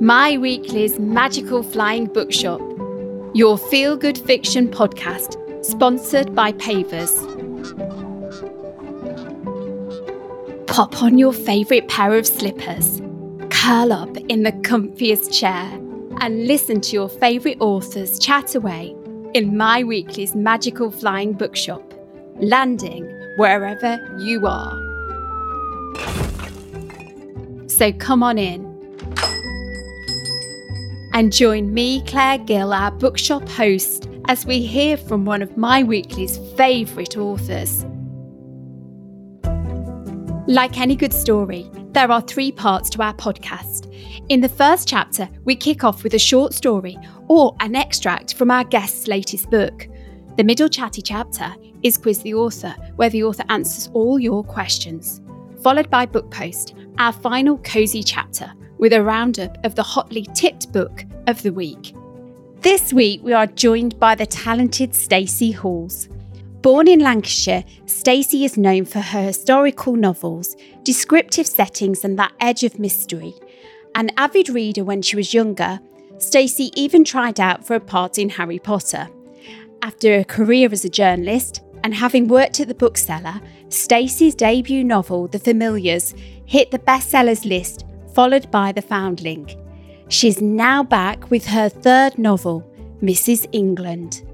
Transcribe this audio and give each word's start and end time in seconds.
My 0.00 0.38
Weekly's 0.38 0.96
Magical 1.00 1.64
Flying 1.64 2.06
Bookshop, 2.06 2.60
your 3.34 3.58
feel 3.58 3.96
good 3.96 4.16
fiction 4.16 4.68
podcast, 4.68 5.34
sponsored 5.64 6.36
by 6.36 6.52
Pavers. 6.52 7.16
Pop 10.68 11.02
on 11.02 11.18
your 11.18 11.32
favourite 11.32 11.88
pair 11.88 12.16
of 12.16 12.28
slippers, 12.28 13.02
curl 13.50 13.92
up 13.92 14.16
in 14.28 14.44
the 14.44 14.52
comfiest 14.52 15.36
chair, 15.36 15.68
and 16.20 16.46
listen 16.46 16.80
to 16.82 16.92
your 16.92 17.08
favourite 17.08 17.60
authors 17.60 18.20
chat 18.20 18.54
away 18.54 18.94
in 19.34 19.56
My 19.56 19.82
Weekly's 19.82 20.36
Magical 20.36 20.92
Flying 20.92 21.32
Bookshop, 21.32 21.82
landing 22.36 23.04
wherever 23.36 23.98
you 24.20 24.46
are. 24.46 24.78
So 27.68 27.92
come 27.94 28.22
on 28.22 28.38
in 28.38 28.67
and 31.18 31.32
join 31.32 31.74
me, 31.74 32.00
Claire 32.02 32.38
Gill, 32.38 32.72
our 32.72 32.92
bookshop 32.92 33.48
host, 33.48 34.08
as 34.28 34.46
we 34.46 34.60
hear 34.60 34.96
from 34.96 35.24
one 35.24 35.42
of 35.42 35.56
my 35.56 35.82
weekly's 35.82 36.38
favourite 36.56 37.16
authors. 37.16 37.84
Like 40.46 40.78
any 40.78 40.94
good 40.94 41.12
story, 41.12 41.68
there 41.90 42.12
are 42.12 42.20
three 42.20 42.52
parts 42.52 42.88
to 42.90 43.02
our 43.02 43.14
podcast. 43.14 43.92
In 44.28 44.40
the 44.40 44.48
first 44.48 44.86
chapter, 44.86 45.28
we 45.44 45.56
kick 45.56 45.82
off 45.82 46.04
with 46.04 46.14
a 46.14 46.20
short 46.20 46.54
story 46.54 46.96
or 47.26 47.56
an 47.58 47.74
extract 47.74 48.34
from 48.34 48.52
our 48.52 48.62
guest's 48.62 49.08
latest 49.08 49.50
book. 49.50 49.88
The 50.36 50.44
middle 50.44 50.68
chatty 50.68 51.02
chapter 51.02 51.52
is 51.82 51.96
Quiz 51.98 52.22
the 52.22 52.34
Author, 52.34 52.76
where 52.94 53.10
the 53.10 53.24
author 53.24 53.44
answers 53.48 53.90
all 53.92 54.20
your 54.20 54.44
questions. 54.44 55.20
Followed 55.64 55.90
by 55.90 56.06
Book 56.06 56.30
Post, 56.30 56.76
our 56.98 57.12
final 57.12 57.58
cosy 57.58 58.04
chapter, 58.04 58.52
with 58.78 58.92
a 58.92 59.02
roundup 59.02 59.62
of 59.64 59.74
the 59.74 59.82
hotly 59.82 60.26
tipped 60.34 60.72
book 60.72 61.04
of 61.26 61.42
the 61.42 61.52
week. 61.52 61.94
This 62.60 62.92
week, 62.92 63.20
we 63.22 63.32
are 63.32 63.46
joined 63.46 63.98
by 64.00 64.14
the 64.14 64.26
talented 64.26 64.94
Stacey 64.94 65.52
Halls. 65.52 66.08
Born 66.62 66.88
in 66.88 66.98
Lancashire, 66.98 67.64
Stacey 67.86 68.44
is 68.44 68.56
known 68.56 68.84
for 68.84 69.00
her 69.00 69.22
historical 69.22 69.94
novels, 69.94 70.56
descriptive 70.82 71.46
settings, 71.46 72.04
and 72.04 72.18
that 72.18 72.32
edge 72.40 72.64
of 72.64 72.78
mystery. 72.78 73.34
An 73.94 74.10
avid 74.16 74.48
reader 74.48 74.84
when 74.84 75.02
she 75.02 75.16
was 75.16 75.34
younger, 75.34 75.80
Stacey 76.18 76.72
even 76.74 77.04
tried 77.04 77.38
out 77.38 77.64
for 77.64 77.74
a 77.74 77.80
part 77.80 78.18
in 78.18 78.28
Harry 78.30 78.58
Potter. 78.58 79.08
After 79.82 80.14
a 80.14 80.24
career 80.24 80.68
as 80.72 80.84
a 80.84 80.88
journalist 80.88 81.62
and 81.84 81.94
having 81.94 82.26
worked 82.26 82.58
at 82.58 82.66
the 82.66 82.74
bookseller, 82.74 83.40
Stacey's 83.68 84.34
debut 84.34 84.82
novel, 84.82 85.28
The 85.28 85.38
Familiars, 85.38 86.12
hit 86.44 86.72
the 86.72 86.80
bestsellers 86.80 87.44
list 87.44 87.84
followed 88.18 88.50
by 88.50 88.72
The 88.72 88.82
Foundling. 88.82 89.48
She's 90.08 90.42
now 90.42 90.82
back 90.82 91.30
with 91.30 91.46
her 91.46 91.68
third 91.68 92.18
novel, 92.18 92.68
Mrs. 93.00 93.46
England. 93.52 94.24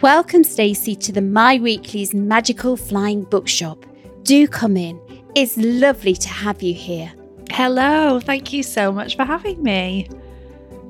Welcome, 0.00 0.42
Stacey, 0.42 0.96
to 0.96 1.12
the 1.12 1.20
My 1.20 1.58
Weekly's 1.58 2.14
magical 2.14 2.78
flying 2.78 3.24
bookshop. 3.24 3.84
Do 4.22 4.48
come 4.48 4.74
in. 4.78 4.98
It's 5.34 5.54
lovely 5.58 6.14
to 6.14 6.28
have 6.30 6.62
you 6.62 6.72
here. 6.72 7.12
Hello, 7.50 8.20
thank 8.20 8.54
you 8.54 8.62
so 8.62 8.90
much 8.90 9.16
for 9.16 9.24
having 9.24 9.62
me. 9.62 10.08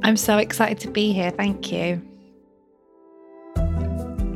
I'm 0.04 0.16
so 0.16 0.38
excited 0.38 0.78
to 0.82 0.88
be 0.88 1.12
here. 1.12 1.32
Thank 1.32 1.72
you. 1.72 2.00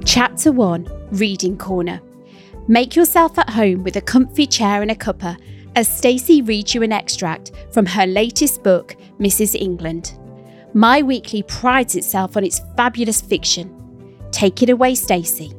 Chapter 0.04 0.50
1 0.50 0.88
Reading 1.12 1.56
Corner. 1.56 2.00
Make 2.66 2.96
yourself 2.96 3.38
at 3.38 3.50
home 3.50 3.84
with 3.84 3.94
a 3.94 4.00
comfy 4.00 4.48
chair 4.48 4.82
and 4.82 4.90
a 4.90 4.96
cuppa 4.96 5.36
as 5.77 5.89
Stacey 5.89 6.42
reads 6.42 6.75
you 6.75 6.83
an 6.83 6.92
extract 6.92 7.53
from 7.72 7.86
her 7.86 8.06
latest 8.06 8.62
book, 8.62 8.97
Mrs. 9.19 9.55
England. 9.55 10.19
My 10.72 11.03
Weekly 11.03 11.42
prides 11.42 11.97
itself 11.97 12.36
on 12.36 12.44
its 12.44 12.61
fabulous 12.77 13.20
fiction. 13.20 13.70
Take 14.30 14.63
it 14.63 14.70
away, 14.70 14.95
Stacey. 14.95 15.52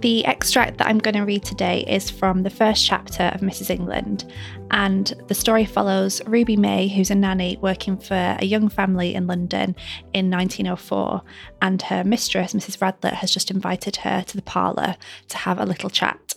The 0.00 0.24
extract 0.26 0.76
that 0.78 0.86
I'm 0.86 0.98
going 0.98 1.14
to 1.14 1.22
read 1.22 1.44
today 1.44 1.82
is 1.88 2.10
from 2.10 2.42
the 2.42 2.50
first 2.50 2.84
chapter 2.84 3.24
of 3.34 3.40
Mrs. 3.40 3.70
England, 3.70 4.30
and 4.70 5.14
the 5.28 5.34
story 5.34 5.64
follows 5.64 6.20
Ruby 6.26 6.56
May, 6.56 6.88
who's 6.88 7.10
a 7.10 7.14
nanny 7.14 7.56
working 7.62 7.96
for 7.96 8.36
a 8.38 8.44
young 8.44 8.68
family 8.68 9.14
in 9.14 9.26
London 9.26 9.74
in 10.12 10.30
1904, 10.30 11.22
and 11.62 11.80
her 11.80 12.04
mistress, 12.04 12.52
Mrs. 12.52 12.78
Radlett, 12.80 13.14
has 13.14 13.30
just 13.30 13.50
invited 13.50 13.96
her 13.96 14.22
to 14.24 14.36
the 14.36 14.42
parlour 14.42 14.96
to 15.28 15.36
have 15.38 15.58
a 15.58 15.64
little 15.64 15.88
chat. 15.88 16.34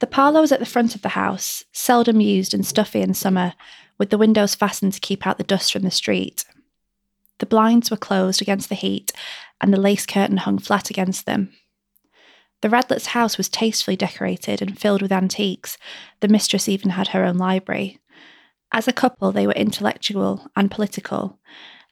The 0.00 0.06
parlour 0.06 0.40
was 0.40 0.50
at 0.50 0.60
the 0.60 0.66
front 0.66 0.94
of 0.94 1.02
the 1.02 1.10
house, 1.10 1.64
seldom 1.72 2.20
used 2.20 2.54
and 2.54 2.66
stuffy 2.66 3.02
in 3.02 3.14
summer, 3.14 3.54
with 3.98 4.10
the 4.10 4.18
windows 4.18 4.54
fastened 4.54 4.94
to 4.94 5.00
keep 5.00 5.26
out 5.26 5.36
the 5.38 5.44
dust 5.44 5.72
from 5.72 5.82
the 5.82 5.90
street. 5.90 6.44
The 7.38 7.46
blinds 7.46 7.90
were 7.90 7.96
closed 7.96 8.40
against 8.40 8.70
the 8.70 8.74
heat, 8.74 9.12
and 9.60 9.72
the 9.72 9.80
lace 9.80 10.06
curtain 10.06 10.38
hung 10.38 10.58
flat 10.58 10.90
against 10.90 11.26
them. 11.26 11.52
The 12.62 12.68
Radlett's 12.68 13.06
house 13.06 13.38
was 13.38 13.48
tastefully 13.48 13.96
decorated 13.96 14.60
and 14.60 14.78
filled 14.78 15.02
with 15.02 15.12
antiques. 15.12 15.78
The 16.20 16.28
mistress 16.28 16.68
even 16.68 16.90
had 16.90 17.08
her 17.08 17.24
own 17.24 17.38
library. 17.38 17.98
As 18.72 18.86
a 18.86 18.92
couple, 18.92 19.32
they 19.32 19.46
were 19.46 19.52
intellectual 19.54 20.50
and 20.56 20.70
political, 20.70 21.38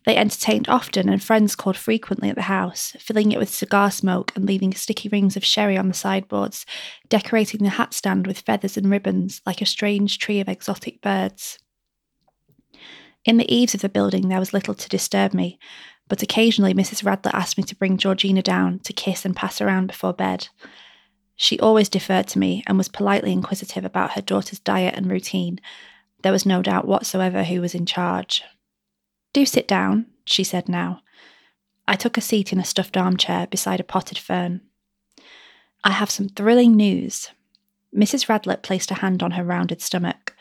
they 0.08 0.16
entertained 0.16 0.70
often, 0.70 1.10
and 1.10 1.22
friends 1.22 1.54
called 1.54 1.76
frequently 1.76 2.30
at 2.30 2.34
the 2.34 2.40
house, 2.40 2.96
filling 2.98 3.30
it 3.30 3.38
with 3.38 3.50
cigar 3.50 3.90
smoke 3.90 4.32
and 4.34 4.46
leaving 4.46 4.72
sticky 4.72 5.10
rings 5.10 5.36
of 5.36 5.44
sherry 5.44 5.76
on 5.76 5.86
the 5.86 5.92
sideboards, 5.92 6.64
decorating 7.10 7.62
the 7.62 7.68
hat 7.68 7.92
stand 7.92 8.26
with 8.26 8.40
feathers 8.40 8.78
and 8.78 8.90
ribbons 8.90 9.42
like 9.44 9.60
a 9.60 9.66
strange 9.66 10.18
tree 10.18 10.40
of 10.40 10.48
exotic 10.48 11.02
birds. 11.02 11.58
In 13.26 13.36
the 13.36 13.54
eaves 13.54 13.74
of 13.74 13.82
the 13.82 13.90
building, 13.90 14.30
there 14.30 14.38
was 14.38 14.54
little 14.54 14.72
to 14.72 14.88
disturb 14.88 15.34
me, 15.34 15.58
but 16.08 16.22
occasionally 16.22 16.72
Mrs. 16.72 17.04
Radlett 17.04 17.34
asked 17.34 17.58
me 17.58 17.64
to 17.64 17.76
bring 17.76 17.98
Georgina 17.98 18.40
down 18.40 18.78
to 18.84 18.94
kiss 18.94 19.26
and 19.26 19.36
pass 19.36 19.60
around 19.60 19.88
before 19.88 20.14
bed. 20.14 20.48
She 21.36 21.60
always 21.60 21.90
deferred 21.90 22.28
to 22.28 22.38
me 22.38 22.64
and 22.66 22.78
was 22.78 22.88
politely 22.88 23.32
inquisitive 23.32 23.84
about 23.84 24.12
her 24.12 24.22
daughter's 24.22 24.58
diet 24.58 24.94
and 24.96 25.10
routine. 25.10 25.60
There 26.22 26.32
was 26.32 26.46
no 26.46 26.62
doubt 26.62 26.88
whatsoever 26.88 27.44
who 27.44 27.60
was 27.60 27.74
in 27.74 27.84
charge. 27.84 28.42
Do 29.32 29.44
sit 29.44 29.68
down, 29.68 30.06
she 30.24 30.44
said 30.44 30.68
now. 30.68 31.02
I 31.86 31.96
took 31.96 32.16
a 32.16 32.22
seat 32.22 32.52
in 32.52 32.58
a 32.58 32.64
stuffed 32.64 32.96
armchair 32.96 33.46
beside 33.46 33.80
a 33.80 33.84
potted 33.84 34.18
fern. 34.18 34.60
I 35.84 35.92
have 35.92 36.10
some 36.10 36.28
thrilling 36.28 36.76
news. 36.76 37.30
Mrs. 37.94 38.26
Radlett 38.26 38.62
placed 38.62 38.90
a 38.90 38.94
hand 38.94 39.22
on 39.22 39.32
her 39.32 39.44
rounded 39.44 39.80
stomach. 39.80 40.34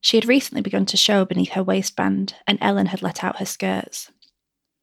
She 0.00 0.16
had 0.16 0.26
recently 0.26 0.62
begun 0.62 0.86
to 0.86 0.96
show 0.96 1.24
beneath 1.24 1.52
her 1.52 1.62
waistband, 1.62 2.34
and 2.46 2.58
Ellen 2.60 2.86
had 2.86 3.02
let 3.02 3.22
out 3.24 3.38
her 3.38 3.44
skirts. 3.44 4.10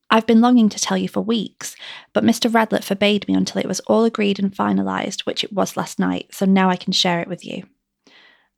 I've 0.10 0.28
been 0.28 0.42
longing 0.42 0.70
to 0.70 0.80
tell 0.80 0.98
you 0.98 1.08
for 1.08 1.22
weeks, 1.22 1.76
but 2.14 2.24
Mr. 2.24 2.52
Radlett 2.52 2.84
forbade 2.84 3.28
me 3.28 3.34
until 3.34 3.62
it 3.62 3.68
was 3.68 3.80
all 3.82 4.04
agreed 4.04 4.40
and 4.40 4.56
finalised, 4.56 5.22
which 5.22 5.44
it 5.44 5.52
was 5.52 5.78
last 5.78 5.98
night, 5.98 6.28
so 6.32 6.46
now 6.46 6.70
I 6.70 6.76
can 6.76 6.94
share 6.94 7.22
it 7.22 7.28
with 7.28 7.44
you. 7.46 7.64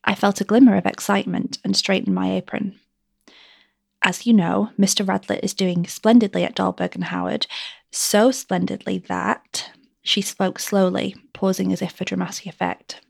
I 0.04 0.16
felt 0.16 0.42
a 0.42 0.46
glimmer 0.46 0.76
of 0.76 0.86
excitement 0.86 1.60
and 1.64 1.76
straightened 1.76 2.16
my 2.16 2.34
apron. 2.34 2.80
As 4.08 4.26
you 4.26 4.32
know, 4.32 4.70
Mr. 4.80 5.06
Radlett 5.06 5.42
is 5.44 5.54
doing 5.54 5.86
splendidly 5.86 6.46
at 6.46 6.56
Dahlberg 6.56 6.96
and 6.96 7.04
Howard, 7.04 7.46
so 7.92 8.32
splendidly 8.32 9.00
that 9.10 9.70
she 10.02 10.22
spoke 10.22 10.60
slowly, 10.60 11.14
pausing 11.34 11.74
as 11.74 11.82
if 11.82 11.92
for 11.92 12.06
dramatic 12.06 12.46
effect. 12.46 13.02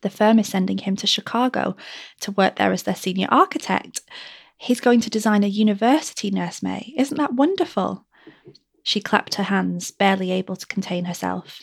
The 0.00 0.08
firm 0.08 0.38
is 0.38 0.48
sending 0.48 0.78
him 0.78 0.96
to 0.96 1.06
Chicago 1.06 1.76
to 2.20 2.32
work 2.32 2.56
there 2.56 2.72
as 2.72 2.84
their 2.84 2.94
senior 2.94 3.28
architect. 3.30 4.00
He's 4.56 4.80
going 4.80 5.02
to 5.02 5.10
design 5.10 5.44
a 5.44 5.46
university, 5.46 6.30
Nurse 6.30 6.62
May. 6.62 6.94
Isn't 6.96 7.18
that 7.18 7.34
wonderful? 7.34 8.06
She 8.82 9.02
clapped 9.02 9.34
her 9.34 9.42
hands, 9.42 9.90
barely 9.90 10.30
able 10.30 10.56
to 10.56 10.66
contain 10.66 11.04
herself. 11.04 11.60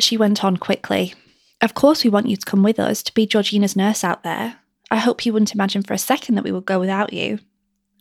She 0.00 0.16
went 0.16 0.42
on 0.42 0.56
quickly. 0.56 1.14
Of 1.60 1.74
course, 1.74 2.02
we 2.02 2.10
want 2.10 2.26
you 2.26 2.36
to 2.36 2.44
come 2.44 2.64
with 2.64 2.80
us 2.80 3.04
to 3.04 3.14
be 3.14 3.26
Georgina's 3.26 3.76
nurse 3.76 4.02
out 4.02 4.24
there. 4.24 4.56
I 4.90 4.96
hope 4.96 5.24
you 5.24 5.32
wouldn't 5.32 5.54
imagine 5.54 5.84
for 5.84 5.94
a 5.94 5.98
second 5.98 6.34
that 6.34 6.42
we 6.42 6.50
would 6.50 6.66
go 6.66 6.80
without 6.80 7.12
you. 7.12 7.38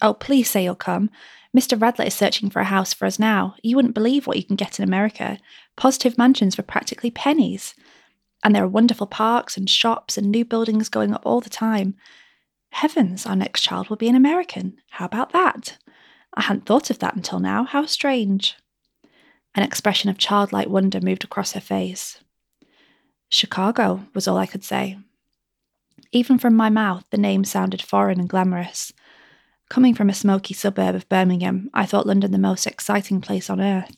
Oh, 0.01 0.13
please 0.13 0.49
say 0.49 0.63
you'll 0.63 0.75
come. 0.75 1.09
Mr. 1.55 1.79
Radlett 1.79 2.07
is 2.07 2.13
searching 2.13 2.49
for 2.49 2.59
a 2.59 2.65
house 2.65 2.93
for 2.93 3.05
us 3.05 3.17
now. 3.17 3.55
You 3.63 3.75
wouldn't 3.77 3.93
believe 3.93 4.27
what 4.27 4.37
you 4.37 4.43
can 4.43 4.57
get 4.57 4.79
in 4.79 4.83
America. 4.83 5.39
Positive 5.77 6.17
mansions 6.17 6.55
for 6.55 6.63
practically 6.63 7.11
pennies. 7.11 7.73
And 8.43 8.53
there 8.53 8.63
are 8.63 8.67
wonderful 8.67 9.07
parks 9.07 9.55
and 9.55 9.69
shops 9.69 10.17
and 10.17 10.29
new 10.29 10.43
buildings 10.43 10.89
going 10.89 11.13
up 11.13 11.25
all 11.25 11.39
the 11.39 11.49
time. 11.49 11.95
Heavens, 12.71 13.25
our 13.25 13.37
next 13.37 13.61
child 13.61 13.89
will 13.89 13.95
be 13.95 14.09
an 14.09 14.15
American. 14.15 14.77
How 14.89 15.05
about 15.05 15.31
that? 15.31 15.77
I 16.33 16.41
hadn't 16.41 16.65
thought 16.65 16.89
of 16.89 16.99
that 16.99 17.15
until 17.15 17.39
now. 17.39 17.63
How 17.63 17.85
strange. 17.85 18.57
An 19.55 19.63
expression 19.63 20.09
of 20.09 20.17
childlike 20.17 20.67
wonder 20.67 20.99
moved 20.99 21.23
across 21.23 21.53
her 21.53 21.61
face. 21.61 22.19
Chicago 23.29 24.05
was 24.13 24.27
all 24.27 24.37
I 24.37 24.45
could 24.45 24.63
say. 24.63 24.97
Even 26.11 26.37
from 26.37 26.55
my 26.55 26.69
mouth, 26.69 27.05
the 27.09 27.17
name 27.17 27.45
sounded 27.45 27.81
foreign 27.81 28.19
and 28.19 28.29
glamorous. 28.29 28.91
Coming 29.69 29.95
from 29.95 30.09
a 30.09 30.13
smoky 30.13 30.53
suburb 30.53 30.95
of 30.95 31.09
Birmingham, 31.09 31.69
I 31.73 31.85
thought 31.85 32.05
London 32.05 32.31
the 32.31 32.37
most 32.37 32.67
exciting 32.67 33.19
place 33.19 33.49
on 33.49 33.59
earth, 33.59 33.95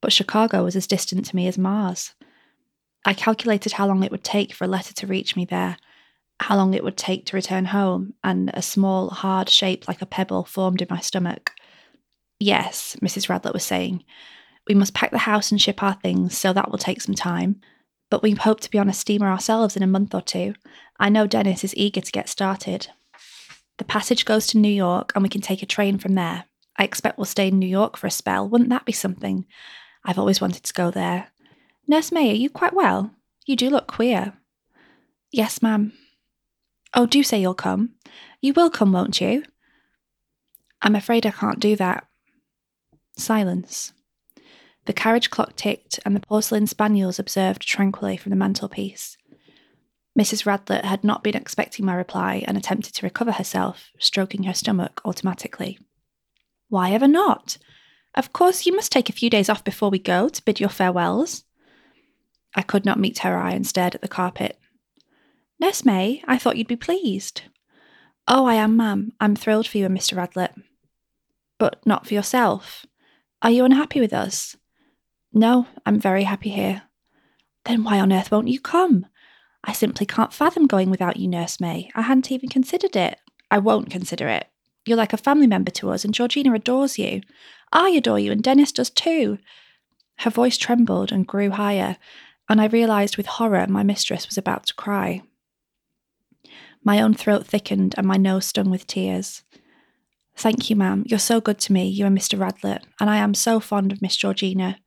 but 0.00 0.12
Chicago 0.12 0.64
was 0.64 0.76
as 0.76 0.86
distant 0.86 1.26
to 1.26 1.36
me 1.36 1.46
as 1.46 1.58
Mars. 1.58 2.14
I 3.04 3.12
calculated 3.12 3.72
how 3.72 3.86
long 3.86 4.02
it 4.02 4.10
would 4.10 4.24
take 4.24 4.54
for 4.54 4.64
a 4.64 4.68
letter 4.68 4.94
to 4.94 5.06
reach 5.06 5.36
me 5.36 5.44
there, 5.44 5.76
how 6.40 6.56
long 6.56 6.72
it 6.72 6.82
would 6.82 6.96
take 6.96 7.26
to 7.26 7.36
return 7.36 7.66
home, 7.66 8.14
and 8.24 8.50
a 8.54 8.62
small, 8.62 9.10
hard 9.10 9.50
shape 9.50 9.86
like 9.86 10.00
a 10.00 10.06
pebble 10.06 10.44
formed 10.44 10.80
in 10.80 10.88
my 10.90 11.00
stomach. 11.00 11.52
Yes, 12.38 12.96
Mrs. 13.02 13.28
Radlett 13.28 13.52
was 13.52 13.64
saying, 13.64 14.04
we 14.66 14.74
must 14.74 14.94
pack 14.94 15.10
the 15.10 15.18
house 15.18 15.50
and 15.50 15.60
ship 15.60 15.82
our 15.82 15.94
things, 15.94 16.36
so 16.36 16.52
that 16.52 16.70
will 16.70 16.78
take 16.78 17.00
some 17.00 17.14
time. 17.14 17.60
But 18.10 18.22
we 18.22 18.32
hope 18.32 18.60
to 18.60 18.70
be 18.70 18.78
on 18.78 18.88
a 18.88 18.94
steamer 18.94 19.28
ourselves 19.28 19.76
in 19.76 19.82
a 19.82 19.86
month 19.86 20.14
or 20.14 20.22
two. 20.22 20.54
I 20.98 21.08
know 21.08 21.26
Dennis 21.26 21.64
is 21.64 21.76
eager 21.76 22.00
to 22.00 22.12
get 22.12 22.28
started. 22.28 22.88
The 23.80 23.84
passage 23.84 24.26
goes 24.26 24.46
to 24.48 24.58
New 24.58 24.68
York, 24.68 25.10
and 25.14 25.22
we 25.22 25.30
can 25.30 25.40
take 25.40 25.62
a 25.62 25.66
train 25.66 25.96
from 25.96 26.14
there. 26.14 26.44
I 26.76 26.84
expect 26.84 27.16
we'll 27.16 27.24
stay 27.24 27.48
in 27.48 27.58
New 27.58 27.66
York 27.66 27.96
for 27.96 28.06
a 28.06 28.10
spell. 28.10 28.46
Wouldn't 28.46 28.68
that 28.68 28.84
be 28.84 28.92
something? 28.92 29.46
I've 30.04 30.18
always 30.18 30.38
wanted 30.38 30.64
to 30.64 30.74
go 30.74 30.90
there. 30.90 31.28
Nurse 31.88 32.12
May, 32.12 32.30
are 32.30 32.34
you 32.34 32.50
quite 32.50 32.74
well? 32.74 33.14
You 33.46 33.56
do 33.56 33.70
look 33.70 33.86
queer. 33.86 34.34
Yes, 35.32 35.62
ma'am. 35.62 35.94
Oh, 36.92 37.06
do 37.06 37.22
say 37.22 37.40
you'll 37.40 37.54
come. 37.54 37.94
You 38.42 38.52
will 38.52 38.68
come, 38.68 38.92
won't 38.92 39.18
you? 39.18 39.44
I'm 40.82 40.94
afraid 40.94 41.24
I 41.24 41.30
can't 41.30 41.58
do 41.58 41.74
that. 41.76 42.06
Silence. 43.16 43.94
The 44.84 44.92
carriage 44.92 45.30
clock 45.30 45.56
ticked, 45.56 45.98
and 46.04 46.14
the 46.14 46.20
porcelain 46.20 46.66
spaniels 46.66 47.18
observed 47.18 47.62
tranquilly 47.62 48.18
from 48.18 48.28
the 48.28 48.36
mantelpiece. 48.36 49.16
Mrs. 50.18 50.44
Radlett 50.44 50.84
had 50.84 51.04
not 51.04 51.22
been 51.22 51.36
expecting 51.36 51.86
my 51.86 51.94
reply 51.94 52.44
and 52.46 52.56
attempted 52.56 52.94
to 52.94 53.06
recover 53.06 53.32
herself, 53.32 53.90
stroking 53.98 54.42
her 54.44 54.54
stomach 54.54 55.00
automatically. 55.04 55.78
Why 56.68 56.90
ever 56.90 57.08
not? 57.08 57.58
Of 58.14 58.32
course, 58.32 58.66
you 58.66 58.74
must 58.74 58.90
take 58.90 59.08
a 59.08 59.12
few 59.12 59.30
days 59.30 59.48
off 59.48 59.62
before 59.62 59.90
we 59.90 59.98
go 59.98 60.28
to 60.28 60.44
bid 60.44 60.58
your 60.58 60.68
farewells. 60.68 61.44
I 62.54 62.62
could 62.62 62.84
not 62.84 62.98
meet 62.98 63.20
her 63.20 63.36
eye 63.36 63.52
and 63.52 63.66
stared 63.66 63.94
at 63.94 64.02
the 64.02 64.08
carpet. 64.08 64.58
Nurse 65.60 65.84
May, 65.84 66.22
I 66.26 66.38
thought 66.38 66.56
you'd 66.56 66.66
be 66.66 66.76
pleased. 66.76 67.42
Oh, 68.26 68.46
I 68.46 68.54
am, 68.54 68.76
ma'am. 68.76 69.12
I'm 69.20 69.36
thrilled 69.36 69.66
for 69.66 69.78
you 69.78 69.86
and 69.86 69.96
Mr. 69.96 70.16
Radlett. 70.16 70.54
But 71.58 71.84
not 71.86 72.06
for 72.06 72.14
yourself. 72.14 72.86
Are 73.42 73.50
you 73.50 73.64
unhappy 73.64 74.00
with 74.00 74.12
us? 74.12 74.56
No, 75.32 75.66
I'm 75.86 76.00
very 76.00 76.24
happy 76.24 76.50
here. 76.50 76.82
Then 77.64 77.84
why 77.84 78.00
on 78.00 78.12
earth 78.12 78.30
won't 78.30 78.48
you 78.48 78.60
come? 78.60 79.06
I 79.64 79.72
simply 79.72 80.06
can't 80.06 80.32
fathom 80.32 80.66
going 80.66 80.90
without 80.90 81.16
you, 81.16 81.28
Nurse 81.28 81.60
May. 81.60 81.90
I 81.94 82.02
hadn't 82.02 82.32
even 82.32 82.48
considered 82.48 82.96
it. 82.96 83.18
I 83.50 83.58
won't 83.58 83.90
consider 83.90 84.28
it. 84.28 84.46
You're 84.86 84.96
like 84.96 85.12
a 85.12 85.18
family 85.18 85.46
member 85.46 85.70
to 85.72 85.90
us, 85.90 86.04
and 86.04 86.14
Georgina 86.14 86.52
adores 86.54 86.98
you. 86.98 87.20
I 87.72 87.90
adore 87.90 88.18
you, 88.18 88.32
and 88.32 88.42
Dennis 88.42 88.72
does 88.72 88.90
too. 88.90 89.38
Her 90.20 90.30
voice 90.30 90.56
trembled 90.56 91.12
and 91.12 91.26
grew 91.26 91.50
higher, 91.50 91.96
and 92.48 92.60
I 92.60 92.66
realised 92.66 93.16
with 93.16 93.26
horror 93.26 93.66
my 93.68 93.82
mistress 93.82 94.26
was 94.26 94.38
about 94.38 94.66
to 94.66 94.74
cry. 94.74 95.22
My 96.82 97.00
own 97.00 97.14
throat 97.14 97.46
thickened 97.46 97.94
and 97.96 98.06
my 98.06 98.16
nose 98.16 98.46
stung 98.46 98.70
with 98.70 98.86
tears. 98.86 99.42
Thank 100.34 100.70
you, 100.70 100.76
ma'am. 100.76 101.04
You're 101.06 101.18
so 101.18 101.40
good 101.40 101.58
to 101.60 101.72
me, 101.72 101.86
you 101.86 102.06
and 102.06 102.16
Mr. 102.16 102.38
Radlett, 102.38 102.84
and 102.98 103.10
I 103.10 103.18
am 103.18 103.34
so 103.34 103.60
fond 103.60 103.92
of 103.92 104.00
Miss 104.00 104.16
Georgina. 104.16 104.78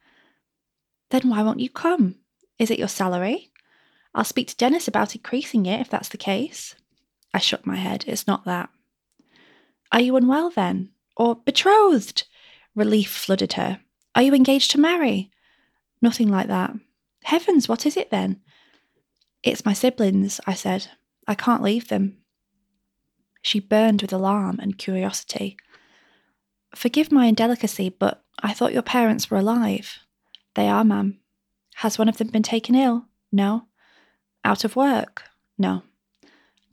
Then 1.11 1.29
why 1.29 1.43
won't 1.43 1.59
you 1.59 1.69
come? 1.69 2.15
Is 2.57 2.71
it 2.71 2.79
your 2.79 2.87
salary? 2.87 3.52
I'll 4.15 4.23
speak 4.23 4.47
to 4.49 4.55
Dennis 4.55 4.87
about 4.87 5.15
increasing 5.15 5.65
it 5.65 5.81
if 5.81 5.89
that's 5.89 6.09
the 6.09 6.17
case. 6.17 6.75
I 7.33 7.39
shook 7.39 7.65
my 7.65 7.77
head. 7.77 8.05
It's 8.07 8.27
not 8.27 8.45
that. 8.45 8.69
Are 9.91 10.01
you 10.01 10.15
unwell 10.15 10.49
then? 10.49 10.89
Or 11.17 11.35
betrothed? 11.35 12.23
Relief 12.75 13.11
flooded 13.11 13.53
her. 13.53 13.81
Are 14.15 14.21
you 14.21 14.33
engaged 14.33 14.71
to 14.71 14.79
marry? 14.79 15.31
Nothing 16.01 16.29
like 16.29 16.47
that. 16.47 16.73
Heavens, 17.23 17.67
what 17.67 17.85
is 17.85 17.97
it 17.97 18.11
then? 18.11 18.41
It's 19.41 19.65
my 19.65 19.73
siblings, 19.73 20.39
I 20.45 20.53
said. 20.53 20.87
I 21.27 21.35
can't 21.35 21.63
leave 21.63 21.87
them. 21.87 22.17
She 23.41 23.59
burned 23.59 24.01
with 24.01 24.13
alarm 24.13 24.59
and 24.61 24.77
curiosity. 24.77 25.57
Forgive 26.75 27.11
my 27.11 27.25
indelicacy, 27.25 27.89
but 27.89 28.23
I 28.41 28.53
thought 28.53 28.73
your 28.73 28.81
parents 28.81 29.29
were 29.29 29.37
alive. 29.37 29.99
They 30.55 30.67
are, 30.67 30.83
ma'am. 30.83 31.19
Has 31.75 31.97
one 31.97 32.09
of 32.09 32.17
them 32.17 32.27
been 32.27 32.43
taken 32.43 32.75
ill? 32.75 33.07
No. 33.31 33.67
Out 34.43 34.63
of 34.63 34.75
work? 34.75 35.23
No. 35.57 35.83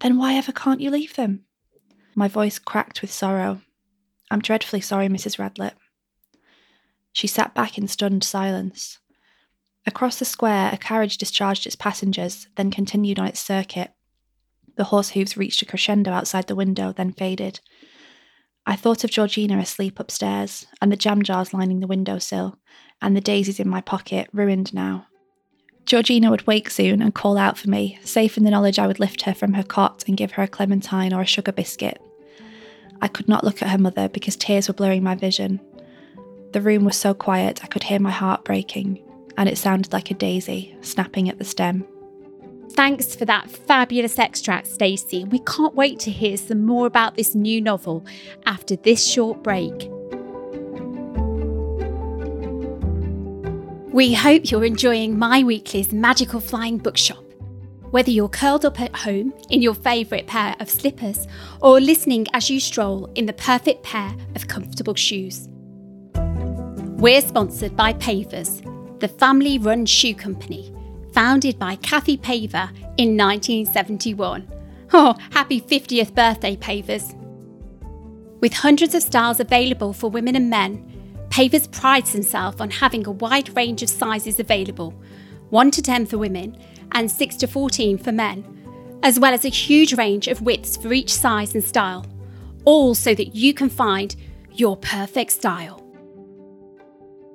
Then 0.01 0.17
why 0.17 0.35
ever 0.35 0.53
can't 0.53 0.81
you 0.81 0.91
leave 0.91 1.15
them? 1.15 1.45
My 2.15 2.29
voice 2.29 2.59
cracked 2.59 3.03
with 3.03 3.13
sorrow. 3.13 3.61
I'm 4.31 4.41
dreadfully 4.41 4.81
sorry, 4.81 5.09
Mrs. 5.09 5.39
Radlett. 5.39 5.75
She 7.13 7.27
sat 7.27 7.55
back 7.55 7.77
in 7.79 7.89
stunned 7.89 8.25
silence. 8.25 8.99
Across 9.87 10.19
the 10.19 10.25
square, 10.25 10.71
a 10.73 10.77
carriage 10.77 11.17
discharged 11.17 11.67
its 11.67 11.77
passengers, 11.77 12.49
then 12.57 12.71
continued 12.71 13.19
on 13.19 13.27
its 13.27 13.41
circuit. 13.41 13.93
The 14.77 14.85
horse 14.85 15.11
hooves 15.11 15.37
reached 15.37 15.63
a 15.63 15.67
crescendo 15.67 16.13
outside 16.13 16.47
the 16.47 16.55
window, 16.55 16.93
then 16.93 17.13
faded. 17.13 17.61
I 18.67 18.77
thought 18.77 19.05
of 19.05 19.11
Georgina 19.11 19.59
asleep 19.59 19.99
upstairs, 19.99 20.67
and 20.81 20.93
the 20.93 20.97
jam 20.97 21.23
jars 21.23 21.53
lining 21.53 21.81
the 21.81 21.87
window 21.87 22.19
sill, 22.19 22.59
and 23.03 23.17
the 23.17 23.21
daisies 23.21 23.59
in 23.59 23.69
my 23.69 23.81
pocket, 23.81 24.29
ruined 24.33 24.73
now. 24.73 25.07
Georgina 25.87 26.31
would 26.31 26.47
wake 26.47 26.71
soon 26.71 27.03
and 27.03 27.15
call 27.15 27.37
out 27.37 27.59
for 27.59 27.69
me, 27.69 27.99
safe 28.05 28.37
in 28.37 28.45
the 28.45 28.51
knowledge 28.51 28.79
I 28.79 28.87
would 28.87 29.01
lift 29.01 29.23
her 29.23 29.35
from 29.35 29.55
her 29.55 29.63
cot 29.63 30.05
and 30.07 30.17
give 30.17 30.33
her 30.33 30.43
a 30.43 30.49
clementine 30.49 31.13
or 31.13 31.21
a 31.21 31.27
sugar 31.27 31.53
biscuit. 31.53 32.01
I 33.03 33.09
could 33.09 33.29
not 33.29 33.45
look 33.45 33.63
at 33.63 33.71
her 33.71 33.79
mother 33.79 34.09
because 34.09 34.37
tears 34.37 34.69
were 34.69 34.75
blurring 34.75 35.03
my 35.03 35.15
vision. 35.15 35.61
The 36.53 36.61
room 36.61 36.85
was 36.85 36.97
so 36.97 37.15
quiet 37.15 37.65
I 37.65 37.67
could 37.67 37.85
hear 37.85 37.99
my 37.99 38.11
heart 38.11 38.45
breaking, 38.45 39.03
and 39.37 39.49
it 39.49 39.59
sounded 39.59 39.93
like 39.93 40.11
a 40.11 40.15
daisy 40.15 40.77
snapping 40.81 41.29
at 41.29 41.39
the 41.39 41.45
stem. 41.45 41.87
Thanks 42.73 43.17
for 43.17 43.25
that 43.25 43.51
fabulous 43.51 44.19
extract, 44.19 44.67
Stacey. 44.67 45.25
We 45.25 45.41
can't 45.41 45.75
wait 45.75 45.99
to 46.01 46.11
hear 46.11 46.37
some 46.37 46.65
more 46.65 46.87
about 46.87 47.17
this 47.17 47.35
new 47.35 47.61
novel 47.61 48.05
after 48.47 48.77
this 48.77 49.05
short 49.05 49.43
break. 49.43 49.91
We 53.93 54.15
hope 54.15 54.53
you're 54.53 54.65
enjoying 54.65 55.19
My 55.19 55.43
Weekly's 55.43 55.93
Magical 55.93 56.39
Flying 56.39 56.79
Bookshop. 56.79 57.25
Whether 57.91 58.13
you're 58.13 58.29
curled 58.29 58.65
up 58.65 58.81
at 58.81 58.95
home 58.95 59.35
in 59.49 59.63
your 59.63 59.75
favourite 59.75 60.29
pair 60.29 60.55
of 60.61 60.71
slippers 60.71 61.27
or 61.61 61.81
listening 61.81 62.29
as 62.33 62.49
you 62.49 62.61
stroll 62.61 63.07
in 63.17 63.27
the 63.27 63.33
perfect 63.33 63.83
pair 63.83 64.15
of 64.37 64.47
comfortable 64.47 64.95
shoes. 64.95 65.49
We're 66.15 67.21
sponsored 67.21 67.75
by 67.75 67.95
Pavers, 67.95 68.63
the 69.01 69.09
family 69.09 69.59
run 69.59 69.87
shoe 69.87 70.15
company, 70.15 70.73
founded 71.13 71.59
by 71.59 71.75
Kathy 71.75 72.17
Paver 72.17 72.71
in 72.97 73.17
1971. 73.17 74.49
Oh, 74.93 75.17
happy 75.33 75.61
50th 75.61 76.15
birthday, 76.15 76.55
Pavers! 76.55 77.17
With 78.39 78.53
hundreds 78.53 78.95
of 78.95 79.03
styles 79.03 79.41
available 79.41 79.93
for 79.93 80.09
women 80.09 80.37
and 80.37 80.49
men, 80.49 80.90
Pavers 81.31 81.71
prides 81.71 82.13
himself 82.13 82.61
on 82.61 82.71
having 82.71 83.07
a 83.07 83.13
wide 83.13 83.57
range 83.57 83.83
of 83.83 83.89
sizes 83.89 84.41
available 84.41 84.93
1 85.51 85.71
to 85.71 85.83
10 85.83 86.07
for 86.07 86.19
women 86.19 86.57
and 86.93 87.11
6 87.11 87.37
to 87.37 87.47
14 87.47 87.99
for 87.99 88.13
men, 88.13 88.45
as 89.03 89.19
well 89.19 89.33
as 89.33 89.45
a 89.45 89.49
huge 89.49 89.95
range 89.95 90.29
of 90.29 90.43
widths 90.43 90.77
for 90.77 90.93
each 90.93 91.13
size 91.13 91.55
and 91.55 91.65
style, 91.65 92.05
all 92.65 92.95
so 92.95 93.15
that 93.15 93.35
you 93.35 93.55
can 93.55 93.69
find 93.69 94.15
your 94.53 94.77
perfect 94.77 95.33
style. 95.33 95.85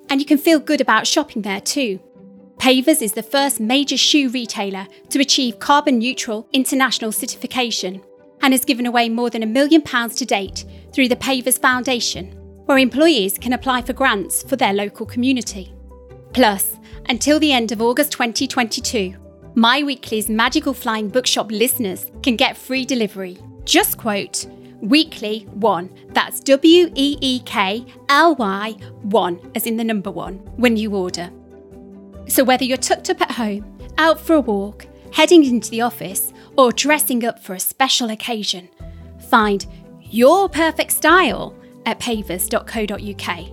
And 0.09 0.19
you 0.19 0.25
can 0.25 0.37
feel 0.37 0.59
good 0.59 0.81
about 0.81 1.07
shopping 1.07 1.41
there 1.41 1.61
too. 1.61 1.99
Pavers 2.57 3.01
is 3.01 3.13
the 3.13 3.23
first 3.23 3.59
major 3.59 3.97
shoe 3.97 4.29
retailer 4.29 4.87
to 5.09 5.19
achieve 5.19 5.59
carbon 5.59 5.99
neutral 5.99 6.47
international 6.53 7.11
certification 7.11 8.01
and 8.41 8.53
has 8.53 8.65
given 8.65 8.85
away 8.85 9.09
more 9.09 9.29
than 9.29 9.43
a 9.43 9.47
million 9.47 9.81
pounds 9.81 10.15
to 10.15 10.25
date 10.25 10.65
through 10.93 11.07
the 11.07 11.15
Pavers 11.15 11.59
Foundation 11.59 12.44
where 12.65 12.77
employees 12.77 13.37
can 13.37 13.53
apply 13.53 13.81
for 13.81 13.93
grants 13.93 14.43
for 14.43 14.55
their 14.55 14.73
local 14.73 15.05
community. 15.05 15.73
Plus, 16.33 16.77
until 17.07 17.39
the 17.39 17.51
end 17.51 17.71
of 17.71 17.81
August 17.81 18.11
2022, 18.11 19.15
My 19.53 19.83
Weekly's 19.83 20.29
Magical 20.29 20.73
Flying 20.73 21.09
Bookshop 21.09 21.51
listeners 21.51 22.07
can 22.23 22.35
get 22.35 22.57
free 22.57 22.85
delivery. 22.85 23.37
Just 23.63 23.97
quote 23.97 24.47
Weekly 24.81 25.47
1, 25.53 25.89
that's 26.09 26.39
W 26.41 26.91
E 26.95 27.17
E 27.21 27.39
K 27.45 27.85
L 28.09 28.35
Y 28.35 28.71
1, 29.03 29.51
as 29.55 29.65
in 29.65 29.77
the 29.77 29.83
number 29.83 30.11
1, 30.11 30.33
when 30.57 30.75
you 30.75 30.95
order. 30.95 31.31
So 32.27 32.43
whether 32.43 32.65
you're 32.65 32.77
tucked 32.77 33.09
up 33.09 33.21
at 33.21 33.31
home, 33.31 33.77
out 33.97 34.19
for 34.19 34.35
a 34.35 34.41
walk, 34.41 34.87
heading 35.11 35.45
into 35.45 35.69
the 35.69 35.81
office, 35.81 36.33
or 36.57 36.71
dressing 36.71 37.23
up 37.23 37.39
for 37.39 37.53
a 37.53 37.59
special 37.59 38.09
occasion, 38.09 38.69
find 39.29 39.65
your 40.01 40.49
perfect 40.49 40.91
style 40.91 41.55
at 41.85 41.99
pavers.co.uk. 41.99 43.51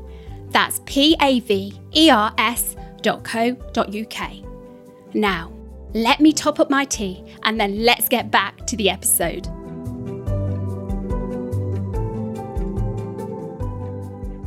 That's 0.51 0.81
P 0.85 1.17
A 1.21 1.41
V 1.41 1.81
E 1.95 2.11
R 2.11 2.33
S.co.uk. 2.39 4.31
Now, 5.15 5.53
let 5.95 6.21
me 6.21 6.33
top 6.33 6.61
up 6.61 6.71
my 6.71 6.85
tea 6.85 7.25
and 7.43 7.61
then 7.61 7.85
let's 7.85 8.09
get 8.09 8.31
back 8.31 8.67
to 8.67 8.77
the 8.77 8.89
episode. 8.91 9.47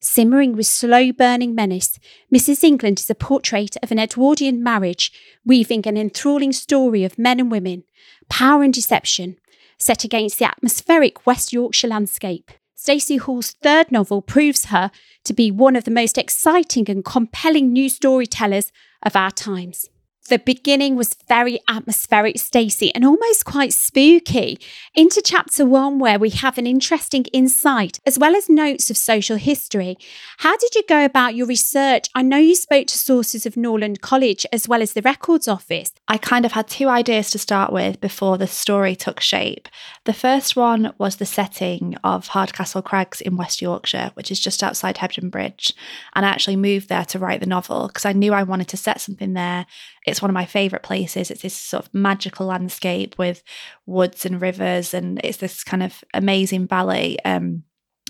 Simmering 0.00 0.54
with 0.54 0.66
slow 0.66 1.10
burning 1.10 1.56
menace, 1.56 1.98
Mrs. 2.32 2.62
England 2.62 3.00
is 3.00 3.10
a 3.10 3.16
portrait 3.16 3.76
of 3.82 3.90
an 3.90 3.98
Edwardian 3.98 4.62
marriage, 4.62 5.12
weaving 5.44 5.86
an 5.88 5.96
enthralling 5.96 6.52
story 6.52 7.02
of 7.02 7.18
men 7.18 7.40
and 7.40 7.50
women, 7.50 7.82
power 8.28 8.62
and 8.62 8.72
deception, 8.72 9.36
set 9.76 10.04
against 10.04 10.38
the 10.38 10.44
atmospheric 10.44 11.26
West 11.26 11.52
Yorkshire 11.52 11.88
landscape. 11.88 12.52
Stacey 12.76 13.16
Halls' 13.16 13.56
third 13.60 13.90
novel 13.90 14.22
proves 14.22 14.66
her 14.66 14.92
to 15.24 15.32
be 15.32 15.50
one 15.50 15.74
of 15.74 15.82
the 15.82 15.90
most 15.90 16.16
exciting 16.16 16.88
and 16.88 17.04
compelling 17.04 17.72
new 17.72 17.88
storytellers 17.88 18.70
of 19.02 19.16
our 19.16 19.32
times. 19.32 19.88
The 20.28 20.38
beginning 20.38 20.94
was 20.94 21.16
very 21.26 21.58
atmospheric, 21.68 22.38
Stacey, 22.38 22.94
and 22.94 23.02
almost 23.02 23.46
quite 23.46 23.72
spooky. 23.72 24.58
Into 24.94 25.22
chapter 25.24 25.64
one, 25.64 25.98
where 25.98 26.18
we 26.18 26.28
have 26.30 26.58
an 26.58 26.66
interesting 26.66 27.24
insight 27.32 27.98
as 28.04 28.18
well 28.18 28.36
as 28.36 28.50
notes 28.50 28.90
of 28.90 28.98
social 28.98 29.38
history. 29.38 29.96
How 30.38 30.54
did 30.58 30.74
you 30.74 30.82
go 30.86 31.02
about 31.02 31.34
your 31.34 31.46
research? 31.46 32.08
I 32.14 32.20
know 32.20 32.36
you 32.36 32.56
spoke 32.56 32.88
to 32.88 32.98
sources 32.98 33.46
of 33.46 33.56
Norland 33.56 34.02
College 34.02 34.44
as 34.52 34.68
well 34.68 34.82
as 34.82 34.92
the 34.92 35.00
Records 35.00 35.48
Office. 35.48 35.92
I 36.08 36.18
kind 36.18 36.44
of 36.44 36.52
had 36.52 36.68
two 36.68 36.88
ideas 36.88 37.30
to 37.30 37.38
start 37.38 37.72
with 37.72 37.98
before 37.98 38.36
the 38.36 38.46
story 38.46 38.94
took 38.94 39.20
shape. 39.20 39.66
The 40.04 40.12
first 40.12 40.56
one 40.56 40.92
was 40.98 41.16
the 41.16 41.26
setting 41.26 41.96
of 42.04 42.28
Hardcastle 42.28 42.82
Crags 42.82 43.22
in 43.22 43.38
West 43.38 43.62
Yorkshire, 43.62 44.10
which 44.12 44.30
is 44.30 44.40
just 44.40 44.62
outside 44.62 44.96
Hebden 44.96 45.30
Bridge. 45.30 45.72
And 46.14 46.26
I 46.26 46.28
actually 46.28 46.56
moved 46.56 46.90
there 46.90 47.06
to 47.06 47.18
write 47.18 47.40
the 47.40 47.46
novel 47.46 47.86
because 47.86 48.04
I 48.04 48.12
knew 48.12 48.34
I 48.34 48.42
wanted 48.42 48.68
to 48.68 48.76
set 48.76 49.00
something 49.00 49.32
there. 49.32 49.64
It's 50.08 50.22
one 50.22 50.30
of 50.30 50.34
my 50.34 50.46
favourite 50.46 50.82
places. 50.82 51.30
It's 51.30 51.42
this 51.42 51.54
sort 51.54 51.86
of 51.86 51.94
magical 51.94 52.46
landscape 52.46 53.16
with 53.18 53.42
woods 53.86 54.26
and 54.26 54.40
rivers, 54.40 54.94
and 54.94 55.20
it's 55.22 55.38
this 55.38 55.64
kind 55.64 55.82
of 55.82 56.02
amazing 56.14 56.66
valley. 56.66 57.18
Um, 57.24 57.64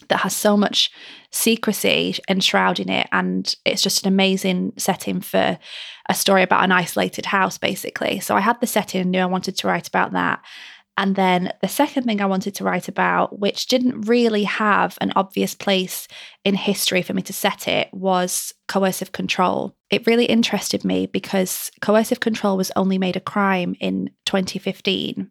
that 0.09 0.21
has 0.21 0.35
so 0.35 0.57
much 0.57 0.91
secrecy 1.31 2.15
enshrouding 2.29 2.89
it 2.89 3.09
and 3.13 3.55
it's 3.65 3.83
just 3.83 4.05
an 4.05 4.13
amazing 4.13 4.73
setting 4.77 5.21
for 5.21 5.59
a 6.09 6.15
story 6.15 6.43
about 6.43 6.65
an 6.65 6.73
isolated 6.73 7.27
house 7.27 7.59
basically 7.59 8.21
so 8.21 8.35
i 8.35 8.41
had 8.41 8.59
the 8.61 8.67
setting 8.67 9.01
and 9.01 9.11
knew 9.11 9.21
i 9.21 9.27
wanted 9.27 9.57
to 9.57 9.67
write 9.67 9.89
about 9.89 10.13
that 10.13 10.41
and 10.99 11.15
then 11.15 11.53
the 11.63 11.69
second 11.69 12.03
thing 12.03 12.21
I 12.21 12.27
wanted 12.27 12.57
to 12.57 12.65
write 12.65 12.89
about, 12.89 13.39
which 13.39 13.69
didn't 13.69 14.09
really 14.09 14.43
have 14.43 14.99
an 15.01 15.13
obvious 15.15 15.55
place 15.55 16.09
in 16.45 16.57
history 16.57 17.03
for 17.03 17.15
me 17.15 17.23
to 17.23 17.33
set 17.33 17.69
it, 17.69 17.89
was 17.93 18.53
coercive 18.67 19.13
control. 19.13 19.77
It 19.91 20.09
really 20.09 20.25
interested 20.25 20.85
me 20.85 21.07
because 21.07 21.71
coercive 21.81 22.19
control 22.19 22.57
was 22.57 22.73
only 22.75 22.99
made 22.99 23.15
a 23.15 23.21
crime 23.21 23.77
in 23.79 24.11
2015. 24.27 25.31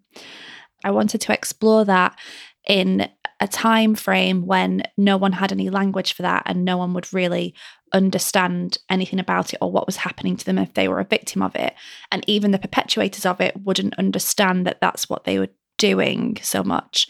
I 0.86 0.92
wanted 0.92 1.20
to 1.20 1.34
explore 1.34 1.84
that 1.84 2.18
in 2.66 3.10
a 3.42 3.48
time 3.48 3.94
frame 3.94 4.46
when 4.46 4.84
no 4.98 5.18
one 5.18 5.34
had 5.34 5.52
any 5.52 5.70
language 5.70 6.14
for 6.14 6.22
that 6.22 6.44
and 6.46 6.64
no 6.64 6.78
one 6.78 6.94
would 6.94 7.14
really 7.14 7.54
understand 7.94 8.78
anything 8.90 9.20
about 9.20 9.54
it 9.54 9.60
or 9.62 9.72
what 9.72 9.86
was 9.86 9.98
happening 9.98 10.36
to 10.36 10.46
them 10.46 10.58
if 10.58 10.74
they 10.74 10.88
were 10.88 11.00
a 11.00 11.06
victim 11.06 11.42
of 11.42 11.56
it. 11.56 11.74
And 12.12 12.24
even 12.28 12.52
the 12.52 12.60
perpetuators 12.60 13.26
of 13.26 13.40
it 13.40 13.56
wouldn't 13.64 13.98
understand 13.98 14.66
that 14.66 14.82
that's 14.82 15.10
what 15.10 15.24
they 15.24 15.40
were 15.40 15.50
doing 15.78 16.38
so 16.42 16.64
much. 16.64 17.08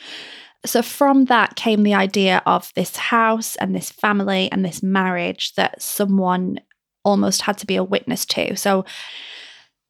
So, 0.66 0.82
from 0.82 1.26
that 1.26 1.56
came 1.56 1.84
the 1.84 1.94
idea 1.94 2.42
of 2.46 2.72
this 2.76 2.96
house 2.98 3.56
and 3.58 3.76
this 3.76 3.92
family 3.92 4.52
and 4.52 4.66
this 4.66 4.84
marriage 4.84 5.54
that 5.56 5.82
someone 5.82 6.60
almost 7.04 7.42
had 7.44 7.58
to 7.60 7.68
be 7.68 7.78
a 7.78 7.84
witness 7.84 8.26
to. 8.26 8.56
So, 8.56 8.86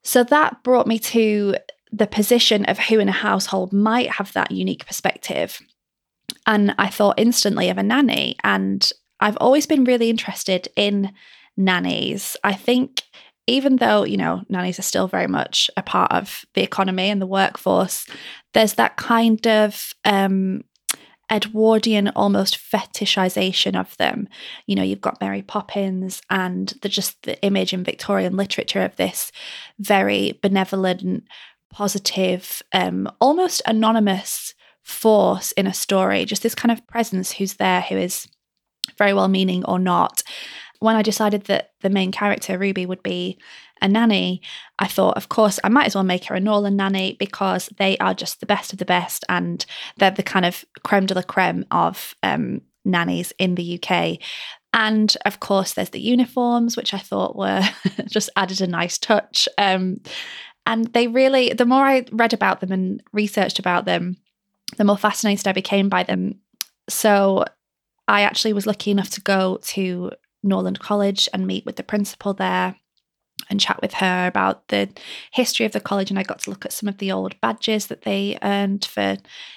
so 0.04 0.22
that 0.24 0.62
brought 0.62 0.86
me 0.86 0.98
to 1.00 1.56
the 1.90 2.06
position 2.06 2.64
of 2.66 2.78
who 2.78 2.98
in 3.00 3.08
a 3.08 3.12
household 3.12 3.72
might 3.72 4.10
have 4.10 4.32
that 4.34 4.52
unique 4.52 4.86
perspective. 4.86 5.60
And 6.46 6.74
I 6.78 6.88
thought 6.88 7.18
instantly 7.18 7.70
of 7.70 7.78
a 7.78 7.82
nanny. 7.82 8.36
And 8.44 8.88
I've 9.20 9.38
always 9.40 9.66
been 9.66 9.84
really 9.84 10.10
interested 10.10 10.68
in 10.76 11.12
nannies. 11.56 12.36
I 12.44 12.52
think 12.52 13.02
even 13.48 13.76
though, 13.76 14.04
you 14.04 14.16
know, 14.16 14.42
nannies 14.48 14.78
are 14.78 14.82
still 14.82 15.08
very 15.08 15.26
much 15.26 15.70
a 15.76 15.82
part 15.82 16.12
of 16.12 16.44
the 16.54 16.62
economy 16.62 17.08
and 17.10 17.20
the 17.20 17.26
workforce, 17.26 18.06
there's 18.52 18.74
that 18.74 18.96
kind 18.96 19.46
of 19.46 19.94
um, 20.04 20.62
Edwardian 21.30 22.08
almost 22.08 22.58
fetishization 22.58 23.78
of 23.78 23.96
them. 23.96 24.28
You 24.66 24.76
know, 24.76 24.82
you've 24.82 25.00
got 25.00 25.20
Mary 25.20 25.42
Poppins 25.42 26.20
and 26.30 26.74
the 26.82 26.88
just 26.88 27.22
the 27.22 27.40
image 27.42 27.72
in 27.72 27.84
Victorian 27.84 28.36
literature 28.36 28.82
of 28.82 28.96
this 28.96 29.32
very 29.78 30.38
benevolent, 30.42 31.24
positive, 31.72 32.62
um, 32.72 33.10
almost 33.20 33.62
anonymous 33.66 34.54
force 34.82 35.52
in 35.52 35.66
a 35.66 35.74
story, 35.74 36.24
just 36.24 36.42
this 36.42 36.54
kind 36.54 36.72
of 36.72 36.86
presence 36.86 37.32
who's 37.32 37.54
there 37.54 37.82
who 37.82 37.96
is 37.96 38.26
very 38.96 39.12
well 39.12 39.28
meaning 39.28 39.64
or 39.64 39.78
not. 39.78 40.22
When 40.80 40.96
I 40.96 41.02
decided 41.02 41.44
that 41.44 41.72
the 41.80 41.90
main 41.90 42.12
character, 42.12 42.56
Ruby, 42.56 42.86
would 42.86 43.02
be 43.02 43.38
a 43.80 43.88
nanny, 43.88 44.42
I 44.78 44.86
thought, 44.86 45.16
of 45.16 45.28
course, 45.28 45.58
I 45.64 45.68
might 45.68 45.86
as 45.86 45.94
well 45.94 46.04
make 46.04 46.24
her 46.24 46.34
a 46.34 46.40
Norland 46.40 46.76
nanny 46.76 47.16
because 47.18 47.68
they 47.78 47.96
are 47.98 48.14
just 48.14 48.40
the 48.40 48.46
best 48.46 48.72
of 48.72 48.78
the 48.78 48.84
best 48.84 49.24
and 49.28 49.64
they're 49.96 50.10
the 50.10 50.22
kind 50.22 50.44
of 50.44 50.64
creme 50.84 51.06
de 51.06 51.14
la 51.14 51.22
creme 51.22 51.64
of 51.70 52.14
um, 52.22 52.62
nannies 52.84 53.32
in 53.38 53.54
the 53.54 53.80
UK. 53.80 54.18
And 54.72 55.16
of 55.24 55.40
course, 55.40 55.72
there's 55.72 55.90
the 55.90 56.00
uniforms, 56.00 56.76
which 56.76 56.92
I 56.94 56.98
thought 56.98 57.36
were 57.36 57.62
just 58.08 58.30
added 58.36 58.60
a 58.60 58.66
nice 58.66 58.98
touch. 58.98 59.48
Um, 59.56 60.00
and 60.66 60.86
they 60.92 61.08
really, 61.08 61.52
the 61.54 61.66
more 61.66 61.84
I 61.84 62.04
read 62.12 62.32
about 62.32 62.60
them 62.60 62.72
and 62.72 63.02
researched 63.12 63.58
about 63.58 63.86
them, 63.86 64.18
the 64.76 64.84
more 64.84 64.98
fascinated 64.98 65.48
I 65.48 65.52
became 65.52 65.88
by 65.88 66.02
them. 66.02 66.40
So 66.88 67.44
I 68.06 68.22
actually 68.22 68.52
was 68.52 68.66
lucky 68.66 68.90
enough 68.90 69.10
to 69.10 69.20
go 69.20 69.58
to 69.62 70.10
Norland 70.42 70.80
College 70.80 71.28
and 71.32 71.46
meet 71.46 71.66
with 71.66 71.76
the 71.76 71.82
principal 71.82 72.34
there 72.34 72.76
and 73.50 73.60
chat 73.60 73.80
with 73.80 73.94
her 73.94 74.26
about 74.26 74.68
the 74.68 74.88
history 75.32 75.64
of 75.64 75.72
the 75.72 75.80
college. 75.80 76.10
And 76.10 76.18
I 76.18 76.22
got 76.22 76.40
to 76.40 76.50
look 76.50 76.64
at 76.64 76.72
some 76.72 76.88
of 76.88 76.98
the 76.98 77.12
old 77.12 77.40
badges 77.40 77.86
that 77.86 78.02
they 78.02 78.38
earned 78.42 78.84
for 78.84 79.16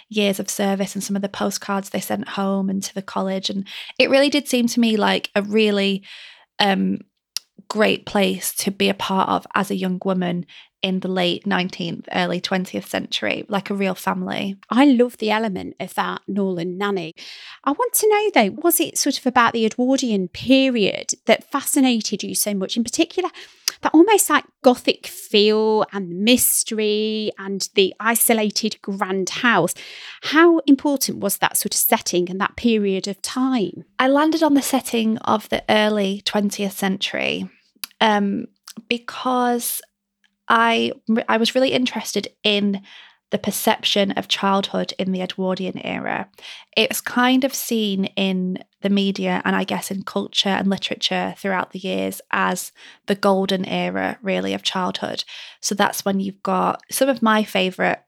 years 0.09 0.39
of 0.39 0.50
service 0.50 0.95
and 0.95 1.03
some 1.03 1.15
of 1.15 1.21
the 1.21 1.29
postcards 1.29 1.89
they 1.89 2.00
sent 2.00 2.29
home 2.29 2.69
and 2.69 2.81
to 2.83 2.93
the 2.93 3.01
college. 3.01 3.50
And 3.50 3.67
it 4.00 4.09
really 4.09 4.29
did 4.29 4.47
seem 4.47 4.67
to 4.67 4.79
me 4.79 4.97
like 4.97 5.29
a 5.35 5.41
really 5.41 6.03
um, 6.59 7.00
great 7.67 8.05
place 8.05 8.53
to 8.55 8.72
be 8.72 8.89
a 8.89 8.93
part 8.93 9.29
of 9.29 9.48
as 9.55 9.72
a 9.72 9.75
young 9.75 10.00
woman 10.03 10.46
in 10.81 11.00
the 11.00 11.08
late 11.08 11.46
19th, 11.46 12.08
early 12.12 12.41
20th 12.41 12.88
century, 12.88 13.46
like 13.48 13.70
a 13.70 13.74
real 13.74 13.96
family. 13.96 14.58
I 14.70 14.86
love 14.86 15.17
the 15.17 15.31
element 15.31 15.75
of 15.79 15.93
that 15.93 16.22
Norland 16.27 16.77
nanny. 16.77 17.13
I 17.63 17.72
want 17.72 17.93
to 17.93 18.10
know 18.10 18.31
though, 18.34 18.62
was 18.62 18.79
it 18.79 18.98
sort 18.98 19.17
of 19.17 19.25
about 19.25 19.53
the 19.53 19.65
Edwardian 19.65 20.27
period 20.27 21.12
that 21.27 21.50
fascinated 21.51 22.24
you 22.24 22.36
so 22.36 22.53
much? 22.53 22.77
In 22.77 22.84
particular, 22.84 23.29
that 23.81 23.93
almost 23.93 24.29
like 24.29 24.45
gothic 24.63 25.07
feel 25.07 25.85
and 25.91 26.23
mystery 26.23 27.31
and 27.38 27.69
the 27.75 27.93
isolated 28.00 28.81
grand 28.81 29.29
house. 29.29 29.73
How 30.23 30.59
important 30.59 31.19
was 31.19 31.38
that 31.38 31.57
sort 31.57 31.73
of 31.73 31.79
setting 31.79 32.29
and 32.29 32.39
that 32.39 32.55
period 32.55 33.07
of 33.07 33.21
time? 33.21 33.83
I 34.00 34.07
landed 34.07 34.43
on 34.43 34.53
the 34.53 34.61
setting 34.61 35.17
of 35.19 35.50
the 35.50 35.63
early 35.69 36.21
20th 36.25 36.73
century 36.73 37.50
um, 38.00 38.45
because 38.88 39.81
I 40.47 40.91
I 41.29 41.38
was 41.38 41.55
really 41.55 41.71
interested 41.71 42.27
in 42.43 42.81
the 43.31 43.39
perception 43.39 44.11
of 44.11 44.27
childhood 44.27 44.93
in 45.00 45.11
the 45.11 45.21
Edwardian 45.21 45.79
era. 45.79 46.29
It's 46.77 47.01
kind 47.01 47.43
of 47.43 47.53
seen 47.53 48.05
in 48.15 48.63
the 48.81 48.89
media 48.89 49.41
and 49.43 49.55
I 49.55 49.63
guess 49.63 49.89
in 49.89 50.03
culture 50.03 50.50
and 50.50 50.69
literature 50.69 51.33
throughout 51.38 51.71
the 51.71 51.79
years 51.79 52.21
as 52.31 52.71
the 53.07 53.15
golden 53.15 53.65
era, 53.65 54.17
really, 54.21 54.53
of 54.53 54.63
childhood. 54.63 55.23
So 55.61 55.75
that's 55.75 56.05
when 56.05 56.19
you've 56.19 56.43
got 56.43 56.81
some 56.91 57.09
of 57.09 57.21
my 57.21 57.43
favourite 57.43 58.00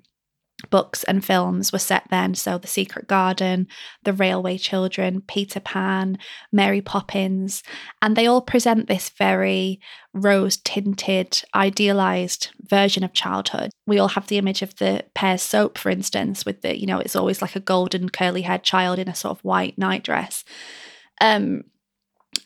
books 0.70 1.04
and 1.04 1.24
films 1.24 1.72
were 1.72 1.80
set 1.80 2.04
then. 2.10 2.36
So, 2.36 2.58
The 2.58 2.68
Secret 2.68 3.08
Garden, 3.08 3.68
The 4.04 4.14
Railway 4.14 4.58
Children, 4.58 5.22
Peter 5.28 5.60
Pan, 5.60 6.18
Mary 6.52 6.82
Poppins, 6.82 7.64
and 8.02 8.16
they 8.16 8.28
all 8.28 8.42
present 8.42 8.88
this 8.88 9.10
very 9.10 9.80
rose 10.14 10.58
tinted, 10.58 11.44
idealized 11.56 12.50
version 12.62 13.04
of 13.04 13.14
childhood. 13.14 13.72
We 13.88 14.00
all 14.00 14.10
have 14.10 14.28
the 14.28 14.38
image 14.38 14.62
of 14.62 14.76
the 14.76 15.06
pear 15.16 15.38
soap, 15.38 15.78
for 15.78 15.90
instance, 15.90 16.46
with 16.46 16.62
the, 16.62 16.80
you 16.80 16.86
know, 16.86 17.00
it's 17.00 17.16
always 17.16 17.42
like 17.42 17.56
a 17.56 17.60
golden 17.60 18.10
curly 18.10 18.44
haired 18.44 18.64
child 18.64 19.00
in 19.00 19.08
a 19.08 19.16
sort 19.16 19.38
of 19.38 19.44
white 19.44 19.78
nightdress. 19.78 20.44
Um, 21.20 21.64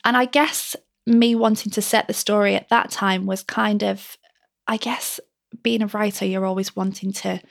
and 0.04 0.16
I 0.16 0.26
guess 0.26 0.76
me 1.06 1.36
wanting 1.36 1.72
to 1.72 1.82
set 1.82 2.08
the 2.08 2.14
story 2.14 2.56
at 2.56 2.70
that 2.70 2.92
time 2.92 3.26
was 3.26 3.44
kind 3.44 3.84
of, 3.84 4.18
I 4.68 4.78
guess, 4.78 5.20
being 5.64 5.82
a 5.82 5.88
writer, 5.88 6.26
you're 6.26 6.46
always 6.46 6.76
wanting 6.76 7.14
to 7.14 7.42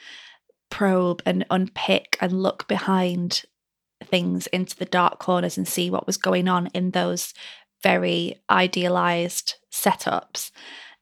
probe 0.70 1.22
and 1.24 1.44
unpick 1.50 2.16
and 2.20 2.42
look 2.42 2.66
behind 2.68 3.44
things 4.04 4.46
into 4.48 4.76
the 4.76 4.84
dark 4.84 5.18
corners 5.18 5.56
and 5.56 5.66
see 5.66 5.90
what 5.90 6.06
was 6.06 6.16
going 6.16 6.48
on 6.48 6.68
in 6.68 6.90
those 6.90 7.34
very 7.82 8.40
idealized 8.50 9.54
setups. 9.72 10.50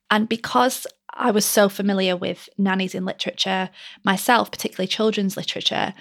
And 0.09 0.29
because 0.29 0.85
I 1.13 1.31
was 1.31 1.45
so 1.45 1.69
familiar 1.69 2.15
with 2.15 2.49
nannies 2.57 2.95
in 2.95 3.05
literature 3.05 3.69
myself, 4.03 4.51
particularly 4.51 4.87
children's 4.87 5.37
literature, 5.37 5.93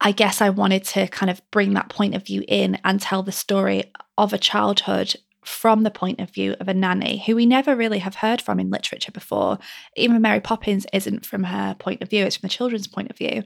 I 0.00 0.12
guess 0.12 0.40
I 0.40 0.50
wanted 0.50 0.84
to 0.84 1.06
kind 1.08 1.30
of 1.30 1.40
bring 1.50 1.74
that 1.74 1.88
point 1.88 2.14
of 2.14 2.26
view 2.26 2.44
in 2.48 2.78
and 2.84 3.00
tell 3.00 3.22
the 3.22 3.32
story 3.32 3.92
of 4.18 4.32
a 4.32 4.38
childhood 4.38 5.14
from 5.44 5.82
the 5.82 5.90
point 5.90 6.20
of 6.20 6.30
view 6.30 6.56
of 6.60 6.68
a 6.68 6.74
nanny 6.74 7.22
who 7.24 7.36
we 7.36 7.46
never 7.46 7.76
really 7.76 7.98
have 7.98 8.16
heard 8.16 8.40
from 8.40 8.58
in 8.58 8.70
literature 8.70 9.12
before. 9.12 9.58
Even 9.96 10.20
Mary 10.22 10.40
Poppins 10.40 10.86
isn't 10.92 11.26
from 11.26 11.44
her 11.44 11.74
point 11.78 12.02
of 12.02 12.10
view, 12.10 12.24
it's 12.24 12.36
from 12.36 12.48
the 12.48 12.54
children's 12.54 12.86
point 12.86 13.10
of 13.10 13.18
view. 13.18 13.42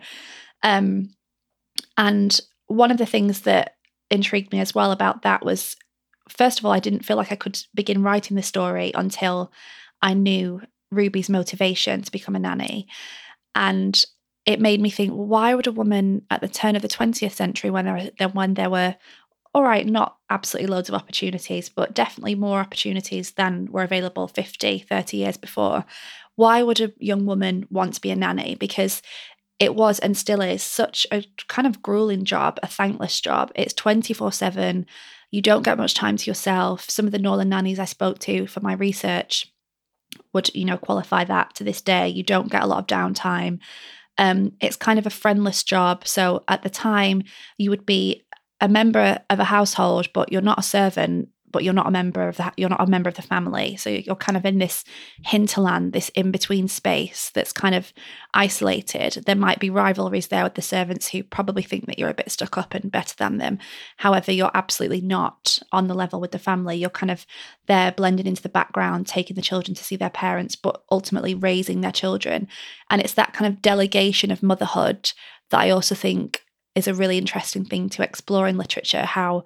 Um, 0.62 1.10
and 1.96 2.38
one 2.66 2.90
of 2.90 2.98
the 2.98 3.06
things 3.06 3.42
that 3.42 3.74
intrigued 4.10 4.52
me 4.52 4.60
as 4.60 4.74
well 4.74 4.92
about 4.92 5.22
that 5.22 5.44
was 5.44 5.76
first 6.28 6.58
of 6.58 6.64
all, 6.64 6.72
I 6.72 6.80
didn't 6.80 7.04
feel 7.04 7.16
like 7.16 7.32
I 7.32 7.36
could 7.36 7.60
begin 7.74 8.02
writing 8.02 8.36
the 8.36 8.42
story 8.42 8.92
until 8.94 9.52
I 10.02 10.14
knew 10.14 10.60
Ruby's 10.90 11.28
motivation 11.28 12.02
to 12.02 12.12
become 12.12 12.36
a 12.36 12.38
nanny. 12.38 12.86
And 13.54 14.02
it 14.46 14.60
made 14.60 14.80
me 14.80 14.90
think, 14.90 15.12
why 15.12 15.54
would 15.54 15.66
a 15.66 15.72
woman 15.72 16.22
at 16.30 16.40
the 16.40 16.48
turn 16.48 16.76
of 16.76 16.82
the 16.82 16.88
20th 16.88 17.32
century, 17.32 17.70
when 17.70 17.84
there, 17.84 18.28
when 18.28 18.54
there 18.54 18.70
were 18.70 18.96
all 19.54 19.62
right, 19.62 19.86
not 19.86 20.16
absolutely 20.30 20.68
loads 20.68 20.88
of 20.88 20.94
opportunities, 20.94 21.68
but 21.68 21.94
definitely 21.94 22.34
more 22.34 22.60
opportunities 22.60 23.32
than 23.32 23.68
were 23.70 23.82
available 23.82 24.28
50, 24.28 24.80
30 24.80 25.16
years 25.16 25.36
before. 25.36 25.84
Why 26.36 26.62
would 26.62 26.80
a 26.80 26.92
young 26.98 27.26
woman 27.26 27.66
want 27.70 27.94
to 27.94 28.00
be 28.00 28.10
a 28.10 28.16
nanny? 28.16 28.54
Because 28.54 29.02
it 29.58 29.74
was 29.74 29.98
and 29.98 30.16
still 30.16 30.40
is 30.40 30.62
such 30.62 31.06
a 31.10 31.24
kind 31.48 31.66
of 31.66 31.82
grueling 31.82 32.24
job, 32.24 32.60
a 32.62 32.66
thankless 32.66 33.20
job. 33.20 33.50
It's 33.54 33.74
24 33.74 34.32
7. 34.32 34.86
You 35.30 35.42
don't 35.42 35.64
get 35.64 35.78
much 35.78 35.94
time 35.94 36.16
to 36.16 36.30
yourself. 36.30 36.88
Some 36.88 37.06
of 37.06 37.12
the 37.12 37.18
Norland 37.18 37.50
nannies 37.50 37.78
I 37.78 37.84
spoke 37.84 38.18
to 38.20 38.46
for 38.46 38.60
my 38.60 38.74
research 38.74 39.52
would, 40.32 40.54
you 40.54 40.64
know, 40.64 40.78
qualify 40.78 41.24
that 41.24 41.54
to 41.56 41.64
this 41.64 41.82
day. 41.82 42.08
You 42.08 42.22
don't 42.22 42.50
get 42.50 42.62
a 42.62 42.66
lot 42.66 42.78
of 42.78 42.86
downtime. 42.86 43.58
Um, 44.16 44.52
it's 44.60 44.76
kind 44.76 44.98
of 44.98 45.06
a 45.06 45.10
friendless 45.10 45.62
job. 45.62 46.06
So 46.06 46.44
at 46.48 46.62
the 46.62 46.70
time, 46.70 47.22
you 47.56 47.70
would 47.70 47.86
be 47.86 48.24
a 48.60 48.68
member 48.68 49.18
of 49.30 49.38
a 49.38 49.44
household, 49.44 50.08
but 50.12 50.32
you're 50.32 50.42
not 50.42 50.58
a 50.58 50.62
servant, 50.62 51.28
but 51.50 51.64
you're 51.64 51.72
not 51.72 51.86
a 51.86 51.90
member 51.90 52.28
of 52.28 52.36
the 52.36 52.52
you're 52.56 52.68
not 52.68 52.80
a 52.80 52.86
member 52.86 53.08
of 53.08 53.14
the 53.14 53.22
family. 53.22 53.76
So 53.76 53.90
you're 53.90 54.16
kind 54.16 54.36
of 54.36 54.44
in 54.44 54.58
this 54.58 54.84
hinterland, 55.24 55.92
this 55.92 56.08
in 56.10 56.30
between 56.30 56.68
space 56.68 57.30
that's 57.34 57.52
kind 57.52 57.74
of 57.74 57.92
isolated. 58.34 59.24
There 59.26 59.36
might 59.36 59.58
be 59.58 59.70
rivalries 59.70 60.28
there 60.28 60.44
with 60.44 60.54
the 60.54 60.62
servants 60.62 61.08
who 61.08 61.22
probably 61.22 61.62
think 61.62 61.86
that 61.86 61.98
you're 61.98 62.10
a 62.10 62.14
bit 62.14 62.30
stuck 62.30 62.58
up 62.58 62.74
and 62.74 62.92
better 62.92 63.14
than 63.16 63.38
them. 63.38 63.58
However, 63.96 64.32
you're 64.32 64.50
absolutely 64.54 65.00
not 65.00 65.58
on 65.72 65.88
the 65.88 65.94
level 65.94 66.20
with 66.20 66.32
the 66.32 66.38
family. 66.38 66.76
You're 66.76 66.90
kind 66.90 67.10
of 67.10 67.26
there 67.66 67.92
blending 67.92 68.26
into 68.26 68.42
the 68.42 68.48
background, 68.48 69.06
taking 69.06 69.36
the 69.36 69.42
children 69.42 69.74
to 69.74 69.84
see 69.84 69.96
their 69.96 70.10
parents, 70.10 70.56
but 70.56 70.82
ultimately 70.90 71.34
raising 71.34 71.80
their 71.80 71.92
children. 71.92 72.48
And 72.90 73.00
it's 73.00 73.14
that 73.14 73.32
kind 73.32 73.52
of 73.52 73.62
delegation 73.62 74.30
of 74.30 74.42
motherhood 74.42 75.12
that 75.50 75.60
I 75.60 75.70
also 75.70 75.94
think 75.94 76.42
is 76.78 76.88
a 76.88 76.94
really 76.94 77.18
interesting 77.18 77.64
thing 77.64 77.88
to 77.90 78.02
explore 78.02 78.48
in 78.48 78.56
literature 78.56 79.02
how 79.02 79.44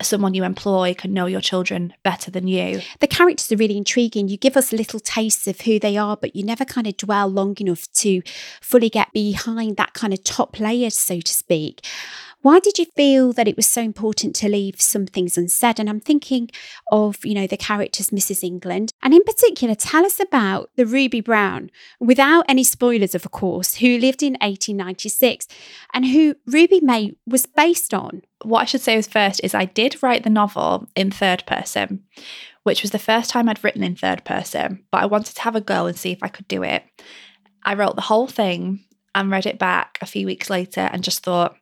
someone 0.00 0.34
you 0.34 0.44
employ 0.44 0.94
can 0.94 1.12
know 1.12 1.26
your 1.26 1.40
children 1.40 1.92
better 2.02 2.30
than 2.30 2.48
you. 2.48 2.80
The 3.00 3.06
characters 3.06 3.52
are 3.52 3.56
really 3.56 3.76
intriguing. 3.76 4.28
You 4.28 4.36
give 4.36 4.56
us 4.56 4.72
little 4.72 5.00
tastes 5.00 5.46
of 5.46 5.60
who 5.60 5.78
they 5.78 5.96
are, 5.96 6.16
but 6.16 6.34
you 6.34 6.44
never 6.44 6.64
kind 6.64 6.86
of 6.86 6.96
dwell 6.96 7.28
long 7.28 7.56
enough 7.60 7.90
to 7.94 8.22
fully 8.60 8.88
get 8.88 9.12
behind 9.12 9.76
that 9.76 9.94
kind 9.94 10.12
of 10.12 10.24
top 10.24 10.58
layer, 10.58 10.90
so 10.90 11.20
to 11.20 11.32
speak. 11.32 11.86
Why 12.42 12.58
did 12.58 12.76
you 12.76 12.86
feel 12.96 13.32
that 13.34 13.46
it 13.46 13.54
was 13.54 13.66
so 13.66 13.80
important 13.80 14.34
to 14.36 14.48
leave 14.48 14.80
some 14.80 15.06
things 15.06 15.38
unsaid? 15.38 15.78
And 15.78 15.88
I'm 15.88 16.00
thinking 16.00 16.50
of, 16.90 17.24
you 17.24 17.34
know, 17.34 17.46
the 17.46 17.56
characters 17.56 18.10
Mrs. 18.10 18.42
England. 18.42 18.92
And 19.00 19.14
in 19.14 19.22
particular, 19.22 19.76
tell 19.76 20.04
us 20.04 20.18
about 20.18 20.68
the 20.74 20.84
Ruby 20.84 21.20
Brown, 21.20 21.70
without 22.00 22.44
any 22.48 22.64
spoilers, 22.64 23.14
of 23.14 23.30
course, 23.30 23.76
who 23.76 23.96
lived 23.96 24.24
in 24.24 24.32
1896 24.34 25.46
and 25.94 26.06
who 26.06 26.34
Ruby 26.44 26.80
May 26.80 27.12
was 27.28 27.46
based 27.46 27.94
on. 27.94 28.22
What 28.42 28.62
I 28.62 28.64
should 28.64 28.80
say 28.80 28.96
is 28.96 29.06
first 29.06 29.40
is 29.44 29.54
I 29.54 29.66
did 29.66 30.02
write 30.02 30.24
the 30.24 30.30
novel 30.30 30.88
in 30.96 31.12
third 31.12 31.44
person, 31.46 32.02
which 32.64 32.82
was 32.82 32.90
the 32.90 32.98
first 32.98 33.30
time 33.30 33.48
I'd 33.48 33.62
written 33.62 33.84
in 33.84 33.94
third 33.94 34.24
person, 34.24 34.82
but 34.90 35.00
I 35.00 35.06
wanted 35.06 35.36
to 35.36 35.42
have 35.42 35.54
a 35.54 35.60
go 35.60 35.86
and 35.86 35.96
see 35.96 36.10
if 36.10 36.24
I 36.24 36.28
could 36.28 36.48
do 36.48 36.64
it. 36.64 36.82
I 37.62 37.74
wrote 37.74 37.94
the 37.94 38.02
whole 38.02 38.26
thing 38.26 38.80
and 39.14 39.30
read 39.30 39.46
it 39.46 39.60
back 39.60 39.98
a 40.00 40.06
few 40.06 40.26
weeks 40.26 40.50
later 40.50 40.88
and 40.92 41.04
just 41.04 41.22
thought, 41.22 41.56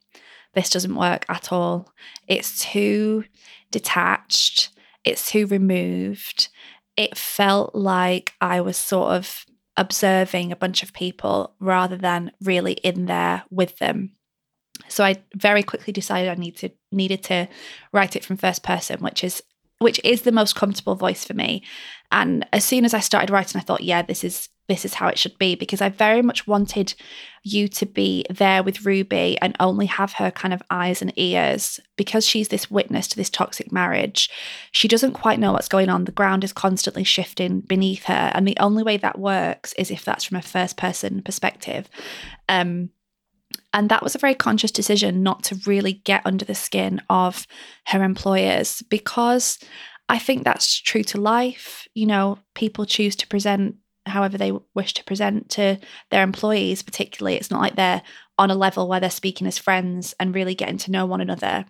this 0.55 0.71
doesn't 0.71 0.95
work 0.95 1.25
at 1.29 1.53
all. 1.53 1.93
It's 2.27 2.59
too 2.61 3.25
detached, 3.71 4.71
it's 5.05 5.31
too 5.31 5.47
removed. 5.47 6.49
It 6.97 7.17
felt 7.17 7.75
like 7.75 8.35
I 8.41 8.61
was 8.61 8.77
sort 8.77 9.13
of 9.13 9.47
observing 9.77 10.53
a 10.53 10.57
bunch 10.57 10.83
of 10.83 10.93
people 10.93 11.55
rather 11.61 11.97
than 11.97 12.33
really 12.43 12.73
in 12.75 13.07
there 13.07 13.45
with 13.51 13.79
them. 13.79 14.13
So 14.89 15.05
I 15.05 15.17
very 15.35 15.63
quickly 15.63 15.93
decided 15.93 16.29
I 16.29 16.35
need 16.35 16.57
to 16.59 16.71
needed 16.91 17.23
to 17.25 17.49
write 17.93 18.17
it 18.17 18.25
from 18.25 18.37
first 18.37 18.63
person, 18.63 19.01
which 19.01 19.23
is 19.23 19.43
which 19.79 20.01
is 20.05 20.23
the 20.23 20.33
most 20.33 20.57
comfortable 20.57 20.95
voice 20.95 21.25
for 21.25 21.33
me. 21.33 21.63
And 22.13 22.47
as 22.53 22.65
soon 22.65 22.85
as 22.85 22.93
I 22.93 23.01
started 23.01 23.31
writing, 23.31 23.59
I 23.59 23.65
thought, 23.65 23.83
yeah, 23.83 24.03
this 24.03 24.25
is 24.25 24.49
this 24.71 24.85
is 24.85 24.95
how 24.95 25.09
it 25.09 25.19
should 25.19 25.37
be 25.39 25.55
because 25.55 25.81
I 25.81 25.89
very 25.89 26.23
much 26.23 26.47
wanted 26.47 26.95
you 27.43 27.69
to 27.69 27.87
be 27.87 28.25
there 28.31 28.63
with 28.63 28.85
Ruby 28.85 29.37
and 29.41 29.57
only 29.59 29.87
have 29.87 30.15
her 30.15 30.31
kind 30.31 30.55
of 30.55 30.63
eyes 30.71 31.03
and 31.03 31.13
ears 31.17 31.81
because 31.97 32.27
she's 32.27 32.49
this 32.49 32.71
witness 32.71 33.09
to 33.09 33.17
this 33.17 33.31
toxic 33.31 33.73
marriage. 33.73 34.31
She 34.73 34.89
doesn't 34.89 35.13
quite 35.13 35.39
know 35.39 35.53
what's 35.53 35.69
going 35.69 35.89
on. 35.89 36.05
The 36.05 36.13
ground 36.13 36.45
is 36.45 36.53
constantly 36.53 37.05
shifting 37.05 37.61
beneath 37.61 38.05
her. 38.05 38.31
And 38.35 38.47
the 38.47 38.57
only 38.61 38.83
way 38.83 38.97
that 38.99 39.19
works 39.19 39.73
is 39.75 39.91
if 39.91 40.05
that's 40.05 40.25
from 40.25 40.37
a 40.37 40.43
first 40.43 40.77
person 40.77 41.23
perspective. 41.23 41.89
Um, 42.49 42.91
and 43.73 43.89
that 43.89 44.03
was 44.03 44.15
a 44.15 44.19
very 44.19 44.35
conscious 44.35 44.71
decision 44.71 45.23
not 45.23 45.45
to 45.45 45.61
really 45.67 45.95
get 45.95 46.23
under 46.25 46.45
the 46.45 46.55
skin 46.55 47.01
of 47.09 47.47
her 47.87 48.03
employers 48.03 48.83
because 48.89 49.59
I 50.09 50.19
think 50.19 50.45
that's 50.45 50.81
true 50.81 51.05
to 51.05 51.21
life. 51.21 51.87
You 51.95 52.07
know, 52.07 52.39
people 52.55 52.85
choose 52.85 53.15
to 53.17 53.29
present 53.29 53.77
however 54.11 54.37
they 54.37 54.53
wish 54.75 54.95
to 54.95 55.05
present 55.05 55.49
to 55.51 55.79
their 56.11 56.23
employees, 56.23 56.83
particularly. 56.83 57.37
It's 57.37 57.51
not 57.51 57.61
like 57.61 57.77
they're 57.77 58.03
on 58.39 58.51
a 58.51 58.55
level 58.55 58.89
where 58.89 59.01
they're 59.01 59.11
speaking 59.11 59.47
as 59.47 59.59
friends 59.59 60.15
and 60.21 60.35
really 60.35 60.55
getting 60.55 60.79
to 60.79 60.91
know 60.91 61.07
one 61.07 61.21
another. 61.21 61.67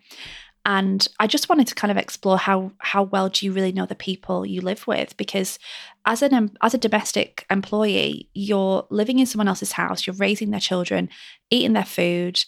And 0.67 1.07
I 1.19 1.27
just 1.27 1.49
wanted 1.49 1.67
to 1.69 1.75
kind 1.75 1.91
of 1.91 1.97
explore 1.97 2.37
how 2.37 2.73
how 2.79 3.05
well 3.05 3.29
do 3.31 3.47
you 3.47 3.53
really 3.53 3.73
know 3.73 3.87
the 3.87 3.95
people 3.95 4.45
you 4.45 4.61
live 4.61 4.87
with? 4.87 5.17
Because 5.17 5.59
as 6.05 6.23
an 6.23 6.53
as 6.61 6.75
a 6.75 6.79
domestic 6.79 7.47
employee, 7.51 8.29
you're 8.35 8.87
living 8.91 9.19
in 9.19 9.27
someone 9.27 9.49
else's 9.49 9.73
house, 9.73 10.07
you're 10.07 10.17
raising 10.17 10.51
their 10.51 10.61
children, 10.61 11.09
eating 11.49 11.73
their 11.73 11.85
food. 11.85 12.45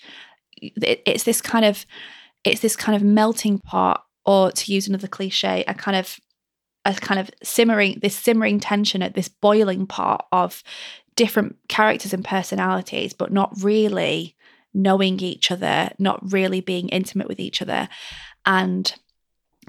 It, 0.61 1.02
it's 1.07 1.24
this 1.24 1.40
kind 1.40 1.64
of 1.64 1.87
it's 2.44 2.61
this 2.61 2.76
kind 2.76 2.96
of 2.96 3.02
melting 3.02 3.59
pot, 3.61 4.05
or 4.26 4.52
to 4.52 4.72
use 4.72 4.87
another 4.87 5.09
cliche, 5.09 5.64
a 5.66 5.74
kind 5.74 5.96
of 5.96 6.18
a 6.85 6.95
kind 6.95 7.21
of 7.21 7.31
simmering 7.42 7.99
this 8.03 8.16
simmering 8.16 8.61
tension 8.61 9.03
at 9.03 9.14
this 9.14 9.29
boiling 9.29 9.87
pot 9.87 10.27
of 10.33 10.62
different 11.16 11.57
characters 11.68 12.12
and 12.12 12.25
personalities, 12.25 13.12
but 13.12 13.33
not 13.33 13.53
really 13.62 14.35
knowing 14.75 15.21
each 15.21 15.51
other, 15.51 15.90
not 15.99 16.33
really 16.33 16.61
being 16.61 16.88
intimate 16.88 17.29
with 17.29 17.38
each 17.38 17.61
other. 17.61 17.88
And 18.47 18.95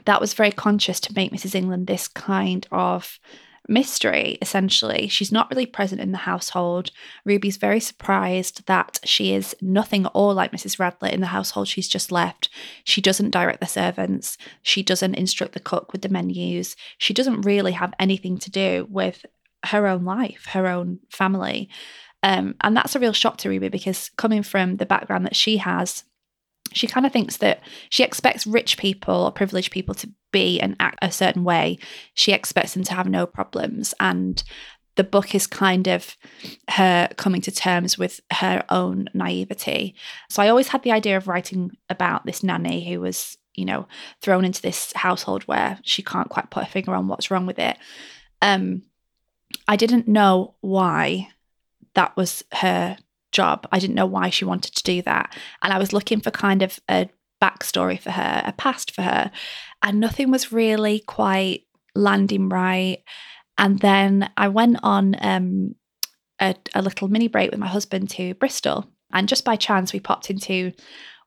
that 0.06 0.22
was 0.22 0.34
very 0.34 0.52
conscious 0.52 1.00
to 1.02 1.14
make 1.14 1.32
Mrs. 1.32 1.56
England 1.56 1.88
this 1.88 2.08
kind 2.08 2.66
of 2.72 3.20
mystery, 3.68 4.38
essentially. 4.42 5.08
She's 5.08 5.32
not 5.32 5.50
really 5.50 5.66
present 5.66 6.02
in 6.02 6.12
the 6.12 6.20
household. 6.20 6.92
Ruby's 7.26 7.58
very 7.58 7.80
surprised 7.80 8.66
that 8.68 9.00
she 9.04 9.34
is 9.34 9.56
nothing 9.62 10.06
at 10.06 10.12
all 10.14 10.34
like 10.34 10.52
Mrs. 10.52 10.78
Radlett 10.78 11.14
in 11.14 11.22
the 11.22 11.28
household 11.28 11.68
she's 11.68 11.88
just 11.88 12.12
left. 12.12 12.50
She 12.84 13.02
doesn't 13.02 13.32
direct 13.32 13.60
the 13.62 13.68
servants, 13.68 14.38
she 14.62 14.84
doesn't 14.84 15.16
instruct 15.16 15.54
the 15.54 15.60
cook 15.60 15.94
with 15.94 16.02
the 16.02 16.10
menus, 16.10 16.76
she 16.98 17.14
doesn't 17.14 17.42
really 17.42 17.72
have 17.74 17.94
anything 18.00 18.38
to 18.40 18.52
do 18.52 18.88
with 18.90 19.26
her 19.66 19.88
own 19.88 20.04
life, 20.04 20.48
her 20.50 20.68
own 20.68 21.00
family. 21.10 21.70
Um, 22.22 22.56
and 22.62 22.76
that's 22.76 22.96
a 22.96 23.00
real 23.00 23.14
shock 23.14 23.38
to 23.40 23.50
Ruby 23.50 23.70
because 23.70 24.10
coming 24.18 24.44
from 24.44 24.78
the 24.78 24.86
background 24.86 25.26
that 25.26 25.36
she 25.36 25.58
has, 25.58 26.04
she 26.74 26.88
kind 26.88 27.06
of 27.06 27.12
thinks 27.12 27.38
that 27.38 27.62
she 27.90 28.04
expects 28.04 28.48
rich 28.48 28.78
people 28.78 29.16
or 29.16 29.32
privileged 29.32 29.72
people 29.72 29.96
to 29.96 30.10
be 30.32 30.60
and 30.60 30.76
act 30.80 31.00
a 31.02 31.12
certain 31.12 31.44
way. 31.44 31.78
She 32.14 32.32
expects 32.32 32.74
them 32.74 32.84
to 32.84 32.94
have 32.94 33.08
no 33.08 33.26
problems. 33.26 33.94
And 34.00 34.44
the 34.96 35.04
book 35.04 35.34
is 35.34 35.48
kind 35.48 35.88
of 35.88 36.16
her 36.70 37.10
coming 37.18 37.42
to 37.42 37.52
terms 37.52 37.98
with 37.98 38.20
her 38.32 38.64
own 38.70 39.08
naivety. 39.14 39.96
So 40.30 40.44
I 40.44 40.50
always 40.50 40.68
had 40.68 40.84
the 40.84 40.92
idea 40.92 41.18
of 41.18 41.28
writing 41.28 41.72
about 41.90 42.26
this 42.26 42.44
nanny 42.44 42.88
who 42.88 43.02
was, 43.02 43.38
you 43.56 43.66
know, 43.66 43.88
thrown 44.22 44.46
into 44.46 44.62
this 44.62 44.94
household 44.94 45.44
where 45.44 45.80
she 45.84 46.04
can't 46.04 46.30
quite 46.30 46.52
put 46.52 46.64
a 46.64 46.68
finger 46.68 46.94
on 46.94 47.08
what's 47.08 47.32
wrong 47.32 47.46
with 47.46 47.60
it. 47.60 47.78
Um, 48.42 48.84
I 49.68 49.76
didn't 49.76 50.08
know 50.08 50.56
why 50.62 51.30
that 51.96 52.16
was 52.18 52.44
her 52.54 52.98
job. 53.34 53.68
I 53.72 53.80
didn't 53.80 53.96
know 53.96 54.06
why 54.06 54.30
she 54.30 54.46
wanted 54.46 54.74
to 54.76 54.84
do 54.84 55.02
that. 55.02 55.36
And 55.62 55.74
I 55.74 55.80
was 55.80 55.92
looking 55.92 56.22
for 56.22 56.32
kind 56.32 56.62
of 56.62 56.80
a 56.90 57.10
backstory 57.42 58.00
for 58.00 58.12
her, 58.12 58.42
a 58.46 58.54
past 58.54 58.92
for 58.92 59.02
her. 59.02 59.32
And 59.82 60.00
nothing 60.00 60.32
was 60.32 60.54
really 60.54 61.00
quite 61.00 61.66
landing 61.94 62.48
right. 62.48 63.00
And 63.58 63.80
then 63.80 64.32
I 64.38 64.48
went 64.48 64.78
on 64.82 65.16
um, 65.20 65.76
a, 66.40 66.56
a 66.74 66.82
little 66.82 67.10
mini 67.10 67.28
break 67.28 67.52
with 67.52 67.60
my 67.60 67.68
husband 67.68 68.10
to 68.12 68.34
Bristol. 68.36 68.86
And 69.12 69.28
just 69.28 69.44
by 69.44 69.58
chance, 69.58 69.92
we 69.92 70.00
popped 70.00 70.30
into 70.30 70.72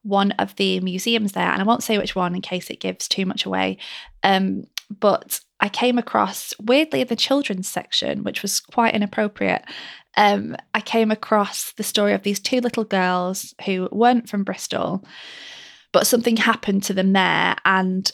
one 0.02 0.32
of 0.32 0.56
the 0.56 0.80
museums 0.80 1.32
there. 1.32 1.50
And 1.50 1.60
I 1.60 1.64
won't 1.64 1.82
say 1.82 1.98
which 1.98 2.16
one 2.16 2.34
in 2.34 2.40
case 2.40 2.70
it 2.70 2.80
gives 2.80 3.08
too 3.08 3.26
much 3.26 3.44
away. 3.44 3.78
Um, 4.22 4.64
but 4.88 5.40
I 5.60 5.68
came 5.68 5.98
across, 5.98 6.54
weirdly, 6.60 7.04
the 7.04 7.16
children's 7.16 7.68
section, 7.68 8.22
which 8.22 8.42
was 8.42 8.60
quite 8.60 8.94
inappropriate. 8.94 9.64
Um, 10.16 10.56
I 10.74 10.80
came 10.80 11.10
across 11.10 11.72
the 11.72 11.82
story 11.82 12.14
of 12.14 12.22
these 12.22 12.40
two 12.40 12.60
little 12.60 12.84
girls 12.84 13.54
who 13.64 13.88
weren't 13.92 14.28
from 14.28 14.44
Bristol, 14.44 15.04
but 15.92 16.06
something 16.06 16.36
happened 16.36 16.82
to 16.84 16.94
them 16.94 17.12
there 17.12 17.56
and 17.64 18.10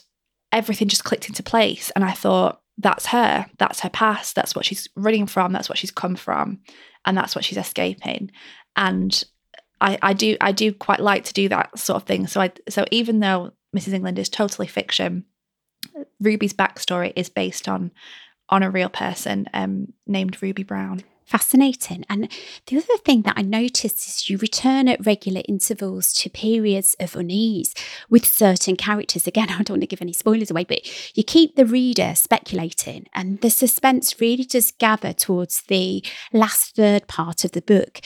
everything 0.51 0.87
just 0.87 1.03
clicked 1.03 1.29
into 1.29 1.43
place. 1.43 1.91
And 1.91 2.03
I 2.03 2.11
thought, 2.11 2.61
that's 2.77 3.07
her. 3.07 3.45
That's 3.59 3.81
her 3.81 3.89
past. 3.89 4.35
That's 4.35 4.55
what 4.55 4.65
she's 4.65 4.89
running 4.95 5.27
from. 5.27 5.53
That's 5.53 5.69
what 5.69 5.77
she's 5.77 5.91
come 5.91 6.15
from. 6.15 6.59
And 7.05 7.17
that's 7.17 7.35
what 7.35 7.45
she's 7.45 7.57
escaping. 7.57 8.31
And 8.75 9.23
I, 9.79 9.99
I 10.01 10.13
do 10.13 10.37
I 10.41 10.51
do 10.51 10.73
quite 10.73 10.99
like 10.99 11.25
to 11.25 11.33
do 11.33 11.49
that 11.49 11.77
sort 11.77 11.97
of 12.01 12.07
thing. 12.07 12.27
So 12.27 12.41
I 12.41 12.51
so 12.69 12.85
even 12.89 13.19
though 13.19 13.51
Mrs. 13.75 13.93
England 13.93 14.17
is 14.17 14.29
totally 14.29 14.67
fiction, 14.67 15.25
Ruby's 16.19 16.53
backstory 16.53 17.13
is 17.15 17.29
based 17.29 17.67
on 17.67 17.91
on 18.49 18.63
a 18.63 18.71
real 18.71 18.89
person 18.89 19.47
um, 19.53 19.93
named 20.07 20.41
Ruby 20.41 20.63
Brown. 20.63 21.03
Fascinating. 21.25 22.05
And 22.09 22.29
the 22.67 22.77
other 22.77 22.97
thing 23.03 23.23
that 23.23 23.35
I 23.37 23.41
noticed 23.41 24.07
is 24.07 24.29
you 24.29 24.37
return 24.37 24.87
at 24.87 25.05
regular 25.05 25.41
intervals 25.47 26.13
to 26.13 26.29
periods 26.29 26.95
of 26.99 27.15
unease 27.15 27.73
with 28.09 28.25
certain 28.25 28.75
characters. 28.75 29.27
Again, 29.27 29.49
I 29.49 29.57
don't 29.63 29.71
want 29.71 29.81
to 29.81 29.87
give 29.87 30.01
any 30.01 30.13
spoilers 30.13 30.51
away, 30.51 30.65
but 30.65 31.17
you 31.17 31.23
keep 31.23 31.55
the 31.55 31.65
reader 31.65 32.13
speculating, 32.15 33.07
and 33.13 33.41
the 33.41 33.49
suspense 33.49 34.19
really 34.19 34.45
does 34.45 34.71
gather 34.71 35.13
towards 35.13 35.63
the 35.63 36.03
last 36.31 36.75
third 36.75 37.07
part 37.07 37.45
of 37.45 37.51
the 37.51 37.61
book. 37.61 38.01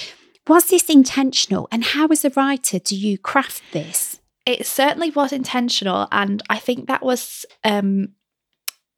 Was 0.48 0.68
this 0.68 0.90
intentional? 0.90 1.68
And 1.72 1.84
how, 1.84 2.08
as 2.08 2.24
a 2.24 2.30
writer, 2.30 2.80
do 2.80 2.96
you 2.96 3.18
craft 3.18 3.62
this? 3.74 4.20
it 4.48 4.66
certainly 4.66 5.10
was 5.12 5.34
intentional 5.34 6.08
and 6.12 6.42
i 6.50 6.58
think 6.58 6.88
that 6.88 7.04
was 7.04 7.46
um 7.64 8.08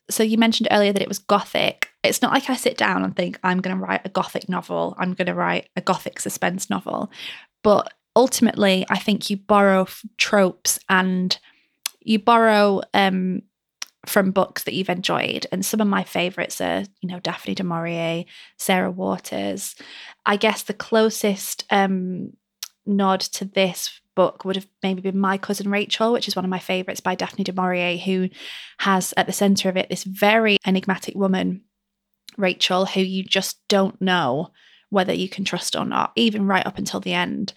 so 0.09 0.23
you 0.23 0.37
mentioned 0.37 0.67
earlier 0.71 0.91
that 0.93 1.01
it 1.01 1.07
was 1.07 1.19
gothic. 1.19 1.89
It's 2.03 2.21
not 2.21 2.33
like 2.33 2.49
i 2.49 2.55
sit 2.55 2.77
down 2.77 3.03
and 3.03 3.15
think 3.15 3.39
i'm 3.43 3.61
going 3.61 3.77
to 3.77 3.83
write 3.83 4.01
a 4.05 4.09
gothic 4.09 4.49
novel. 4.49 4.95
I'm 4.97 5.13
going 5.13 5.27
to 5.27 5.33
write 5.33 5.69
a 5.75 5.81
gothic 5.81 6.19
suspense 6.19 6.69
novel. 6.69 7.11
But 7.63 7.93
ultimately 8.15 8.85
i 8.89 8.97
think 8.97 9.29
you 9.29 9.37
borrow 9.37 9.87
tropes 10.17 10.79
and 10.89 11.37
you 12.01 12.17
borrow 12.17 12.81
um 12.93 13.41
from 14.05 14.31
books 14.31 14.63
that 14.63 14.73
you've 14.73 14.89
enjoyed. 14.89 15.45
And 15.51 15.65
some 15.65 15.81
of 15.81 15.87
my 15.87 16.03
favorites 16.03 16.59
are 16.61 16.83
you 17.01 17.09
know 17.09 17.19
daphne 17.19 17.55
du 17.55 17.63
maurier 17.63 18.25
sarah 18.57 18.91
waters. 18.91 19.75
I 20.25 20.37
guess 20.37 20.63
the 20.63 20.73
closest 20.73 21.65
um 21.69 22.33
nod 22.85 23.19
to 23.21 23.45
this 23.45 23.98
book 24.15 24.45
would 24.45 24.55
have 24.55 24.67
maybe 24.83 25.01
been 25.01 25.17
My 25.17 25.37
Cousin 25.37 25.69
Rachel, 25.69 26.11
which 26.11 26.27
is 26.27 26.35
one 26.35 26.45
of 26.45 26.51
my 26.51 26.59
favourites 26.59 27.01
by 27.01 27.15
Daphne 27.15 27.43
du 27.43 27.53
Maurier, 27.53 27.97
who 27.97 28.29
has 28.79 29.13
at 29.17 29.27
the 29.27 29.33
centre 29.33 29.69
of 29.69 29.77
it 29.77 29.89
this 29.89 30.03
very 30.03 30.57
enigmatic 30.65 31.15
woman, 31.15 31.63
Rachel, 32.37 32.85
who 32.85 33.01
you 33.01 33.23
just 33.23 33.59
don't 33.67 34.01
know 34.01 34.51
whether 34.89 35.13
you 35.13 35.29
can 35.29 35.45
trust 35.45 35.75
or 35.75 35.85
not, 35.85 36.11
even 36.15 36.47
right 36.47 36.65
up 36.65 36.77
until 36.77 36.99
the 36.99 37.13
end. 37.13 37.53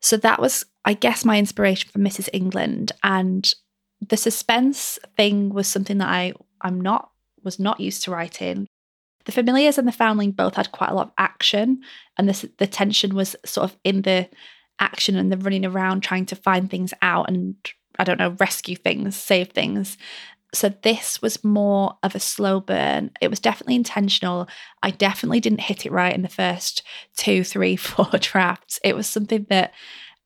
So 0.00 0.16
that 0.18 0.40
was, 0.40 0.64
I 0.84 0.94
guess, 0.94 1.24
my 1.24 1.38
inspiration 1.38 1.90
for 1.90 1.98
Mrs. 1.98 2.28
England. 2.32 2.92
And 3.02 3.52
the 4.06 4.16
suspense 4.16 4.98
thing 5.16 5.50
was 5.50 5.66
something 5.66 5.98
that 5.98 6.08
I 6.08 6.34
I'm 6.60 6.80
not 6.80 7.10
was 7.42 7.58
not 7.58 7.80
used 7.80 8.02
to 8.04 8.10
writing. 8.10 8.66
The 9.24 9.32
familiars 9.32 9.78
and 9.78 9.86
the 9.86 9.92
foundling 9.92 10.32
both 10.32 10.54
had 10.54 10.72
quite 10.72 10.90
a 10.90 10.94
lot 10.94 11.08
of 11.08 11.12
action, 11.18 11.82
and 12.16 12.28
this 12.28 12.46
the 12.58 12.66
tension 12.66 13.14
was 13.14 13.36
sort 13.44 13.70
of 13.70 13.76
in 13.84 14.02
the 14.02 14.28
action 14.80 15.16
and 15.16 15.30
the 15.30 15.36
running 15.36 15.64
around 15.64 16.00
trying 16.00 16.26
to 16.26 16.36
find 16.36 16.70
things 16.70 16.94
out 17.02 17.28
and 17.28 17.54
I 17.98 18.04
don't 18.04 18.18
know, 18.18 18.36
rescue 18.38 18.76
things, 18.76 19.16
save 19.16 19.50
things. 19.50 19.98
So 20.54 20.72
this 20.82 21.20
was 21.20 21.44
more 21.44 21.98
of 22.02 22.14
a 22.14 22.20
slow 22.20 22.60
burn. 22.60 23.10
It 23.20 23.28
was 23.28 23.40
definitely 23.40 23.74
intentional. 23.74 24.48
I 24.82 24.90
definitely 24.90 25.40
didn't 25.40 25.60
hit 25.60 25.84
it 25.84 25.92
right 25.92 26.14
in 26.14 26.22
the 26.22 26.28
first 26.28 26.82
two, 27.16 27.44
three, 27.44 27.76
four 27.76 28.08
drafts. 28.18 28.78
It 28.82 28.96
was 28.96 29.06
something 29.06 29.46
that 29.50 29.74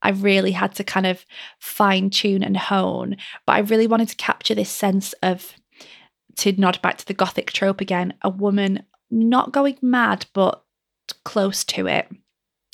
I 0.02 0.10
really 0.10 0.52
had 0.52 0.74
to 0.76 0.84
kind 0.84 1.06
of 1.06 1.24
fine 1.58 2.10
tune 2.10 2.42
and 2.42 2.56
hone. 2.56 3.16
But 3.46 3.52
I 3.52 3.60
really 3.60 3.86
wanted 3.86 4.08
to 4.08 4.16
capture 4.16 4.54
this 4.54 4.70
sense 4.70 5.12
of, 5.22 5.54
to 6.38 6.52
nod 6.52 6.80
back 6.82 6.98
to 6.98 7.06
the 7.06 7.14
Gothic 7.14 7.52
trope 7.52 7.80
again, 7.80 8.14
a 8.22 8.28
woman 8.28 8.84
not 9.10 9.52
going 9.52 9.78
mad, 9.82 10.26
but 10.32 10.64
close 11.24 11.64
to 11.64 11.86
it. 11.86 12.08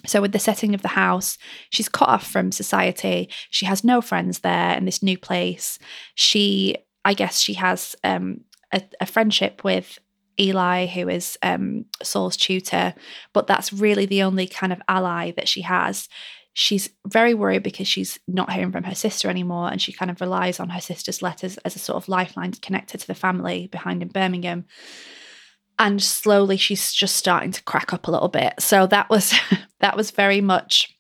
So, 0.09 0.23
with 0.23 0.33
the 0.33 0.39
setting 0.39 0.75
of 0.75 0.83
the 0.83 0.89
house, 0.89 1.37
she's 1.71 1.89
cut 1.89 2.09
off 2.09 2.27
from 2.27 2.51
society. 2.51 3.29
She 3.51 3.67
has 3.67 3.85
no 3.85 4.01
friends 4.01 4.41
there 4.41 4.77
in 4.77 4.85
this 4.87 5.03
new 5.03 5.19
place. 5.19 5.79
She, 6.15 6.77
I 7.05 7.15
guess, 7.15 7.41
she 7.41 7.55
has 7.55 7.95
um, 8.03 8.41
a, 8.73 8.83
a, 9.01 9.07
friendship 9.07 9.65
with 9.65 9.99
Eli, 10.41 10.87
who 10.87 11.09
is 11.09 11.37
um, 11.43 11.85
Saul's 12.03 12.37
tutor, 12.37 12.95
but 13.35 13.47
that's 13.47 13.73
really 13.73 14.07
the 14.07 14.23
only 14.23 14.47
kind 14.47 14.73
of 14.73 14.81
ally 14.89 15.33
that 15.33 15.49
she 15.49 15.63
has. 15.63 16.09
She's 16.55 16.89
very 17.07 17.35
worried 17.35 17.63
because 17.63 17.87
she's 17.87 18.19
not 18.27 18.51
hearing 18.51 18.73
from 18.73 18.85
her 18.85 18.95
sister 18.95 19.29
anymore, 19.29 19.71
and 19.71 19.81
she 19.81 19.93
kind 19.93 20.11
of 20.11 20.21
relies 20.21 20.59
on 20.59 20.71
her 20.71 20.81
sister's 20.81 21.23
letters 21.23 21.59
as 21.59 21.77
a 21.77 21.79
sort 21.79 22.03
of 22.03 22.09
lifeline 22.09 22.53
to 22.53 22.61
connect 22.61 22.93
her 22.93 22.99
to 22.99 23.07
the 23.07 23.15
family 23.15 23.69
behind 23.71 24.03
in 24.03 24.09
Birmingham 24.09 24.65
and 25.79 26.03
slowly 26.03 26.57
she's 26.57 26.93
just 26.93 27.17
starting 27.17 27.53
to 27.53 27.63
crack 27.65 27.93
up 27.93 28.07
a 28.07 28.11
little 28.11 28.29
bit. 28.29 28.55
So 28.59 28.87
that 28.89 29.09
was 29.11 29.35
that 29.81 29.97
was 29.97 30.11
very 30.11 30.41
much 30.41 30.95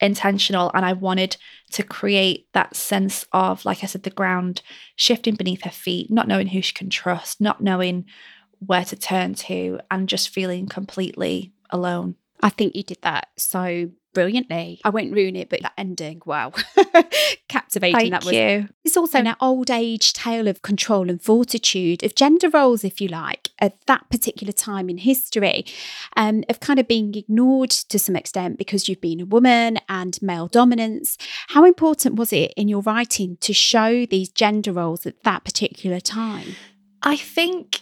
intentional 0.00 0.70
and 0.74 0.84
i 0.84 0.92
wanted 0.92 1.36
to 1.70 1.82
create 1.84 2.48
that 2.54 2.74
sense 2.74 3.24
of 3.32 3.64
like 3.64 3.84
i 3.84 3.86
said 3.86 4.02
the 4.02 4.10
ground 4.10 4.60
shifting 4.96 5.34
beneath 5.36 5.62
her 5.62 5.70
feet 5.70 6.10
not 6.10 6.26
knowing 6.26 6.48
who 6.48 6.60
she 6.60 6.72
can 6.72 6.90
trust 6.90 7.40
not 7.40 7.60
knowing 7.60 8.04
where 8.66 8.84
to 8.84 8.96
turn 8.96 9.34
to 9.34 9.80
and 9.90 10.08
just 10.08 10.28
feeling 10.28 10.66
completely 10.66 11.52
alone. 11.70 12.14
I 12.40 12.48
think 12.48 12.76
you 12.76 12.82
did 12.82 12.98
that 13.02 13.28
so 13.36 13.90
brilliantly. 14.12 14.80
I 14.84 14.90
won't 14.90 15.12
ruin 15.12 15.36
it, 15.36 15.48
but 15.48 15.62
that 15.62 15.72
ending, 15.76 16.22
wow, 16.26 16.52
captivating. 17.48 17.96
Thank 17.96 18.10
that 18.10 18.24
was. 18.24 18.34
You. 18.34 18.68
It's 18.84 18.96
also 18.96 19.18
an 19.18 19.34
old 19.40 19.70
age 19.70 20.12
tale 20.12 20.48
of 20.48 20.62
control 20.62 21.10
and 21.10 21.20
fortitude, 21.20 22.02
of 22.02 22.14
gender 22.14 22.48
roles, 22.48 22.84
if 22.84 23.00
you 23.00 23.08
like, 23.08 23.50
at 23.58 23.84
that 23.86 24.08
particular 24.10 24.52
time 24.52 24.88
in 24.88 24.98
history, 24.98 25.64
um, 26.16 26.44
of 26.48 26.60
kind 26.60 26.78
of 26.78 26.88
being 26.88 27.14
ignored 27.14 27.70
to 27.70 27.98
some 27.98 28.16
extent 28.16 28.58
because 28.58 28.88
you've 28.88 29.00
been 29.00 29.20
a 29.20 29.26
woman 29.26 29.78
and 29.88 30.20
male 30.22 30.48
dominance. 30.48 31.16
How 31.48 31.64
important 31.64 32.16
was 32.16 32.32
it 32.32 32.52
in 32.56 32.68
your 32.68 32.82
writing 32.82 33.36
to 33.40 33.52
show 33.52 34.06
these 34.06 34.28
gender 34.28 34.72
roles 34.72 35.06
at 35.06 35.22
that 35.24 35.44
particular 35.44 36.00
time? 36.00 36.56
I 37.02 37.16
think 37.16 37.80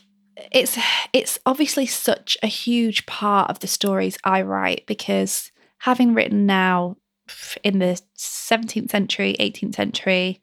it's 0.51 0.79
it's 1.13 1.39
obviously 1.45 1.87
such 1.87 2.39
a 2.43 2.47
huge 2.47 3.07
part 3.07 3.51
of 3.51 3.61
the 3.61 3.67
stories 3.67 4.17
I 4.25 4.43
write 4.43 4.87
because 4.87 5.53
having 5.81 6.15
written 6.15 6.47
now 6.47 6.97
in 7.63 7.79
the 7.79 8.01
17th 8.17 8.91
century, 8.91 9.37
18th 9.39 9.75
century, 9.75 10.43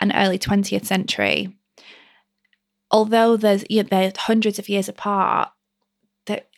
and 0.00 0.12
early 0.14 0.38
20th 0.38 0.84
century, 0.84 1.56
although 2.90 3.36
there's 3.36 3.64
you 3.70 3.82
know, 3.82 3.88
they're 3.90 4.12
hundreds 4.16 4.58
of 4.58 4.68
years 4.68 4.88
apart, 4.88 5.50
that 6.26 6.48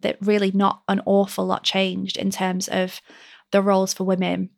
that 0.00 0.18
really 0.20 0.50
not 0.52 0.82
an 0.88 1.00
awful 1.06 1.46
lot 1.46 1.64
changed 1.64 2.16
in 2.16 2.30
terms 2.30 2.68
of 2.68 3.00
the 3.50 3.62
roles 3.62 3.94
for 3.94 4.04
women. 4.04 4.50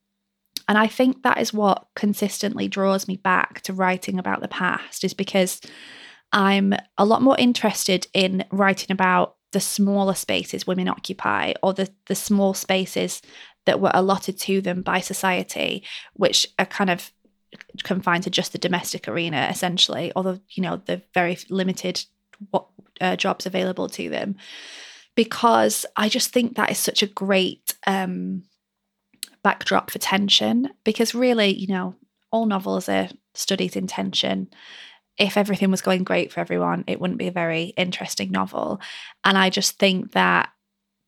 And 0.66 0.78
I 0.78 0.86
think 0.86 1.22
that 1.22 1.38
is 1.38 1.52
what 1.52 1.86
consistently 1.94 2.68
draws 2.68 3.06
me 3.06 3.16
back 3.16 3.60
to 3.62 3.72
writing 3.72 4.18
about 4.18 4.40
the 4.40 4.48
past, 4.48 5.04
is 5.04 5.14
because 5.14 5.60
I'm 6.32 6.74
a 6.98 7.04
lot 7.04 7.22
more 7.22 7.36
interested 7.38 8.06
in 8.12 8.44
writing 8.50 8.90
about 8.90 9.36
the 9.54 9.60
smaller 9.60 10.14
spaces 10.14 10.66
women 10.66 10.88
occupy 10.88 11.54
or 11.62 11.72
the, 11.72 11.88
the 12.06 12.14
small 12.14 12.52
spaces 12.52 13.22
that 13.64 13.80
were 13.80 13.90
allotted 13.94 14.38
to 14.38 14.60
them 14.60 14.82
by 14.82 15.00
society, 15.00 15.82
which 16.12 16.46
are 16.58 16.66
kind 16.66 16.90
of 16.90 17.10
confined 17.82 18.24
to 18.24 18.30
just 18.30 18.52
the 18.52 18.58
domestic 18.58 19.08
arena, 19.08 19.48
essentially, 19.50 20.12
although, 20.14 20.38
you 20.50 20.62
know, 20.62 20.82
the 20.84 21.00
very 21.14 21.38
limited 21.48 22.04
what 22.50 22.66
uh, 23.00 23.16
jobs 23.16 23.46
available 23.46 23.88
to 23.88 24.10
them. 24.10 24.36
Because 25.14 25.86
I 25.96 26.08
just 26.08 26.32
think 26.32 26.56
that 26.56 26.70
is 26.70 26.78
such 26.78 27.02
a 27.02 27.06
great 27.06 27.74
um, 27.86 28.42
backdrop 29.42 29.90
for 29.90 29.98
tension. 29.98 30.68
Because 30.82 31.14
really, 31.14 31.54
you 31.54 31.68
know, 31.68 31.94
all 32.32 32.46
novels 32.46 32.88
are 32.88 33.08
studies 33.34 33.76
in 33.76 33.86
tension. 33.86 34.48
If 35.18 35.36
everything 35.36 35.70
was 35.70 35.82
going 35.82 36.04
great 36.04 36.32
for 36.32 36.40
everyone, 36.40 36.84
it 36.86 37.00
wouldn't 37.00 37.18
be 37.18 37.28
a 37.28 37.32
very 37.32 37.66
interesting 37.76 38.30
novel. 38.30 38.80
And 39.24 39.38
I 39.38 39.50
just 39.50 39.78
think 39.78 40.12
that 40.12 40.50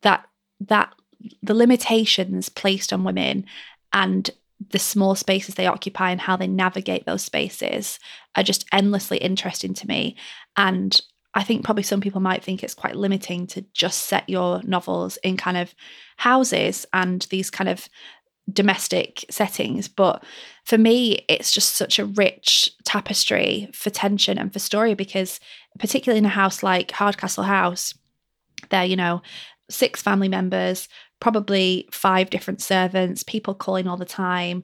that 0.02 0.26
that 0.60 0.94
the 1.42 1.54
limitations 1.54 2.48
placed 2.48 2.92
on 2.92 3.04
women 3.04 3.46
and 3.92 4.30
the 4.70 4.78
small 4.78 5.14
spaces 5.14 5.54
they 5.54 5.66
occupy 5.66 6.10
and 6.10 6.20
how 6.20 6.36
they 6.36 6.46
navigate 6.46 7.04
those 7.04 7.22
spaces 7.22 7.98
are 8.34 8.42
just 8.42 8.64
endlessly 8.72 9.18
interesting 9.18 9.74
to 9.74 9.86
me. 9.86 10.16
And 10.56 10.98
I 11.34 11.42
think 11.42 11.64
probably 11.64 11.82
some 11.82 12.00
people 12.00 12.22
might 12.22 12.42
think 12.42 12.62
it's 12.62 12.74
quite 12.74 12.96
limiting 12.96 13.46
to 13.48 13.64
just 13.74 14.04
set 14.04 14.28
your 14.28 14.62
novels 14.62 15.18
in 15.18 15.36
kind 15.36 15.58
of 15.58 15.74
houses 16.16 16.86
and 16.94 17.26
these 17.28 17.50
kind 17.50 17.68
of 17.68 17.88
domestic 18.52 19.24
settings. 19.30 19.88
But 19.88 20.24
for 20.64 20.78
me, 20.78 21.24
it's 21.28 21.52
just 21.52 21.74
such 21.74 21.98
a 21.98 22.06
rich 22.06 22.70
tapestry 22.84 23.68
for 23.72 23.90
tension 23.90 24.38
and 24.38 24.52
for 24.52 24.58
story 24.58 24.94
because, 24.94 25.40
particularly 25.78 26.18
in 26.18 26.24
a 26.24 26.30
house 26.30 26.62
like 26.62 26.92
Hardcastle 26.92 27.44
House, 27.44 27.94
they're, 28.70 28.84
you 28.84 28.96
know, 28.96 29.22
six 29.68 30.02
family 30.02 30.28
members, 30.28 30.88
probably 31.20 31.88
five 31.90 32.30
different 32.30 32.60
servants, 32.60 33.22
people 33.22 33.54
calling 33.54 33.88
all 33.88 33.96
the 33.96 34.04
time, 34.04 34.62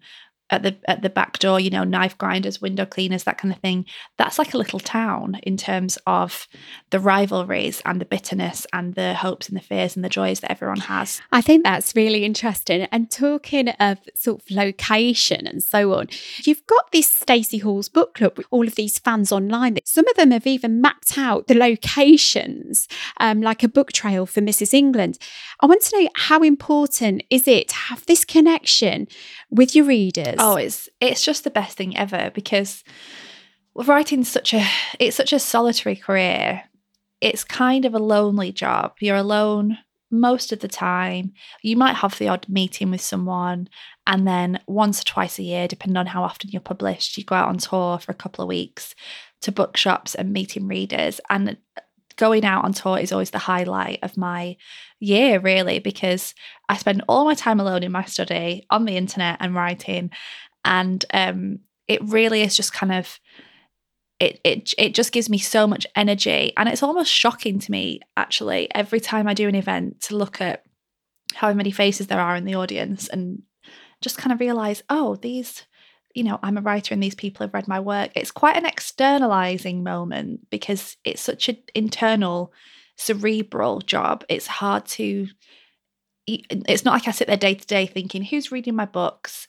at 0.53 0.62
the 0.62 0.77
at 0.88 1.03
the 1.03 1.11
back 1.11 1.38
door, 1.38 1.59
you 1.59 1.71
know, 1.71 1.83
knife 1.83 2.17
grinders, 2.19 2.61
window 2.61 2.85
cleaners, 2.85 3.25
that 3.25 3.38
kind 3.38 3.53
of 3.53 3.59
thing. 3.61 3.87
That's 4.19 4.38
like 4.38 4.53
a 4.55 4.59
little 4.59 4.79
town 4.79 5.41
in 5.43 5.57
terms 5.57 5.99
of 6.07 6.47
the 6.91 7.01
rivalries 7.01 7.81
and 7.87 8.01
the 8.01 8.05
bitterness 8.05 8.67
and 8.73 8.95
the 8.95 9.15
hopes 9.15 9.49
and 9.49 9.57
the 9.57 9.62
fears 9.62 9.97
and 9.97 10.05
the 10.05 10.11
joys 10.11 10.41
that 10.41 10.53
everyone 10.53 10.81
has. 10.81 11.23
I 11.33 11.41
think 11.41 11.65
that's 11.65 11.97
really 11.97 12.25
interesting. 12.25 12.83
And 12.93 13.11
talking 13.11 13.71
of 13.71 13.99
sort 14.15 14.43
of 14.43 14.51
location 14.51 15.47
and 15.47 15.62
so 15.62 15.95
on, 15.95 16.09
you've 16.45 16.67
got 16.67 16.93
this 16.93 17.09
Stacey 17.09 17.59
Halls' 17.59 17.88
book 17.88 18.15
club 18.15 18.37
with 18.37 18.47
all 18.51 18.67
of 18.67 18.75
these 18.75 18.99
fans 18.99 19.33
online. 19.33 19.79
Some 19.85 20.07
of 20.07 20.17
them 20.17 20.33
have 20.33 20.47
even 20.47 20.83
mapped 20.83 21.17
out 21.17 21.47
the 21.47 21.55
locations, 21.55 22.88
um, 23.19 23.41
like 23.41 23.62
a 23.62 23.69
book 23.69 23.93
trail 23.93 24.27
for 24.27 24.43
Mrs. 24.43 24.75
England. 24.75 25.19
I 25.61 25.67
want 25.67 25.81
to 25.83 25.99
know 25.99 26.09
how 26.15 26.43
important 26.43 27.23
is 27.31 27.49
it 27.49 27.69
to 27.69 27.75
have 27.75 28.05
this 28.05 28.27
connection 28.27 29.09
with 29.51 29.75
your 29.75 29.87
readers? 29.87 30.41
Oh, 30.44 30.57
it's 30.57 30.88
it's 31.00 31.24
just 31.24 31.44
the 31.44 31.50
best 31.50 31.76
thing 31.76 31.96
ever 31.96 32.33
because 32.35 32.83
writing 33.76 34.24
such 34.24 34.52
a 34.52 34.66
it's 34.98 35.16
such 35.16 35.33
a 35.33 35.38
solitary 35.38 35.94
career. 35.94 36.64
It's 37.20 37.44
kind 37.44 37.85
of 37.85 37.94
a 37.94 38.00
lonely 38.00 38.50
job. 38.50 38.94
You're 39.00 39.16
alone 39.16 39.78
most 40.11 40.50
of 40.52 40.59
the 40.59 40.68
time. 40.68 41.33
You 41.62 41.76
might 41.76 41.94
have 41.94 42.18
the 42.18 42.26
odd 42.26 42.46
meeting 42.48 42.90
with 42.90 43.00
someone, 43.00 43.68
and 44.05 44.26
then 44.26 44.59
once 44.66 45.00
or 45.00 45.05
twice 45.05 45.38
a 45.38 45.44
year, 45.44 45.68
depending 45.68 45.96
on 45.96 46.07
how 46.07 46.24
often 46.24 46.50
you're 46.50 46.61
published, 46.61 47.16
you 47.16 47.24
go 47.24 47.37
out 47.37 47.48
on 47.48 47.59
tour 47.59 48.00
for 48.00 48.11
a 48.11 48.16
couple 48.16 48.42
of 48.42 48.48
weeks 48.48 48.96
to 49.42 49.52
bookshops 49.52 50.16
and 50.16 50.33
meeting 50.33 50.66
readers. 50.66 51.20
And 51.31 51.57
going 52.16 52.44
out 52.44 52.64
on 52.64 52.72
tour 52.72 52.98
is 52.98 53.12
always 53.12 53.31
the 53.31 53.38
highlight 53.38 53.98
of 54.03 54.16
my 54.16 54.57
year, 55.01 55.40
really, 55.40 55.79
because 55.79 56.35
I 56.68 56.77
spend 56.77 57.03
all 57.09 57.25
my 57.25 57.35
time 57.35 57.61
alone 57.61 57.83
in 57.83 57.92
my 57.92 58.05
study 58.05 58.66
on 58.70 58.85
the 58.85 58.96
internet 58.96 59.38
and 59.40 59.55
writing. 59.55 60.11
And 60.64 61.05
um, 61.12 61.61
it 61.88 62.03
really 62.05 62.42
is 62.42 62.57
just 62.57 62.72
kind 62.72 62.92
of 62.92 63.18
it, 64.20 64.40
it 64.44 64.72
it 64.79 64.94
just 64.94 65.11
gives 65.11 65.29
me 65.29 65.38
so 65.38 65.66
much 65.66 65.87
energy 65.96 66.53
and 66.57 66.68
it's 66.68 66.83
almost 66.83 67.12
shocking 67.12 67.59
to 67.59 67.70
me 67.72 68.01
actually 68.16 68.72
every 68.72 69.01
time 69.01 69.27
I 69.27 69.35
do 69.35 69.48
an 69.48 69.57
event 69.57 70.01
to 70.03 70.16
look 70.16 70.40
at 70.40 70.62
how 71.35 71.53
many 71.53 71.72
faces 71.72 72.07
there 72.07 72.20
are 72.20 72.37
in 72.37 72.44
the 72.44 72.55
audience 72.55 73.09
and 73.09 73.42
just 74.01 74.18
kind 74.18 74.33
of 74.33 74.38
realize 74.38 74.85
oh 74.88 75.16
these 75.16 75.64
you 76.14 76.25
know, 76.25 76.38
I'm 76.42 76.59
a 76.59 76.62
writer 76.62 76.94
and 76.94 77.03
these 77.03 77.14
people 77.14 77.44
have 77.44 77.55
read 77.55 77.68
my 77.68 77.81
work. 77.81 78.11
It's 78.14 78.31
quite 78.31 78.57
an 78.57 78.66
externalizing 78.66 79.83
moment 79.83 80.48
because 80.51 80.96
it's 81.05 81.22
such 81.22 81.48
an 81.48 81.59
internal, 81.75 82.53
cerebral 82.96 83.81
job. 83.81 84.25
It's 84.29 84.46
hard 84.46 84.87
to, 84.87 85.29
it's 86.27 86.85
not 86.85 86.94
like 86.94 87.09
I 87.09 87.12
sit 87.12 87.29
there 87.29 87.37
day 87.37 87.55
to 87.55 87.66
day 87.66 87.87
thinking, 87.87 88.22
who's 88.22 88.53
reading 88.53 88.75
my 88.75 88.87
books? 88.87 89.46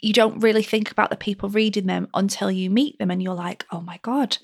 You 0.00 0.12
don't 0.12 0.40
really 0.40 0.62
think 0.62 0.90
about 0.90 1.10
the 1.10 1.16
people 1.16 1.48
reading 1.48 1.86
them 1.86 2.08
until 2.14 2.50
you 2.50 2.70
meet 2.70 2.98
them 2.98 3.10
and 3.10 3.22
you're 3.22 3.34
like, 3.34 3.66
oh 3.70 3.80
my 3.80 3.98
God, 4.02 4.38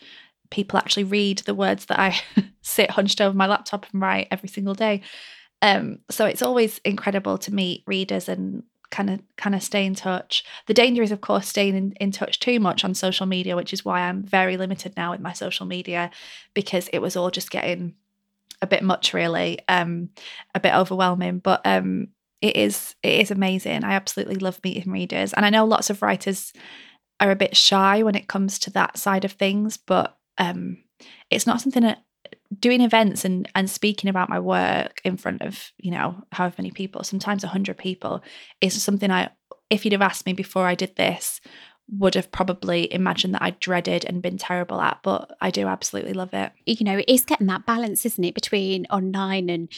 people 0.50 0.78
actually 0.78 1.04
read 1.04 1.38
the 1.38 1.54
words 1.54 1.86
that 1.86 1.98
I 1.98 2.18
sit 2.62 2.90
hunched 2.90 3.20
over 3.20 3.36
my 3.36 3.46
laptop 3.46 3.86
and 3.92 4.00
write 4.00 4.28
every 4.30 4.48
single 4.48 4.74
day. 4.74 5.02
Um, 5.62 6.00
so 6.10 6.26
it's 6.26 6.42
always 6.42 6.78
incredible 6.84 7.38
to 7.38 7.54
meet 7.54 7.82
readers 7.86 8.28
and 8.28 8.62
kind 8.90 9.10
of 9.10 9.20
kind 9.36 9.54
of 9.54 9.62
stay 9.62 9.84
in 9.84 9.94
touch. 9.94 10.44
The 10.66 10.74
danger 10.74 11.02
is, 11.02 11.12
of 11.12 11.20
course, 11.20 11.48
staying 11.48 11.76
in, 11.76 11.92
in 11.92 12.12
touch 12.12 12.40
too 12.40 12.60
much 12.60 12.84
on 12.84 12.94
social 12.94 13.26
media, 13.26 13.56
which 13.56 13.72
is 13.72 13.84
why 13.84 14.00
I'm 14.00 14.22
very 14.22 14.56
limited 14.56 14.96
now 14.96 15.12
with 15.12 15.20
my 15.20 15.32
social 15.32 15.66
media 15.66 16.10
because 16.54 16.88
it 16.88 17.00
was 17.00 17.16
all 17.16 17.30
just 17.30 17.50
getting 17.50 17.94
a 18.62 18.66
bit 18.66 18.82
much, 18.82 19.12
really, 19.12 19.58
um, 19.68 20.10
a 20.54 20.60
bit 20.60 20.74
overwhelming. 20.74 21.38
But 21.38 21.60
um, 21.64 22.08
it 22.40 22.56
is 22.56 22.94
it 23.02 23.20
is 23.20 23.30
amazing. 23.30 23.84
I 23.84 23.92
absolutely 23.92 24.36
love 24.36 24.60
meeting 24.62 24.92
readers, 24.92 25.32
and 25.32 25.44
I 25.44 25.50
know 25.50 25.64
lots 25.64 25.90
of 25.90 26.02
writers 26.02 26.52
are 27.20 27.30
a 27.30 27.36
bit 27.36 27.56
shy 27.56 28.02
when 28.02 28.14
it 28.14 28.28
comes 28.28 28.58
to 28.60 28.70
that 28.70 28.98
side 28.98 29.24
of 29.24 29.32
things, 29.32 29.76
but 29.76 30.16
um, 30.38 30.78
it's 31.30 31.46
not 31.46 31.60
something 31.60 31.82
that 31.82 32.04
doing 32.58 32.80
events 32.80 33.24
and 33.24 33.48
and 33.54 33.70
speaking 33.70 34.10
about 34.10 34.28
my 34.28 34.38
work 34.38 35.00
in 35.04 35.16
front 35.16 35.42
of 35.42 35.72
you 35.78 35.90
know 35.90 36.22
however 36.32 36.54
many 36.58 36.70
people 36.70 37.02
sometimes 37.02 37.42
100 37.42 37.76
people 37.76 38.22
is 38.60 38.80
something 38.82 39.10
i 39.10 39.28
if 39.70 39.84
you'd 39.84 39.92
have 39.92 40.02
asked 40.02 40.26
me 40.26 40.32
before 40.32 40.66
i 40.66 40.74
did 40.74 40.94
this 40.96 41.40
would 41.88 42.14
have 42.14 42.32
probably 42.32 42.92
imagined 42.92 43.34
that 43.34 43.42
i 43.42 43.50
dreaded 43.50 44.04
and 44.04 44.22
been 44.22 44.38
terrible 44.38 44.80
at 44.80 44.98
but 45.02 45.36
i 45.40 45.50
do 45.50 45.66
absolutely 45.66 46.12
love 46.12 46.32
it. 46.32 46.52
You 46.66 46.84
know 46.84 47.02
it's 47.06 47.24
getting 47.24 47.46
that 47.48 47.66
balance 47.66 48.04
isn't 48.04 48.24
it 48.24 48.34
between 48.34 48.86
online 48.86 49.48
and 49.48 49.68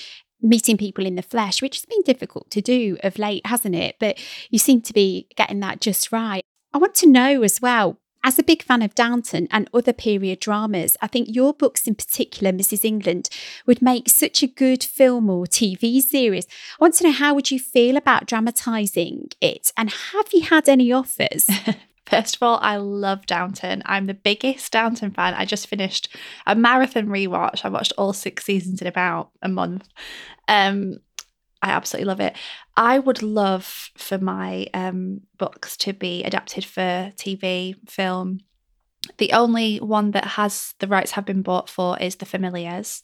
meeting 0.41 0.77
people 0.77 1.05
in 1.05 1.17
the 1.17 1.23
flesh 1.23 1.61
which 1.61 1.77
has 1.77 1.85
been 1.85 2.03
difficult 2.03 2.51
to 2.51 2.61
do 2.61 2.97
of 3.03 3.19
late 3.19 3.47
hasn't 3.47 3.75
it? 3.75 3.97
But 3.99 4.19
you 4.51 4.59
seem 4.59 4.81
to 4.83 4.93
be 4.93 5.27
getting 5.37 5.61
that 5.61 5.81
just 5.81 6.13
right. 6.13 6.45
I 6.73 6.79
want 6.79 6.95
to 6.97 7.09
know 7.09 7.43
as 7.43 7.61
well 7.61 7.99
as 8.29 8.39
a 8.39 8.43
big 8.43 8.63
fan 8.63 8.83
of 8.83 8.95
Downton 8.95 9.49
and 9.51 9.71
other 9.73 9.95
period 9.95 10.41
dramas, 10.41 10.99
I 11.01 11.07
think 11.07 11.29
your 11.31 11.55
books 11.55 11.87
in 11.87 11.95
particular, 11.95 12.53
Mrs. 12.53 12.85
England, 12.85 13.31
would 13.65 13.81
make 13.81 14.11
such 14.11 14.43
a 14.43 14.47
good 14.47 14.85
film 14.85 15.31
or 15.31 15.47
TV 15.47 16.03
series. 16.03 16.45
I 16.47 16.77
want 16.79 16.95
to 16.97 17.05
know 17.05 17.13
how 17.13 17.33
would 17.33 17.51
you 17.51 17.59
feel 17.59 17.97
about 17.97 18.27
dramatising 18.27 19.31
it 19.41 19.73
and 19.79 19.91
have 19.91 20.27
you 20.35 20.43
had 20.43 20.69
any 20.69 20.93
offers? 20.93 21.49
First 22.07 22.37
of 22.37 22.43
all, 22.43 22.59
I 22.61 22.77
love 22.77 23.25
Downton. 23.25 23.83
I'm 23.87 24.05
the 24.05 24.13
biggest 24.13 24.73
Downton 24.73 25.11
fan. 25.13 25.33
I 25.33 25.47
just 25.47 25.67
finished 25.67 26.15
a 26.47 26.55
marathon 26.55 27.07
rewatch. 27.07 27.65
I 27.65 27.71
watched 27.71 27.95
all 27.97 28.13
six 28.13 28.45
seasons 28.45 28.83
in 28.83 28.87
about 28.87 29.31
a 29.41 29.49
month. 29.49 29.89
Um, 30.49 30.99
I 31.63 31.71
absolutely 31.71 32.07
love 32.07 32.21
it. 32.21 32.37
I 32.77 32.99
would 32.99 33.23
love 33.23 33.91
for 33.97 34.19
my 34.19 34.69
um, 34.75 35.23
books 35.39 35.77
to 35.79 35.93
be 35.93 36.23
adapted 36.23 36.65
for 36.65 37.13
TV, 37.17 37.75
film. 37.89 38.41
The 39.19 39.33
only 39.33 39.79
one 39.79 40.13
that 40.13 40.25
has 40.25 40.75
the 40.79 40.87
rights 40.87 41.13
have 41.13 41.25
been 41.25 41.43
bought 41.43 41.69
for 41.69 41.99
is 41.99 42.17
The 42.17 42.27
Familiars, 42.27 43.03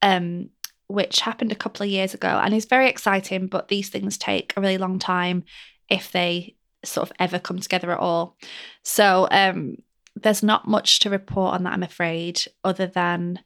um, 0.00 0.50
which 0.88 1.20
happened 1.20 1.52
a 1.52 1.56
couple 1.56 1.84
of 1.84 1.90
years 1.90 2.14
ago 2.14 2.28
and 2.28 2.54
is 2.54 2.64
very 2.64 2.88
exciting. 2.88 3.46
But 3.46 3.68
these 3.68 3.88
things 3.88 4.18
take 4.18 4.52
a 4.56 4.60
really 4.60 4.78
long 4.78 4.98
time 4.98 5.44
if 5.88 6.10
they 6.10 6.56
sort 6.84 7.08
of 7.08 7.16
ever 7.18 7.38
come 7.38 7.60
together 7.60 7.92
at 7.92 7.98
all. 7.98 8.36
So 8.82 9.28
um, 9.30 9.76
there's 10.16 10.42
not 10.42 10.66
much 10.66 11.00
to 11.00 11.10
report 11.10 11.54
on 11.54 11.64
that, 11.64 11.72
I'm 11.74 11.82
afraid, 11.82 12.42
other 12.64 12.86
than 12.86 13.40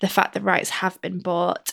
the 0.00 0.08
fact 0.08 0.34
that 0.34 0.42
rights 0.42 0.70
have 0.70 1.00
been 1.00 1.20
bought 1.20 1.69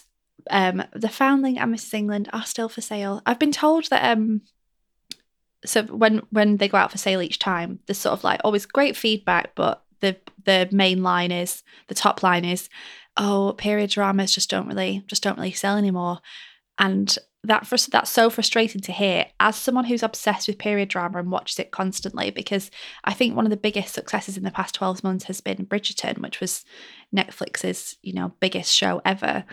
um, 0.49 0.83
the 0.93 1.09
Foundling 1.09 1.57
and 1.57 1.73
Mrs. 1.73 1.93
England 1.93 2.29
are 2.33 2.45
still 2.45 2.69
for 2.69 2.81
sale. 2.81 3.21
I've 3.25 3.39
been 3.39 3.51
told 3.51 3.89
that 3.89 4.17
um, 4.17 4.41
so 5.65 5.83
when 5.83 6.21
when 6.29 6.57
they 6.57 6.67
go 6.67 6.77
out 6.77 6.91
for 6.91 6.97
sale 6.97 7.21
each 7.21 7.39
time, 7.39 7.79
there's 7.85 7.97
sort 7.97 8.13
of 8.13 8.23
like 8.23 8.41
always 8.43 8.65
great 8.65 8.95
feedback, 8.95 9.55
but 9.55 9.83
the 9.99 10.15
the 10.45 10.69
main 10.71 11.03
line 11.03 11.31
is 11.31 11.63
the 11.87 11.95
top 11.95 12.23
line 12.23 12.45
is, 12.45 12.69
oh, 13.17 13.53
period 13.57 13.89
dramas 13.89 14.33
just 14.33 14.49
don't 14.49 14.67
really 14.67 15.03
just 15.07 15.23
don't 15.23 15.37
really 15.37 15.51
sell 15.51 15.77
anymore, 15.77 16.19
and 16.77 17.17
that 17.43 17.67
that's 17.91 18.11
so 18.11 18.29
frustrating 18.29 18.81
to 18.81 18.91
hear 18.91 19.25
as 19.39 19.55
someone 19.55 19.85
who's 19.85 20.03
obsessed 20.03 20.47
with 20.47 20.57
period 20.57 20.89
drama 20.89 21.19
and 21.19 21.31
watches 21.31 21.59
it 21.59 21.71
constantly 21.71 22.29
because 22.29 22.69
I 23.03 23.13
think 23.13 23.35
one 23.35 23.45
of 23.45 23.51
the 23.51 23.57
biggest 23.57 23.93
successes 23.93 24.37
in 24.37 24.43
the 24.43 24.51
past 24.51 24.75
12 24.75 25.03
months 25.03 25.25
has 25.25 25.39
been 25.39 25.65
Bridgerton 25.65 26.17
which 26.19 26.41
was 26.41 26.65
Netflix's 27.15 27.95
you 28.01 28.11
know 28.11 28.33
biggest 28.39 28.73
show 28.73 29.01
ever 29.05 29.45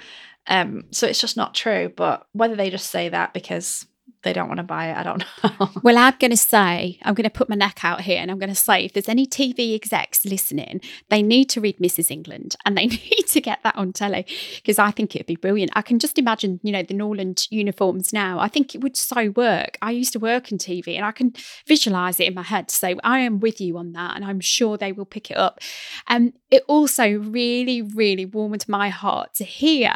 um 0.46 0.84
so 0.90 1.06
it's 1.06 1.20
just 1.20 1.36
not 1.36 1.54
true 1.54 1.92
but 1.96 2.26
whether 2.32 2.56
they 2.56 2.70
just 2.70 2.90
say 2.90 3.08
that 3.08 3.32
because 3.32 3.86
they 4.24 4.32
don't 4.32 4.48
want 4.48 4.58
to 4.58 4.64
buy 4.64 4.88
it. 4.88 4.96
I 4.96 5.02
don't 5.02 5.24
know. 5.60 5.70
well, 5.82 5.98
I'm 5.98 6.14
going 6.18 6.30
to 6.30 6.36
say, 6.36 6.98
I'm 7.02 7.14
going 7.14 7.24
to 7.24 7.30
put 7.30 7.48
my 7.48 7.54
neck 7.54 7.84
out 7.84 8.00
here 8.00 8.18
and 8.20 8.30
I'm 8.30 8.38
going 8.38 8.48
to 8.48 8.54
say, 8.54 8.84
if 8.84 8.92
there's 8.92 9.08
any 9.08 9.26
TV 9.26 9.74
execs 9.74 10.24
listening, 10.24 10.80
they 11.10 11.22
need 11.22 11.48
to 11.50 11.60
read 11.60 11.78
Mrs. 11.78 12.10
England 12.10 12.56
and 12.64 12.76
they 12.76 12.86
need 12.86 13.26
to 13.28 13.40
get 13.40 13.62
that 13.62 13.76
on 13.76 13.92
telly 13.92 14.26
because 14.56 14.78
I 14.78 14.90
think 14.90 15.14
it'd 15.14 15.26
be 15.26 15.36
brilliant. 15.36 15.72
I 15.74 15.82
can 15.82 15.98
just 15.98 16.18
imagine, 16.18 16.60
you 16.62 16.72
know, 16.72 16.82
the 16.82 16.94
Norland 16.94 17.46
uniforms 17.50 18.12
now. 18.12 18.38
I 18.38 18.48
think 18.48 18.74
it 18.74 18.80
would 18.80 18.96
so 18.96 19.30
work. 19.30 19.78
I 19.80 19.92
used 19.92 20.12
to 20.14 20.18
work 20.18 20.50
in 20.50 20.58
TV 20.58 20.96
and 20.96 21.04
I 21.04 21.12
can 21.12 21.34
visualize 21.66 22.18
it 22.18 22.28
in 22.28 22.34
my 22.34 22.42
head. 22.42 22.70
So 22.70 22.96
I 23.04 23.20
am 23.20 23.40
with 23.40 23.60
you 23.60 23.78
on 23.78 23.92
that 23.92 24.16
and 24.16 24.24
I'm 24.24 24.40
sure 24.40 24.76
they 24.76 24.92
will 24.92 25.04
pick 25.04 25.30
it 25.30 25.36
up. 25.36 25.60
And 26.08 26.28
um, 26.28 26.32
it 26.50 26.62
also 26.68 27.10
really, 27.10 27.82
really 27.82 28.24
warmed 28.24 28.68
my 28.68 28.88
heart 28.88 29.34
to 29.34 29.44
hear 29.44 29.92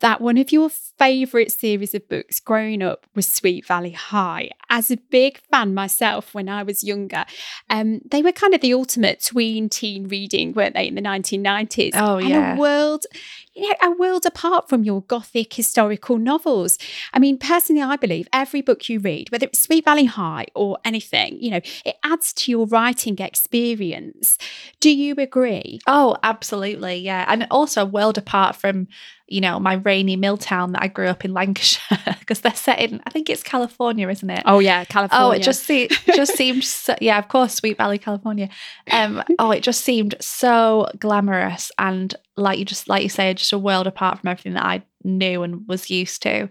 that 0.00 0.20
one 0.20 0.36
of 0.36 0.52
your 0.52 0.68
favourite 0.68 1.52
series 1.52 1.94
of 1.94 2.08
books 2.08 2.40
growing 2.40 2.82
up 2.82 3.06
was 3.14 3.30
Sweet 3.30 3.66
Valley 3.66 3.92
High. 3.92 4.50
As 4.68 4.90
a 4.90 4.96
big 4.96 5.38
fan 5.50 5.74
myself 5.74 6.34
when 6.34 6.48
I 6.48 6.62
was 6.62 6.84
younger, 6.84 7.24
um, 7.70 8.00
they 8.10 8.22
were 8.22 8.32
kind 8.32 8.54
of 8.54 8.60
the 8.60 8.74
ultimate 8.74 9.22
tween 9.24 9.68
teen 9.68 10.08
reading, 10.08 10.52
weren't 10.52 10.74
they, 10.74 10.88
in 10.88 10.94
the 10.94 11.00
1990s? 11.00 11.92
Oh, 11.94 12.18
yeah. 12.18 12.50
And 12.50 12.58
a 12.58 12.60
world, 12.60 13.06
you 13.54 13.68
know, 13.68 13.74
a 13.82 13.90
world 13.92 14.26
apart 14.26 14.68
from 14.68 14.84
your 14.84 15.02
gothic 15.02 15.54
historical 15.54 16.18
novels. 16.18 16.78
I 17.12 17.18
mean, 17.18 17.38
personally, 17.38 17.82
I 17.82 17.96
believe 17.96 18.28
every 18.32 18.60
book 18.60 18.88
you 18.88 18.98
read, 18.98 19.30
whether 19.30 19.46
it's 19.46 19.60
Sweet 19.60 19.84
Valley 19.84 20.06
High 20.06 20.46
or 20.54 20.78
anything, 20.84 21.38
you 21.40 21.50
know, 21.50 21.60
it 21.84 21.96
adds 22.02 22.32
to 22.34 22.50
your 22.50 22.66
writing 22.66 23.18
experience. 23.18 24.38
Do 24.80 24.90
you 24.90 25.14
agree? 25.18 25.80
Oh, 25.86 26.16
absolutely. 26.22 26.96
Yeah. 26.96 27.24
And 27.28 27.46
also 27.50 27.82
a 27.82 27.86
world 27.86 28.18
apart 28.18 28.56
from 28.56 28.88
you 29.26 29.40
know, 29.40 29.58
my 29.58 29.74
rainy 29.74 30.16
mill 30.16 30.36
town 30.36 30.72
that 30.72 30.82
I 30.82 30.88
grew 30.88 31.06
up 31.08 31.24
in 31.24 31.32
Lancashire 31.32 32.16
because 32.18 32.40
they're 32.40 32.54
set 32.54 32.78
in, 32.80 33.00
I 33.06 33.10
think 33.10 33.30
it's 33.30 33.42
California, 33.42 34.08
isn't 34.08 34.28
it? 34.28 34.42
Oh 34.44 34.58
yeah, 34.58 34.84
California. 34.84 35.26
Oh, 35.26 35.30
it 35.30 35.42
just 35.42 35.64
se- 35.64 35.88
just 36.14 36.34
seemed, 36.36 36.64
so, 36.64 36.94
yeah, 37.00 37.18
of 37.18 37.28
course, 37.28 37.54
Sweet 37.54 37.78
Valley, 37.78 37.98
California. 37.98 38.50
Um, 38.90 39.22
oh, 39.38 39.50
it 39.50 39.62
just 39.62 39.82
seemed 39.82 40.14
so 40.20 40.88
glamorous 40.98 41.72
and 41.78 42.14
like 42.36 42.58
you 42.58 42.64
just 42.64 42.88
like 42.88 43.02
you 43.02 43.08
say, 43.08 43.34
just 43.34 43.52
a 43.52 43.58
world 43.58 43.86
apart 43.86 44.18
from 44.18 44.28
everything 44.28 44.54
that 44.54 44.64
I 44.64 44.82
knew 45.02 45.42
and 45.42 45.66
was 45.68 45.90
used 45.90 46.22
to. 46.22 46.48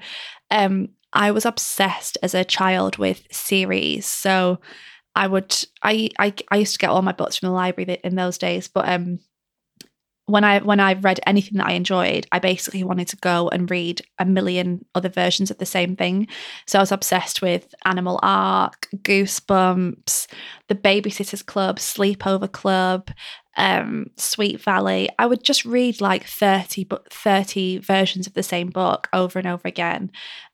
Um, 0.51 0.89
I 1.13 1.31
was 1.31 1.45
obsessed 1.45 2.17
as 2.23 2.33
a 2.33 2.45
child 2.45 2.97
with 2.97 3.23
series, 3.31 4.05
so 4.05 4.59
I 5.15 5.27
would 5.27 5.55
I 5.81 6.09
I, 6.19 6.33
I 6.49 6.57
used 6.57 6.73
to 6.73 6.79
get 6.79 6.89
all 6.89 7.01
my 7.01 7.11
books 7.11 7.37
from 7.37 7.47
the 7.47 7.53
library 7.53 7.99
in 8.03 8.15
those 8.15 8.37
days, 8.37 8.67
but 8.67 8.87
um 8.87 9.19
when 10.25 10.45
I 10.45 10.59
when 10.59 10.79
I 10.79 10.93
read 10.93 11.19
anything 11.27 11.57
that 11.57 11.67
I 11.67 11.73
enjoyed, 11.73 12.25
I 12.31 12.39
basically 12.39 12.83
wanted 12.83 13.09
to 13.09 13.17
go 13.17 13.49
and 13.49 13.69
read 13.69 14.01
a 14.19 14.25
million 14.25 14.85
other 14.95 15.09
versions 15.09 15.51
of 15.51 15.57
the 15.57 15.65
same 15.65 15.95
thing. 15.97 16.27
So 16.65 16.79
I 16.79 16.81
was 16.81 16.93
obsessed 16.93 17.41
with 17.41 17.75
Animal 17.85 18.19
Ark, 18.23 18.87
Goosebumps, 18.95 20.27
The 20.69 20.75
Babysitters 20.75 21.45
Club, 21.45 21.77
Sleepover 21.77 22.49
Club, 22.51 23.11
um, 23.55 24.09
Sweet 24.17 24.61
Valley. 24.61 25.09
I 25.19 25.25
would 25.25 25.43
just 25.43 25.65
read 25.65 26.01
like 26.01 26.25
30 26.25 26.87
30 27.09 27.77
versions 27.79 28.27
of 28.27 28.33
the 28.33 28.43
same 28.43 28.69
book 28.69 29.07
over 29.13 29.39
and 29.39 29.47
over 29.47 29.67
again. 29.67 30.11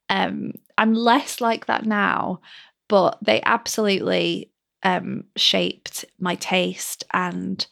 Um, 0.09 0.53
I'm 0.77 0.93
less 0.93 1.39
like 1.39 1.67
that 1.67 1.85
now, 1.85 2.41
but 2.87 3.17
they 3.21 3.41
absolutely 3.43 4.51
um, 4.83 5.25
shaped 5.35 6.05
my 6.19 6.35
taste 6.35 7.03
and 7.13 7.65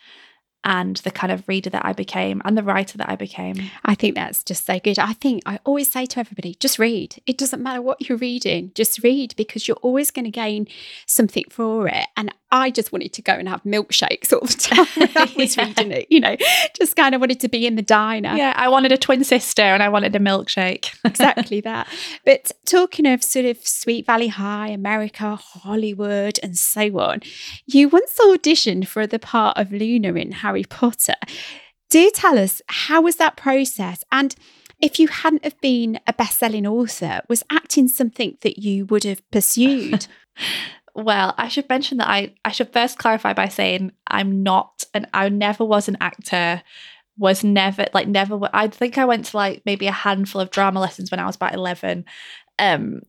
and 0.67 0.97
the 0.97 1.11
kind 1.11 1.31
of 1.31 1.47
reader 1.47 1.69
that 1.69 1.85
I 1.85 1.93
became 1.93 2.41
and 2.43 2.57
the 2.57 2.61
writer 2.61 2.97
that 2.97 3.09
I 3.09 3.15
became. 3.15 3.71
I 3.85 3.95
think 3.95 4.15
that's 4.15 4.43
just 4.43 4.65
so 4.65 4.79
good. 4.79 4.99
I 4.99 5.13
think 5.13 5.41
I 5.45 5.59
always 5.63 5.89
say 5.89 6.05
to 6.07 6.19
everybody, 6.19 6.55
just 6.55 6.77
read. 6.77 7.15
It 7.25 7.37
doesn't 7.37 7.63
matter 7.63 7.81
what 7.81 8.07
you're 8.07 8.17
reading, 8.17 8.71
just 8.75 9.01
read 9.01 9.33
because 9.37 9.65
you're 9.65 9.77
always 9.77 10.11
going 10.11 10.25
to 10.25 10.31
gain 10.31 10.67
something 11.05 11.45
for 11.49 11.87
it. 11.87 12.05
And 12.17 12.33
I 12.51 12.71
just 12.71 12.91
wanted 12.91 13.11
to 13.13 13.21
go 13.21 13.33
and 13.33 13.47
have 13.49 13.63
milkshakes 13.63 14.31
all 14.31 14.41
the 14.41 14.47
time 14.57 15.09
I 15.15 15.33
was 15.37 15.57
yeah. 15.57 15.65
reading 15.65 15.91
it, 15.91 16.07
you 16.09 16.19
know, 16.19 16.35
just 16.77 16.95
kind 16.95 17.13
of 17.13 17.21
wanted 17.21 17.39
to 17.41 17.49
be 17.49 17.65
in 17.65 17.75
the 17.75 17.81
diner. 17.81 18.35
Yeah, 18.35 18.53
I 18.55 18.69
wanted 18.69 18.91
a 18.91 18.97
twin 18.97 19.23
sister 19.23 19.61
and 19.61 19.83
I 19.83 19.89
wanted 19.89 20.15
a 20.15 20.19
milkshake. 20.19 20.93
exactly 21.05 21.61
that. 21.61 21.87
But 22.25 22.51
talking 22.65 23.05
of 23.05 23.23
sort 23.23 23.45
of 23.45 23.65
Sweet 23.65 24.05
Valley 24.05 24.29
High, 24.29 24.69
America, 24.69 25.35
Hollywood, 25.35 26.39
and 26.41 26.57
so 26.57 26.99
on, 26.99 27.21
you 27.65 27.89
once 27.89 28.17
auditioned 28.21 28.87
for 28.87 29.05
the 29.05 29.19
part 29.19 29.57
of 29.57 29.71
Luna 29.71 30.13
in 30.13 30.31
Harry 30.31 30.56
Potter. 30.63 31.15
Do 31.89 32.09
tell 32.13 32.37
us, 32.37 32.61
how 32.67 33.01
was 33.01 33.15
that 33.15 33.37
process? 33.37 34.03
And 34.11 34.35
if 34.81 34.99
you 34.99 35.07
hadn't 35.07 35.43
have 35.43 35.59
been 35.61 35.99
a 36.05 36.13
best-selling 36.13 36.67
author, 36.67 37.21
was 37.29 37.43
acting 37.49 37.87
something 37.87 38.37
that 38.41 38.59
you 38.59 38.85
would 38.85 39.03
have 39.03 39.29
pursued? 39.31 40.07
Well, 40.97 41.35
I 41.37 41.47
should 41.47 41.69
mention 41.69 41.99
that 41.99 42.09
I 42.09 42.33
I 42.43 42.51
should 42.51 42.73
first 42.73 42.97
clarify 42.97 43.33
by 43.33 43.49
saying 43.49 43.91
I'm 44.07 44.41
not 44.41 44.83
and 44.95 45.07
I 45.13 45.29
never 45.29 45.63
was 45.63 45.87
an 45.87 45.97
actor 46.01 46.63
was 47.19 47.43
never 47.43 47.85
like 47.93 48.07
never 48.07 48.39
I 48.51 48.67
think 48.67 48.97
I 48.97 49.05
went 49.05 49.25
to 49.25 49.37
like 49.37 49.61
maybe 49.63 49.85
a 49.85 49.91
handful 49.91 50.41
of 50.41 50.49
drama 50.49 50.79
lessons 50.79 51.11
when 51.11 51.19
I 51.19 51.27
was 51.27 51.35
about 51.35 51.53
11 51.53 52.03
um 52.57 53.01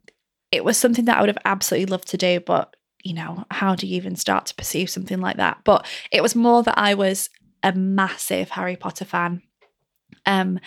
it 0.53 0.65
was 0.65 0.77
something 0.77 1.07
that 1.07 1.17
I 1.17 1.21
would 1.21 1.31
have 1.31 1.39
absolutely 1.47 1.87
loved 1.87 2.09
to 2.09 2.19
do 2.19 2.41
but 2.41 2.77
you 3.05 3.15
know 3.15 3.45
how 3.51 3.75
do 3.75 3.87
you 3.87 3.97
even 3.97 4.17
start 4.17 4.45
to 4.47 4.55
pursue 4.55 4.87
something 4.87 5.21
like 5.21 5.39
that 5.39 5.59
but 5.65 5.87
it 6.13 6.23
was 6.23 6.35
more 6.35 6.63
that 6.63 6.79
I 6.79 6.93
was 6.93 7.31
a 7.63 7.73
massive 7.73 8.51
Harry 8.51 8.77
Potter 8.77 9.05
fan 9.05 9.43
um 10.27 10.59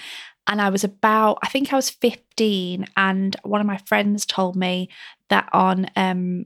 and 0.48 0.62
I 0.62 0.70
was 0.70 0.84
about 0.84 1.40
I 1.44 1.48
think 1.50 1.72
I 1.72 1.76
was 1.76 1.90
15 1.90 2.86
and 2.98 3.36
one 3.44 3.62
of 3.62 3.68
my 3.68 3.78
friends 3.78 4.26
told 4.26 4.56
me 4.56 4.90
that 5.30 5.50
on 5.54 5.88
um 5.96 6.46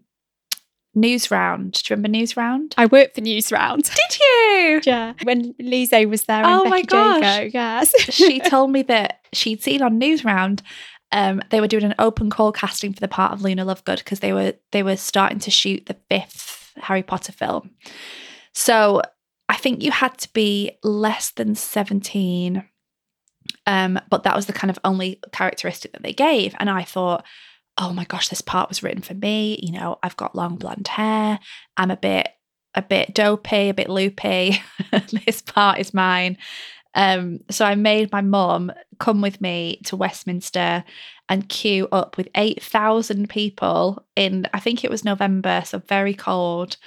Newsround. 0.95 1.73
Do 1.73 1.91
you 1.91 1.97
remember 1.97 2.08
News 2.08 2.38
Round? 2.38 2.73
I 2.77 2.86
worked 2.86 3.15
for 3.15 3.21
News 3.21 3.51
Round. 3.51 3.84
Did 3.84 4.17
you? 4.17 4.81
Yeah. 4.86 5.12
When 5.23 5.53
Lizo 5.55 6.10
was 6.10 6.23
there. 6.23 6.43
Oh 6.45 6.63
my 6.69 6.84
gosh. 6.84 7.21
Jago, 7.21 7.49
yes. 7.53 7.93
she 8.13 8.39
told 8.49 8.71
me 8.71 8.81
that 8.84 9.19
she'd 9.34 9.62
seen 9.62 9.81
on 9.81 9.99
Newsround 9.99 10.62
um, 11.12 11.41
they 11.49 11.62
were 11.62 11.67
doing 11.67 11.84
an 11.84 11.95
open 11.99 12.29
call 12.29 12.51
casting 12.51 12.93
for 12.93 12.99
the 12.99 13.08
part 13.08 13.31
of 13.31 13.41
Luna 13.41 13.65
Lovegood 13.65 13.99
because 13.99 14.19
they 14.19 14.34
were 14.34 14.53
they 14.71 14.84
were 14.84 14.97
starting 14.97 15.39
to 15.39 15.51
shoot 15.51 15.86
the 15.86 15.95
fifth 16.10 16.73
Harry 16.77 17.03
Potter 17.03 17.31
film. 17.31 17.71
So 18.53 19.01
I 19.49 19.55
think 19.55 19.84
you 19.84 19.91
had 19.91 20.17
to 20.19 20.34
be 20.34 20.77
less 20.84 21.31
than 21.31 21.55
17. 21.55 22.63
Um, 23.67 23.99
but 24.10 24.23
that 24.23 24.36
was 24.36 24.47
the 24.47 24.53
kind 24.53 24.71
of 24.71 24.79
only 24.84 25.19
characteristic 25.31 25.91
that 25.93 26.03
they 26.03 26.13
gave. 26.13 26.55
And 26.60 26.69
I 26.69 26.84
thought, 26.84 27.23
oh 27.77 27.93
my 27.93 28.05
gosh, 28.05 28.29
this 28.29 28.41
part 28.41 28.69
was 28.69 28.81
written 28.81 29.01
for 29.01 29.13
me. 29.13 29.60
You 29.62 29.73
know, 29.73 29.99
I've 30.01 30.17
got 30.17 30.36
long 30.36 30.55
blonde 30.55 30.88
hair. 30.88 31.39
I'm 31.77 31.91
a 31.91 31.97
bit, 31.97 32.27
a 32.73 32.81
bit 32.81 33.13
dopey, 33.13 33.69
a 33.69 33.73
bit 33.73 33.89
loopy. 33.89 34.62
this 35.25 35.41
part 35.41 35.79
is 35.79 35.93
mine. 35.93 36.38
Um, 36.95 37.39
so 37.49 37.65
I 37.65 37.75
made 37.75 38.12
my 38.12 38.21
mum 38.21 38.71
come 38.99 39.21
with 39.21 39.41
me 39.41 39.81
to 39.86 39.97
Westminster 39.97 40.84
and 41.27 41.49
queue 41.49 41.88
up 41.91 42.17
with 42.17 42.29
8,000 42.36 43.29
people 43.29 44.05
in, 44.15 44.47
I 44.53 44.60
think 44.60 44.84
it 44.84 44.89
was 44.91 45.03
November, 45.03 45.63
so 45.65 45.79
very 45.79 46.13
cold, 46.13 46.77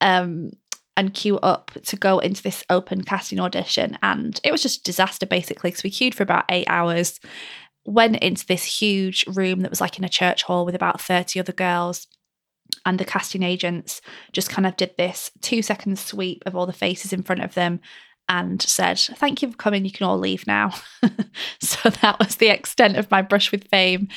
um, 0.00 0.50
and 0.96 1.14
queue 1.14 1.38
up 1.38 1.70
to 1.84 1.96
go 1.96 2.18
into 2.18 2.42
this 2.42 2.64
open 2.68 3.02
casting 3.02 3.40
audition. 3.40 3.98
And 4.02 4.38
it 4.44 4.52
was 4.52 4.62
just 4.62 4.80
a 4.80 4.84
disaster, 4.84 5.26
basically, 5.26 5.70
because 5.70 5.84
we 5.84 5.90
queued 5.90 6.14
for 6.14 6.22
about 6.22 6.44
eight 6.48 6.66
hours 6.68 7.20
went 7.84 8.16
into 8.16 8.46
this 8.46 8.64
huge 8.64 9.24
room 9.26 9.60
that 9.60 9.70
was 9.70 9.80
like 9.80 9.98
in 9.98 10.04
a 10.04 10.08
church 10.08 10.44
hall 10.44 10.64
with 10.64 10.74
about 10.74 11.00
30 11.00 11.40
other 11.40 11.52
girls 11.52 12.06
and 12.86 12.98
the 12.98 13.04
casting 13.04 13.42
agents 13.42 14.00
just 14.32 14.50
kind 14.50 14.66
of 14.66 14.76
did 14.76 14.94
this 14.96 15.30
two 15.40 15.62
second 15.62 15.98
sweep 15.98 16.42
of 16.46 16.54
all 16.54 16.66
the 16.66 16.72
faces 16.72 17.12
in 17.12 17.22
front 17.22 17.42
of 17.42 17.54
them 17.54 17.80
and 18.28 18.62
said, 18.62 18.98
Thank 18.98 19.42
you 19.42 19.50
for 19.50 19.56
coming, 19.56 19.84
you 19.84 19.90
can 19.90 20.06
all 20.06 20.18
leave 20.18 20.46
now. 20.46 20.72
so 21.60 21.90
that 21.90 22.18
was 22.18 22.36
the 22.36 22.48
extent 22.48 22.96
of 22.96 23.10
my 23.10 23.22
brush 23.22 23.52
with 23.52 23.68
fame. 23.68 24.08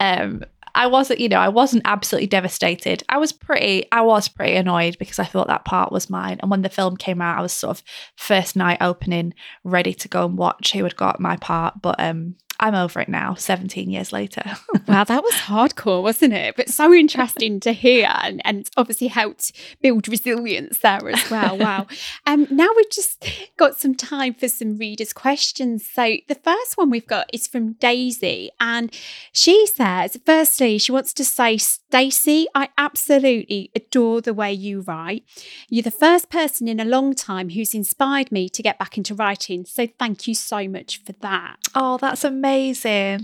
Um, 0.00 0.44
I 0.78 0.86
wasn't, 0.86 1.18
you 1.18 1.28
know, 1.28 1.40
I 1.40 1.48
wasn't 1.48 1.82
absolutely 1.84 2.28
devastated. 2.28 3.02
I 3.08 3.18
was 3.18 3.32
pretty, 3.32 3.86
I 3.90 4.02
was 4.02 4.28
pretty 4.28 4.54
annoyed 4.54 4.96
because 4.96 5.18
I 5.18 5.24
thought 5.24 5.48
that 5.48 5.64
part 5.64 5.90
was 5.90 6.08
mine. 6.08 6.38
And 6.40 6.52
when 6.52 6.62
the 6.62 6.68
film 6.68 6.96
came 6.96 7.20
out, 7.20 7.36
I 7.36 7.42
was 7.42 7.52
sort 7.52 7.76
of 7.76 7.84
first 8.14 8.54
night 8.54 8.78
opening, 8.80 9.34
ready 9.64 9.92
to 9.94 10.06
go 10.06 10.24
and 10.24 10.38
watch 10.38 10.72
who 10.72 10.84
had 10.84 10.94
got 10.94 11.18
my 11.18 11.36
part. 11.36 11.82
But 11.82 11.98
um, 11.98 12.36
I'm 12.60 12.74
over 12.74 13.00
it 13.00 13.08
now, 13.08 13.34
17 13.34 13.88
years 13.88 14.12
later. 14.12 14.42
wow, 14.88 15.04
that 15.04 15.22
was 15.22 15.32
hardcore, 15.34 16.02
wasn't 16.02 16.32
it? 16.32 16.56
But 16.56 16.68
so 16.68 16.92
interesting 16.92 17.60
to 17.60 17.72
hear 17.72 18.10
and, 18.22 18.40
and 18.44 18.68
obviously 18.76 19.06
helped 19.06 19.52
build 19.80 20.08
resilience 20.08 20.78
there 20.78 21.08
as 21.08 21.30
well. 21.30 21.58
Wow. 21.68 21.86
Um, 22.24 22.46
now 22.50 22.68
we've 22.76 22.90
just 22.90 23.24
got 23.56 23.78
some 23.78 23.94
time 23.94 24.32
for 24.32 24.48
some 24.48 24.78
readers' 24.78 25.12
questions. 25.12 25.84
So 25.84 26.16
the 26.28 26.34
first 26.36 26.76
one 26.76 26.88
we've 26.88 27.06
got 27.06 27.28
is 27.32 27.46
from 27.46 27.72
Daisy, 27.74 28.50
and 28.60 28.94
she 29.32 29.66
says, 29.66 30.18
firstly, 30.24 30.78
she 30.78 30.92
wants 30.92 31.12
to 31.14 31.24
say, 31.24 31.58
Stacey, 31.58 32.46
I 32.54 32.68
absolutely 32.78 33.70
adore 33.74 34.20
the 34.20 34.32
way 34.32 34.52
you 34.52 34.80
write. 34.80 35.24
You're 35.68 35.82
the 35.82 35.90
first 35.90 36.30
person 36.30 36.68
in 36.68 36.80
a 36.80 36.84
long 36.84 37.14
time 37.14 37.50
who's 37.50 37.74
inspired 37.74 38.30
me 38.30 38.48
to 38.50 38.62
get 38.62 38.78
back 38.78 38.96
into 38.96 39.14
writing. 39.14 39.64
So 39.64 39.88
thank 39.98 40.28
you 40.28 40.34
so 40.34 40.68
much 40.68 41.02
for 41.04 41.12
that. 41.20 41.56
Oh, 41.74 41.98
that's 41.98 42.24
amazing. 42.24 42.47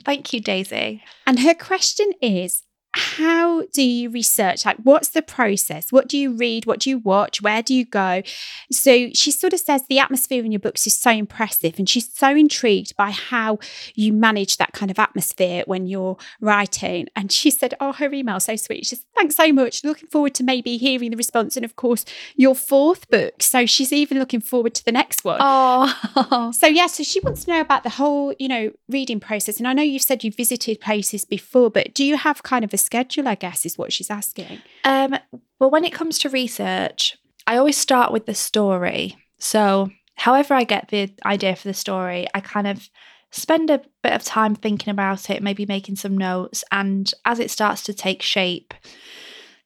Thank 0.04 0.32
you, 0.32 0.40
Daisy. 0.40 1.02
And 1.26 1.40
her 1.40 1.54
question 1.54 2.12
is 2.20 2.62
how 2.96 3.62
do 3.72 3.82
you 3.82 4.08
research? 4.08 4.64
Like, 4.64 4.76
what's 4.82 5.08
the 5.08 5.22
process? 5.22 5.90
What 5.90 6.08
do 6.08 6.16
you 6.16 6.32
read? 6.32 6.64
What 6.64 6.78
do 6.78 6.90
you 6.90 6.98
watch? 6.98 7.42
Where 7.42 7.62
do 7.62 7.74
you 7.74 7.84
go? 7.84 8.22
So 8.70 9.10
she 9.12 9.32
sort 9.32 9.52
of 9.52 9.60
says 9.60 9.82
the 9.88 9.98
atmosphere 9.98 10.44
in 10.44 10.52
your 10.52 10.60
books 10.60 10.86
is 10.86 10.96
so 10.96 11.10
impressive, 11.10 11.78
and 11.78 11.88
she's 11.88 12.12
so 12.12 12.28
intrigued 12.30 12.96
by 12.96 13.10
how 13.10 13.58
you 13.94 14.12
manage 14.12 14.58
that 14.58 14.72
kind 14.72 14.90
of 14.90 14.98
atmosphere 14.98 15.64
when 15.66 15.86
you're 15.86 16.16
writing. 16.40 17.08
And 17.16 17.32
she 17.32 17.50
said, 17.50 17.74
Oh, 17.80 17.92
her 17.92 18.12
email 18.12 18.38
so 18.38 18.54
sweet. 18.54 18.86
She 18.86 18.96
says, 18.96 19.04
Thanks 19.16 19.36
so 19.36 19.52
much. 19.52 19.82
Looking 19.82 20.08
forward 20.08 20.34
to 20.36 20.44
maybe 20.44 20.76
hearing 20.76 21.10
the 21.10 21.16
response. 21.16 21.56
And 21.56 21.64
of 21.64 21.74
course, 21.76 22.04
your 22.36 22.54
fourth 22.54 23.08
book. 23.08 23.42
So 23.42 23.66
she's 23.66 23.92
even 23.92 24.18
looking 24.18 24.40
forward 24.40 24.74
to 24.74 24.84
the 24.84 24.92
next 24.92 25.24
one. 25.24 25.38
Oh, 25.40 26.52
so 26.56 26.68
yeah, 26.68 26.86
so 26.86 27.02
she 27.02 27.20
wants 27.20 27.44
to 27.44 27.50
know 27.50 27.60
about 27.60 27.82
the 27.82 27.90
whole, 27.90 28.34
you 28.38 28.48
know, 28.48 28.70
reading 28.88 29.18
process. 29.18 29.58
And 29.58 29.66
I 29.66 29.72
know 29.72 29.82
you've 29.82 30.02
said 30.02 30.22
you 30.22 30.30
visited 30.30 30.80
places 30.80 31.24
before, 31.24 31.70
but 31.70 31.92
do 31.92 32.04
you 32.04 32.16
have 32.16 32.42
kind 32.42 32.64
of 32.64 32.72
a 32.72 32.83
schedule, 32.84 33.28
I 33.28 33.34
guess, 33.34 33.64
is 33.66 33.78
what 33.78 33.92
she's 33.92 34.10
asking. 34.10 34.60
Um, 34.84 35.16
well, 35.58 35.70
when 35.70 35.84
it 35.84 35.92
comes 35.92 36.18
to 36.20 36.28
research, 36.28 37.16
I 37.46 37.56
always 37.56 37.76
start 37.76 38.12
with 38.12 38.26
the 38.26 38.34
story. 38.34 39.16
So, 39.38 39.90
however, 40.16 40.54
I 40.54 40.64
get 40.64 40.88
the 40.88 41.12
idea 41.24 41.56
for 41.56 41.68
the 41.68 41.74
story, 41.74 42.26
I 42.34 42.40
kind 42.40 42.66
of 42.66 42.88
spend 43.30 43.68
a 43.68 43.82
bit 44.02 44.12
of 44.12 44.22
time 44.22 44.54
thinking 44.54 44.90
about 44.90 45.28
it, 45.28 45.42
maybe 45.42 45.66
making 45.66 45.96
some 45.96 46.16
notes. 46.16 46.62
And 46.70 47.12
as 47.24 47.40
it 47.40 47.50
starts 47.50 47.82
to 47.84 47.94
take 47.94 48.22
shape, 48.22 48.72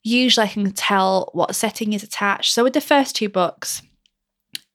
usually 0.03 0.47
I 0.47 0.51
can 0.51 0.73
tell 0.73 1.31
what 1.35 1.55
setting 1.55 1.93
is 1.93 2.03
attached. 2.03 2.53
So, 2.53 2.65
with 2.65 2.73
the 2.73 2.81
first 2.81 3.15
two 3.15 3.29
books, 3.29 3.83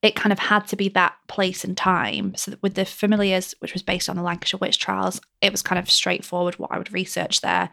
it 0.03 0.15
kind 0.15 0.33
of 0.33 0.39
had 0.39 0.67
to 0.67 0.75
be 0.75 0.89
that 0.89 1.15
place 1.29 1.63
and 1.63 1.77
time. 1.77 2.35
So 2.35 2.53
with 2.61 2.75
the 2.75 2.83
Familiars, 2.83 3.55
which 3.59 3.71
was 3.71 3.81
based 3.81 4.09
on 4.09 4.17
the 4.17 4.21
Lancashire 4.21 4.59
witch 4.59 4.77
trials, 4.77 5.21
it 5.41 5.51
was 5.51 5.61
kind 5.61 5.79
of 5.79 5.89
straightforward 5.89 6.59
what 6.59 6.71
I 6.73 6.77
would 6.77 6.91
research 6.91 7.39
there. 7.39 7.69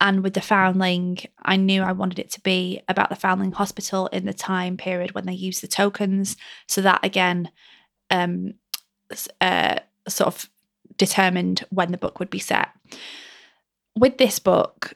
And 0.00 0.22
with 0.22 0.34
the 0.34 0.40
Foundling, 0.40 1.18
I 1.42 1.56
knew 1.56 1.82
I 1.82 1.92
wanted 1.92 2.18
it 2.18 2.30
to 2.32 2.40
be 2.40 2.80
about 2.88 3.10
the 3.10 3.16
Foundling 3.16 3.52
Hospital 3.52 4.06
in 4.08 4.24
the 4.24 4.32
time 4.32 4.76
period 4.76 5.14
when 5.14 5.26
they 5.26 5.34
used 5.34 5.62
the 5.62 5.68
tokens. 5.68 6.36
So 6.66 6.80
that 6.82 7.04
again, 7.04 7.50
um, 8.10 8.54
uh, 9.40 9.80
sort 10.08 10.28
of 10.28 10.48
determined 10.96 11.64
when 11.70 11.92
the 11.92 11.98
book 11.98 12.18
would 12.18 12.30
be 12.30 12.38
set. 12.38 12.70
With 13.98 14.18
this 14.18 14.38
book, 14.38 14.94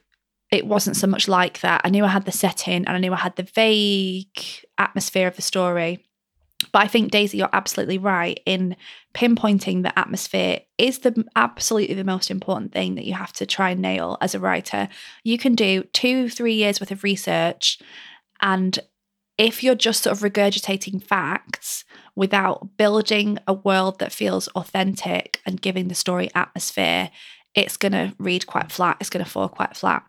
it 0.50 0.66
wasn't 0.66 0.96
so 0.96 1.06
much 1.06 1.28
like 1.28 1.60
that. 1.60 1.82
I 1.84 1.90
knew 1.90 2.04
I 2.04 2.08
had 2.08 2.24
the 2.24 2.32
setting 2.32 2.86
and 2.86 2.90
I 2.90 2.98
knew 2.98 3.12
I 3.12 3.16
had 3.16 3.36
the 3.36 3.42
vague 3.42 4.40
atmosphere 4.78 5.28
of 5.28 5.36
the 5.36 5.42
story. 5.42 6.04
But 6.72 6.82
I 6.82 6.88
think 6.88 7.10
Daisy, 7.10 7.38
you're 7.38 7.48
absolutely 7.52 7.98
right 7.98 8.40
in 8.46 8.76
pinpointing 9.14 9.82
the 9.82 9.96
atmosphere 9.98 10.60
is 10.78 11.00
the 11.00 11.24
absolutely 11.36 11.94
the 11.94 12.04
most 12.04 12.30
important 12.30 12.72
thing 12.72 12.94
that 12.96 13.04
you 13.04 13.14
have 13.14 13.32
to 13.34 13.46
try 13.46 13.70
and 13.70 13.80
nail 13.80 14.18
as 14.20 14.34
a 14.34 14.40
writer. 14.40 14.88
You 15.22 15.38
can 15.38 15.54
do 15.54 15.84
two, 15.92 16.28
three 16.28 16.54
years 16.54 16.80
worth 16.80 16.90
of 16.90 17.04
research, 17.04 17.78
and 18.40 18.78
if 19.36 19.64
you're 19.64 19.74
just 19.74 20.04
sort 20.04 20.16
of 20.16 20.22
regurgitating 20.22 21.02
facts 21.02 21.84
without 22.14 22.76
building 22.76 23.38
a 23.48 23.52
world 23.52 23.98
that 23.98 24.12
feels 24.12 24.46
authentic 24.48 25.40
and 25.44 25.60
giving 25.60 25.88
the 25.88 25.94
story 25.94 26.30
atmosphere, 26.34 27.10
it's 27.54 27.76
going 27.76 27.92
to 27.92 28.14
read 28.18 28.46
quite 28.46 28.70
flat. 28.70 28.96
It's 29.00 29.10
going 29.10 29.24
to 29.24 29.30
fall 29.30 29.48
quite 29.48 29.76
flat. 29.76 30.04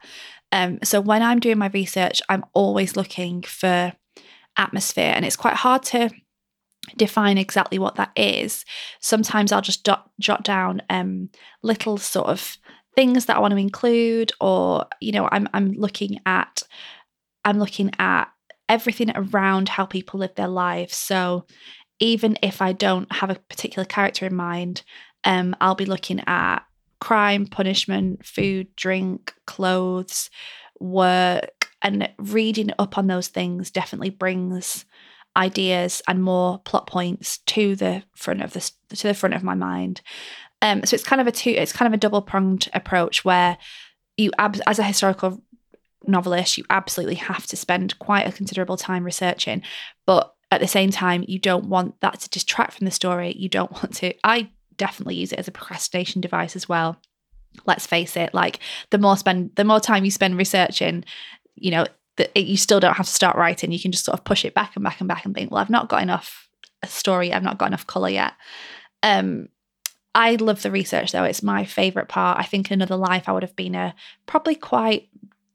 Um, 0.52 0.80
so 0.84 1.02
when 1.02 1.24
I'm 1.24 1.40
doing 1.40 1.58
my 1.58 1.68
research, 1.68 2.22
I'm 2.30 2.46
always 2.54 2.96
looking 2.96 3.42
for 3.42 3.94
atmosphere, 4.58 5.12
and 5.16 5.26
it's 5.26 5.36
quite 5.36 5.56
hard 5.56 5.84
to 5.84 6.10
define 6.98 7.38
exactly 7.38 7.80
what 7.80 7.96
that 7.96 8.12
is, 8.16 8.66
sometimes 9.00 9.52
I'll 9.52 9.62
just 9.62 9.84
dot, 9.84 10.10
jot 10.20 10.44
down 10.44 10.82
um, 10.90 11.30
little 11.64 11.98
sort 11.98 12.28
of 12.28 12.58
things 12.96 13.26
that 13.26 13.38
I 13.38 13.40
want 13.40 13.52
to 13.52 13.58
include, 13.58 14.32
or 14.40 14.86
you 15.02 15.12
know, 15.12 15.28
I'm 15.32 15.48
I'm 15.54 15.74
looking 15.74 16.20
at 16.26 16.64
I'm 17.44 17.60
looking 17.60 17.92
at 18.00 18.26
everything 18.68 19.12
around 19.16 19.70
how 19.70 19.86
people 19.86 20.20
live 20.20 20.36
their 20.36 20.48
lives. 20.48 20.96
So 20.96 21.46
even 22.00 22.38
if 22.42 22.62
I 22.62 22.74
don't 22.74 23.12
have 23.12 23.30
a 23.30 23.36
particular 23.36 23.86
character 23.86 24.26
in 24.26 24.36
mind, 24.36 24.84
um, 25.24 25.56
I'll 25.62 25.76
be 25.76 25.86
looking 25.86 26.22
at 26.28 26.60
crime, 27.00 27.46
punishment, 27.46 28.26
food, 28.26 28.68
drink, 28.76 29.34
clothes, 29.46 30.30
work, 30.80 31.70
and 31.82 32.10
reading 32.18 32.72
up 32.80 32.98
on 32.98 33.08
those 33.08 33.28
things 33.28 33.72
definitely 33.72 34.10
brings 34.10 34.86
ideas 35.38 36.02
and 36.08 36.24
more 36.24 36.60
plot 36.60 36.88
points 36.88 37.40
to 37.40 37.76
the 37.76 38.04
front 38.16 38.42
of 38.42 38.54
the 38.54 38.72
to 38.96 39.08
the 39.08 39.14
front 39.14 39.36
of 39.36 39.44
my 39.44 39.56
mind. 39.56 40.02
Um, 40.62 40.84
so 40.86 40.96
it's 40.96 41.04
kind 41.04 41.22
of 41.22 41.28
a 41.28 41.32
two, 41.32 41.52
it's 41.52 41.74
kind 41.74 41.88
of 41.88 41.94
a 41.94 42.02
double 42.02 42.22
pronged 42.22 42.70
approach 42.74 43.26
where 43.26 43.58
you, 44.18 44.32
ab- 44.40 44.62
as 44.66 44.80
a 44.80 44.84
historical 44.84 45.44
novelist, 46.08 46.58
you 46.58 46.64
absolutely 46.70 47.16
have 47.16 47.46
to 47.48 47.58
spend 47.58 48.00
quite 48.00 48.28
a 48.28 48.32
considerable 48.32 48.78
time 48.78 49.04
researching, 49.04 49.62
but 50.06 50.34
at 50.52 50.62
the 50.62 50.68
same 50.68 50.92
time, 50.92 51.26
you 51.28 51.40
don't 51.40 51.66
want 51.66 52.00
that 52.02 52.20
to 52.22 52.30
distract 52.30 52.74
from 52.74 52.86
the 52.86 52.92
story. 52.92 53.36
You 53.38 53.50
don't 53.50 53.72
want 53.72 53.96
to. 53.96 54.14
I 54.24 54.52
definitely 54.78 55.16
use 55.16 55.34
it 55.34 55.40
as 55.40 55.48
a 55.48 55.52
procrastination 55.52 56.22
device 56.22 56.56
as 56.56 56.70
well. 56.70 56.98
Let's 57.66 57.88
face 57.88 58.16
it, 58.16 58.34
like 58.34 58.60
the 58.90 58.98
more 58.98 59.18
spend, 59.18 59.52
the 59.56 59.64
more 59.64 59.80
time 59.80 60.06
you 60.06 60.12
spend 60.12 60.38
researching, 60.38 61.04
you 61.56 61.72
know, 61.72 61.86
that 62.18 62.32
it, 62.36 62.46
you 62.46 62.58
still 62.58 62.80
don't 62.80 62.96
have 62.96 63.06
to 63.06 63.12
start 63.12 63.36
writing. 63.36 63.72
You 63.72 63.80
can 63.80 63.92
just 63.92 64.06
sort 64.06 64.18
of 64.18 64.26
push 64.26 64.46
it 64.46 64.54
back 64.54 64.76
and 64.76 64.84
back 64.84 65.00
and 65.00 65.08
back 65.08 65.26
and 65.26 65.34
think, 65.34 65.52
well, 65.52 65.62
I've 65.62 65.70
not 65.70 65.90
got 65.90 66.02
enough 66.04 66.50
a 66.84 66.88
story. 66.88 67.34
I've 67.34 67.44
not 67.44 67.58
got 67.58 67.68
enough 67.68 67.88
color 67.88 68.10
yet. 68.10 68.34
Um, 69.04 69.50
I 70.14 70.36
love 70.36 70.62
the 70.62 70.72
research 70.72 71.12
though. 71.12 71.24
It's 71.24 71.44
my 71.44 71.66
favorite 71.66 72.08
part. 72.08 72.40
I 72.40 72.44
think 72.44 72.72
in 72.72 72.76
another 72.76 72.96
life 72.96 73.28
I 73.28 73.34
would 73.34 73.44
have 73.44 73.56
been 73.56 73.76
a 73.76 73.94
probably 74.26 74.56
quite 74.56 75.10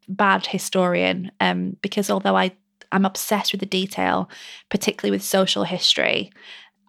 bad 0.09 0.47
historian 0.47 1.31
um, 1.41 1.77
because 1.83 2.11
although 2.11 2.37
I 2.37 2.53
I'm 2.93 3.07
obsessed 3.07 3.53
with 3.53 3.61
the 3.61 3.67
detail, 3.67 4.29
particularly 4.69 5.13
with 5.13 5.23
social 5.23 5.65
history. 5.65 6.33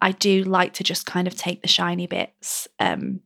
I 0.01 0.13
do 0.13 0.43
like 0.43 0.74
to 0.74 0.84
just 0.84 1.05
kind 1.05 1.28
of 1.28 1.36
take 1.36 1.61
the 1.61 1.67
shiny 1.67 2.07
bits. 2.07 2.67
Um, 2.80 3.19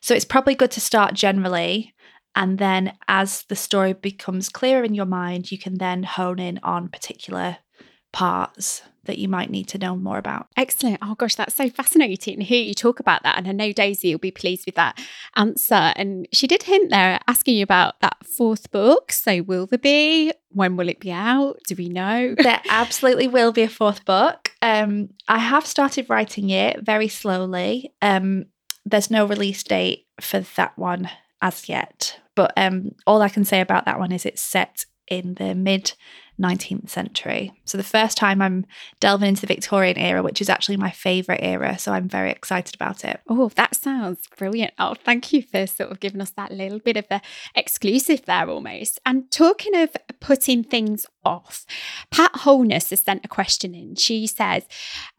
so 0.00 0.14
it's 0.14 0.24
probably 0.24 0.54
good 0.54 0.70
to 0.70 0.80
start 0.80 1.12
generally 1.12 1.94
and 2.34 2.58
then 2.58 2.96
as 3.08 3.44
the 3.44 3.56
story 3.56 3.92
becomes 3.92 4.48
clearer 4.48 4.84
in 4.84 4.94
your 4.94 5.06
mind, 5.06 5.50
you 5.52 5.58
can 5.58 5.78
then 5.78 6.02
hone 6.02 6.38
in 6.38 6.58
on 6.62 6.88
particular 6.88 7.58
parts 8.12 8.82
that 9.04 9.18
you 9.18 9.28
might 9.28 9.50
need 9.50 9.66
to 9.68 9.78
know 9.78 9.96
more 9.96 10.18
about. 10.18 10.46
Excellent. 10.56 10.98
Oh 11.02 11.14
gosh, 11.16 11.34
that's 11.34 11.56
so 11.56 11.68
fascinating 11.68 12.38
to 12.38 12.44
hear 12.44 12.62
you 12.62 12.74
talk 12.74 13.00
about 13.00 13.22
that. 13.24 13.36
And 13.36 13.48
I 13.48 13.52
know 13.52 13.72
Daisy 13.72 14.14
will 14.14 14.20
be 14.20 14.30
pleased 14.30 14.64
with 14.64 14.76
that 14.76 15.00
answer. 15.34 15.74
And 15.74 16.28
she 16.32 16.46
did 16.46 16.62
hint 16.62 16.90
there 16.90 17.18
asking 17.26 17.56
you 17.56 17.64
about 17.64 18.00
that 18.00 18.24
fourth 18.24 18.70
book. 18.70 19.10
So 19.10 19.42
will 19.42 19.66
there 19.66 19.78
be? 19.78 20.32
When 20.50 20.76
will 20.76 20.88
it 20.88 21.00
be 21.00 21.10
out? 21.10 21.58
Do 21.66 21.74
we 21.76 21.88
know? 21.88 22.36
There 22.42 22.60
absolutely 22.68 23.28
will 23.28 23.52
be 23.52 23.62
a 23.62 23.68
fourth 23.68 24.04
book. 24.04 24.52
Um, 24.60 25.10
I 25.26 25.38
have 25.38 25.66
started 25.66 26.08
writing 26.08 26.50
it 26.50 26.82
very 26.82 27.08
slowly. 27.08 27.94
Um, 28.02 28.46
there's 28.84 29.10
no 29.10 29.26
release 29.26 29.62
date 29.62 30.06
for 30.20 30.40
that 30.56 30.76
one 30.76 31.08
as 31.40 31.68
yet. 31.68 32.20
But 32.34 32.52
um, 32.56 32.92
all 33.06 33.22
I 33.22 33.28
can 33.28 33.44
say 33.44 33.60
about 33.60 33.84
that 33.84 33.98
one 33.98 34.12
is 34.12 34.24
it's 34.26 34.42
set 34.42 34.84
in 35.08 35.34
the 35.34 35.54
mid 35.54 35.92
19th 36.40 36.88
century. 36.88 37.52
So 37.64 37.76
the 37.76 37.84
first 37.84 38.16
time 38.16 38.40
I'm 38.40 38.66
delving 39.00 39.28
into 39.28 39.42
the 39.42 39.46
Victorian 39.46 39.98
era, 39.98 40.22
which 40.22 40.40
is 40.40 40.48
actually 40.48 40.76
my 40.76 40.90
favourite 40.90 41.42
era. 41.42 41.78
So 41.78 41.92
I'm 41.92 42.08
very 42.08 42.30
excited 42.30 42.74
about 42.74 43.04
it. 43.04 43.20
Oh, 43.28 43.50
that 43.50 43.76
sounds 43.76 44.26
brilliant. 44.36 44.72
Oh, 44.78 44.94
thank 44.94 45.32
you 45.32 45.42
for 45.42 45.66
sort 45.66 45.90
of 45.90 46.00
giving 46.00 46.20
us 46.20 46.30
that 46.30 46.50
little 46.50 46.78
bit 46.78 46.96
of 46.96 47.06
the 47.08 47.20
exclusive 47.54 48.24
there 48.24 48.48
almost. 48.48 48.98
And 49.04 49.30
talking 49.30 49.76
of 49.76 49.90
putting 50.20 50.64
things 50.64 51.06
off, 51.24 51.64
Pat 52.10 52.30
Holness 52.34 52.90
has 52.90 53.00
sent 53.00 53.24
a 53.24 53.28
question 53.28 53.74
in. 53.74 53.96
She 53.96 54.26
says, 54.26 54.64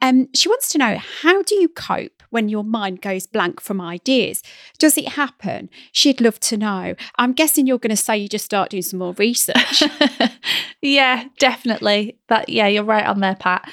um, 0.02 0.30
she 0.34 0.50
wants 0.50 0.70
to 0.70 0.78
know 0.78 0.98
how 0.98 1.42
do 1.44 1.56
you 1.56 1.70
cope 1.70 2.24
when 2.30 2.50
your 2.50 2.64
mind 2.64 3.02
goes 3.02 3.28
blank 3.28 3.62
from 3.62 3.80
ideas? 3.80 4.42
Does 4.80 4.98
it 4.98 5.10
happen? 5.10 5.70
She'd 5.92 6.22
love 6.22 6.40
to 6.42 6.58
know. 6.58 6.96
I'm 7.18 7.34
guessing 7.34 7.68
you're 7.68 7.78
going 7.78 7.90
to 7.92 7.96
say 7.96 8.18
you 8.18 8.28
just 8.28 8.46
start 8.46 8.72
doing 8.72 8.84
some 8.84 9.00
more 9.00 9.14
research. 9.14 9.84
yeah, 10.82 11.26
definitely. 11.40 12.18
That 12.30 12.50
yeah, 12.50 12.68
you're 12.68 12.84
right 12.84 13.06
on 13.06 13.20
there, 13.20 13.36
Pat. 13.36 13.72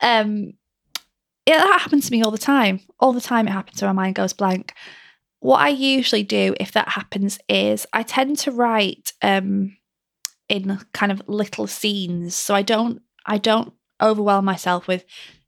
Um, 0.00 0.54
yeah, 1.46 1.58
that 1.58 1.80
happens 1.80 2.06
to 2.06 2.12
me 2.12 2.22
all 2.22 2.30
the 2.30 2.38
time. 2.38 2.80
All 3.00 3.12
the 3.12 3.20
time, 3.20 3.48
it 3.48 3.52
happens 3.52 3.80
when 3.80 3.94
my 3.94 4.02
mind 4.02 4.14
goes 4.16 4.32
blank. 4.32 4.74
what 5.40 5.60
I 5.60 5.68
usually 5.68 6.22
do 6.22 6.54
if 6.58 6.72
that 6.72 6.88
happens 6.90 7.38
is 7.48 7.86
I 7.92 8.02
tend 8.02 8.38
to 8.38 8.50
write 8.50 9.12
um, 9.22 9.76
in 10.48 10.80
kind 10.92 11.12
of 11.12 11.22
little 11.26 11.66
scenes, 11.66 12.34
so 12.34 12.54
I 12.54 12.62
don't 12.62 13.02
I 13.26 13.38
don't 13.38 13.72
overwhelm 14.00 14.44
myself 14.44 14.88
with 14.88 15.04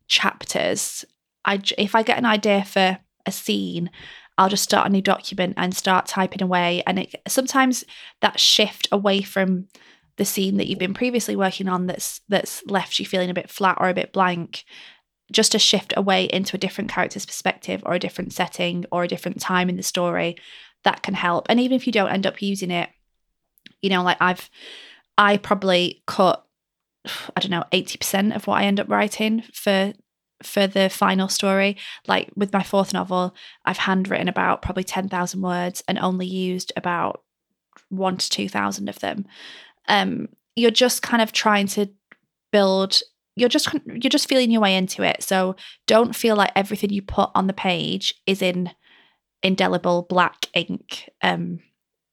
chapters. 0.07 1.05
I 1.45 1.61
if 1.79 1.95
I 1.95 2.03
get 2.03 2.19
an 2.19 2.27
idea 2.27 2.65
for 2.65 2.99
a 3.27 3.33
scene, 3.33 3.91
I'll 4.39 4.49
just 4.49 4.65
start 4.65 4.87
a 4.87 4.91
new 4.91 5.03
document 5.03 5.55
and 5.57 5.75
start 5.75 6.07
typing 6.07 6.43
away. 6.43 6.83
And 6.87 6.99
it 6.99 7.15
sometimes 7.29 7.85
that 8.21 8.41
shift 8.41 8.89
away 8.91 9.23
from 9.23 9.69
the 10.21 10.25
scene 10.27 10.59
that 10.59 10.67
you've 10.67 10.79
been 10.79 10.95
previously 10.95 11.35
working 11.35 11.67
on 11.67 11.87
that's 11.87 12.21
that's 12.29 12.63
left 12.67 12.99
you 12.99 13.07
feeling 13.07 13.31
a 13.31 13.35
bit 13.35 13.49
flat 13.49 13.79
or 13.81 13.89
a 13.89 13.95
bit 13.95 14.13
blank 14.13 14.65
just 15.33 15.55
a 15.55 15.59
shift 15.59 15.95
away 15.97 16.25
into 16.25 16.57
a 16.57 16.61
different 16.61 16.91
character's 16.91 17.25
perspective 17.25 17.83
or 17.87 17.95
a 17.95 17.99
different 17.99 18.33
setting 18.33 18.85
or 18.93 19.03
a 19.03 19.09
different 19.09 19.41
time 19.41 19.71
in 19.71 19.77
the 19.77 19.83
story 19.83 20.37
that 20.85 21.03
can 21.03 21.15
help 21.15 21.47
and 21.49 21.59
even 21.59 21.75
if 21.75 21.87
you 21.87 21.93
don't 21.93 22.11
end 22.11 22.27
up 22.27 22.43
using 22.43 22.71
it 22.71 22.91
you 23.81 23.89
know 23.89 24.03
like 24.03 24.19
i've 24.21 24.51
i 25.21 25.37
probably 25.37 26.03
cut 26.07 26.45
i 27.37 27.41
don't 27.41 27.51
know 27.51 27.65
80% 27.73 28.35
of 28.35 28.47
what 28.47 28.57
i 28.57 28.65
end 28.65 28.81
up 28.81 28.91
writing 28.91 29.43
for 29.53 29.93
for 30.43 30.67
the 30.67 30.89
final 30.89 31.29
story 31.29 31.77
like 32.09 32.31
with 32.35 32.53
my 32.53 32.63
fourth 32.63 32.93
novel 32.93 33.35
i've 33.65 33.79
handwritten 33.79 34.29
about 34.29 34.63
probably 34.63 34.85
10,000 34.85 35.41
words 35.41 35.85
and 35.87 35.99
only 35.99 36.27
used 36.27 36.73
about 36.77 37.23
1 37.91 38.17
to 38.17 38.31
2,000 38.31 38.89
of 38.89 38.99
them 39.01 39.27
um 39.89 40.29
you're 40.57 40.71
just 40.71 41.03
kind 41.03 41.23
of 41.23 41.33
trying 41.33 41.67
to 41.67 41.89
build 42.53 43.01
you're 43.37 43.49
just 43.49 43.73
you're 43.87 44.11
just 44.11 44.29
feeling 44.29 44.51
your 44.51 44.61
way 44.61 44.77
into 44.77 45.03
it. 45.03 45.23
So 45.23 45.57
don't 45.87 46.15
feel 46.15 46.37
like 46.37 46.53
everything 46.55 46.91
you 46.91 47.03
put 47.03 47.31
on 47.35 47.47
the 47.47 47.53
page 47.53 48.15
is 48.27 48.43
in 48.43 48.71
indelible 49.43 50.07
black 50.09 50.47
ink. 50.55 51.09
Um, 51.23 51.61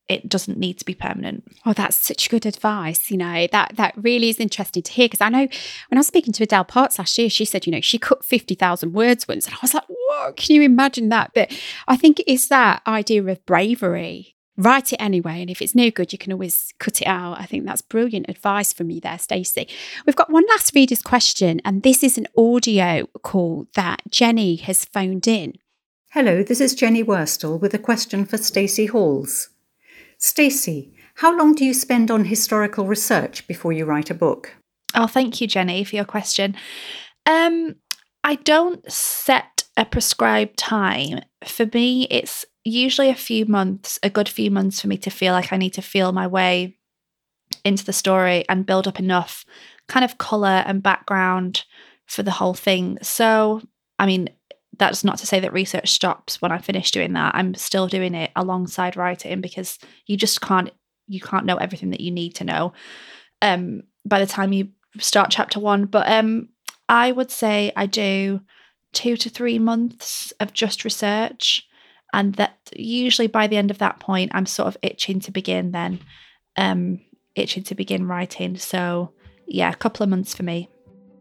it 0.09 0.29
doesn't 0.29 0.57
need 0.57 0.79
to 0.79 0.85
be 0.85 0.93
permanent. 0.93 1.43
Oh, 1.65 1.73
that's 1.73 1.95
such 1.95 2.29
good 2.29 2.45
advice. 2.45 3.11
You 3.11 3.17
know, 3.17 3.47
that 3.51 3.75
that 3.75 3.93
really 3.97 4.29
is 4.29 4.39
interesting 4.39 4.83
to 4.83 4.91
hear 4.91 5.05
because 5.05 5.21
I 5.21 5.29
know 5.29 5.47
when 5.89 5.97
I 5.97 5.97
was 5.97 6.07
speaking 6.07 6.33
to 6.33 6.43
Adele 6.43 6.65
Parks 6.65 6.99
last 6.99 7.17
year, 7.17 7.29
she 7.29 7.45
said, 7.45 7.65
you 7.65 7.71
know, 7.71 7.81
she 7.81 7.97
cut 7.97 8.23
50,000 8.23 8.93
words 8.93 9.27
once. 9.27 9.45
And 9.45 9.55
I 9.55 9.59
was 9.61 9.73
like, 9.73 9.85
whoa, 9.87 10.33
can 10.33 10.55
you 10.55 10.61
imagine 10.61 11.09
that? 11.09 11.31
But 11.33 11.51
I 11.87 11.97
think 11.97 12.21
it's 12.25 12.47
that 12.47 12.81
idea 12.87 13.23
of 13.23 13.45
bravery 13.45 14.37
write 14.57 14.91
it 14.91 14.97
anyway. 14.99 15.39
And 15.41 15.49
if 15.49 15.61
it's 15.61 15.75
no 15.75 15.89
good, 15.91 16.11
you 16.11 16.17
can 16.17 16.33
always 16.33 16.73
cut 16.79 17.01
it 17.01 17.07
out. 17.07 17.39
I 17.39 17.45
think 17.45 17.65
that's 17.65 17.81
brilliant 17.81 18.27
advice 18.27 18.73
from 18.73 18.89
you 18.89 18.99
there, 18.99 19.19
Stacey. 19.19 19.67
We've 20.05 20.15
got 20.15 20.31
one 20.31 20.45
last 20.49 20.73
reader's 20.75 21.01
question, 21.01 21.61
and 21.63 21.83
this 21.83 22.03
is 22.03 22.17
an 22.17 22.27
audio 22.35 23.05
call 23.21 23.67
that 23.75 24.01
Jenny 24.09 24.55
has 24.57 24.85
phoned 24.85 25.27
in. 25.27 25.53
Hello, 26.11 26.41
this 26.41 26.59
is 26.59 26.73
Jenny 26.73 27.03
Worstel 27.03 27.59
with 27.59 27.73
a 27.73 27.79
question 27.79 28.25
for 28.25 28.37
Stacey 28.37 28.87
Halls. 28.87 29.49
Stacey, 30.17 30.93
how 31.15 31.35
long 31.35 31.53
do 31.53 31.63
you 31.63 31.73
spend 31.73 32.09
on 32.09 32.25
historical 32.25 32.85
research 32.85 33.47
before 33.47 33.71
you 33.71 33.85
write 33.85 34.09
a 34.09 34.15
book? 34.15 34.55
Oh, 34.95 35.07
thank 35.07 35.41
you, 35.41 35.47
Jenny, 35.47 35.83
for 35.83 35.95
your 35.95 36.05
question. 36.05 36.55
Um, 37.25 37.75
I 38.23 38.35
don't 38.35 38.89
set 38.91 39.63
a 39.75 39.85
prescribed 39.85 40.57
time. 40.57 41.21
For 41.45 41.67
me, 41.73 42.07
it's 42.09 42.45
usually 42.63 43.09
a 43.09 43.15
few 43.15 43.45
months, 43.45 43.99
a 44.01 44.09
good 44.09 44.27
few 44.27 44.49
months 44.49 44.81
for 44.81 44.87
me 44.87 44.97
to 44.97 45.09
feel 45.09 45.33
like 45.33 45.53
I 45.53 45.57
need 45.57 45.73
to 45.73 45.81
feel 45.81 46.11
my 46.11 46.27
way 46.27 46.77
into 47.63 47.85
the 47.85 47.93
story 47.93 48.43
and 48.49 48.65
build 48.65 48.87
up 48.87 48.99
enough 48.99 49.45
kind 49.87 50.03
of 50.03 50.17
color 50.17 50.63
and 50.65 50.83
background 50.83 51.63
for 52.05 52.23
the 52.23 52.31
whole 52.31 52.53
thing. 52.53 52.97
So, 53.01 53.61
I 53.99 54.05
mean, 54.05 54.29
that's 54.77 55.03
not 55.03 55.17
to 55.19 55.27
say 55.27 55.39
that 55.39 55.53
research 55.53 55.91
stops 55.91 56.41
when 56.41 56.51
I 56.51 56.57
finish 56.57 56.91
doing 56.91 57.13
that. 57.13 57.35
I'm 57.35 57.55
still 57.55 57.87
doing 57.87 58.13
it 58.13 58.31
alongside 58.35 58.95
writing 58.95 59.41
because 59.41 59.79
you 60.05 60.17
just 60.17 60.41
can't 60.41 60.71
you 61.07 61.21
can't 61.21 61.45
know 61.45 61.55
everything 61.55 61.91
that 61.91 62.01
you 62.01 62.11
need 62.11 62.35
to 62.35 62.43
know 62.43 62.73
um 63.41 63.83
by 64.05 64.19
the 64.19 64.25
time 64.25 64.51
you 64.53 64.69
start 64.99 65.29
chapter 65.29 65.59
1, 65.59 65.85
but 65.85 66.09
um 66.11 66.49
I 66.89 67.11
would 67.11 67.31
say 67.31 67.71
I 67.75 67.85
do 67.85 68.41
2 68.93 69.17
to 69.17 69.29
3 69.29 69.59
months 69.59 70.33
of 70.39 70.53
just 70.53 70.83
research 70.83 71.67
and 72.13 72.35
that 72.35 72.57
usually 72.75 73.27
by 73.27 73.47
the 73.47 73.57
end 73.57 73.69
of 73.69 73.79
that 73.79 73.99
point 73.99 74.31
i'm 74.33 74.45
sort 74.45 74.67
of 74.67 74.77
itching 74.81 75.19
to 75.19 75.29
begin 75.29 75.71
then 75.71 75.99
um 76.55 77.01
itching 77.35 77.63
to 77.63 77.75
begin 77.75 78.07
writing. 78.07 78.57
So 78.57 79.13
yeah 79.47 79.69
a 79.69 79.75
couple 79.75 80.03
of 80.03 80.09
months 80.09 80.35
for 80.35 80.43
me 80.43 80.69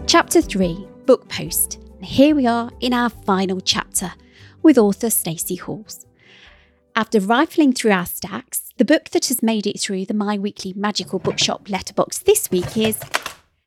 Chapter 0.07 0.41
3 0.41 0.87
Book 1.05 1.27
Post. 1.29 1.79
And 1.97 2.05
here 2.05 2.35
we 2.35 2.47
are 2.47 2.71
in 2.79 2.93
our 2.93 3.09
final 3.09 3.59
chapter 3.59 4.13
with 4.61 4.77
author 4.77 5.09
Stacey 5.09 5.55
Halls. 5.55 6.05
After 6.95 7.19
rifling 7.19 7.73
through 7.73 7.91
our 7.91 8.05
stacks, 8.05 8.73
the 8.77 8.85
book 8.85 9.09
that 9.09 9.27
has 9.27 9.43
made 9.43 9.67
it 9.67 9.79
through 9.79 10.05
the 10.05 10.13
My 10.13 10.37
Weekly 10.37 10.73
Magical 10.75 11.19
Bookshop 11.19 11.69
letterbox 11.69 12.19
this 12.19 12.49
week 12.49 12.77
is 12.77 12.99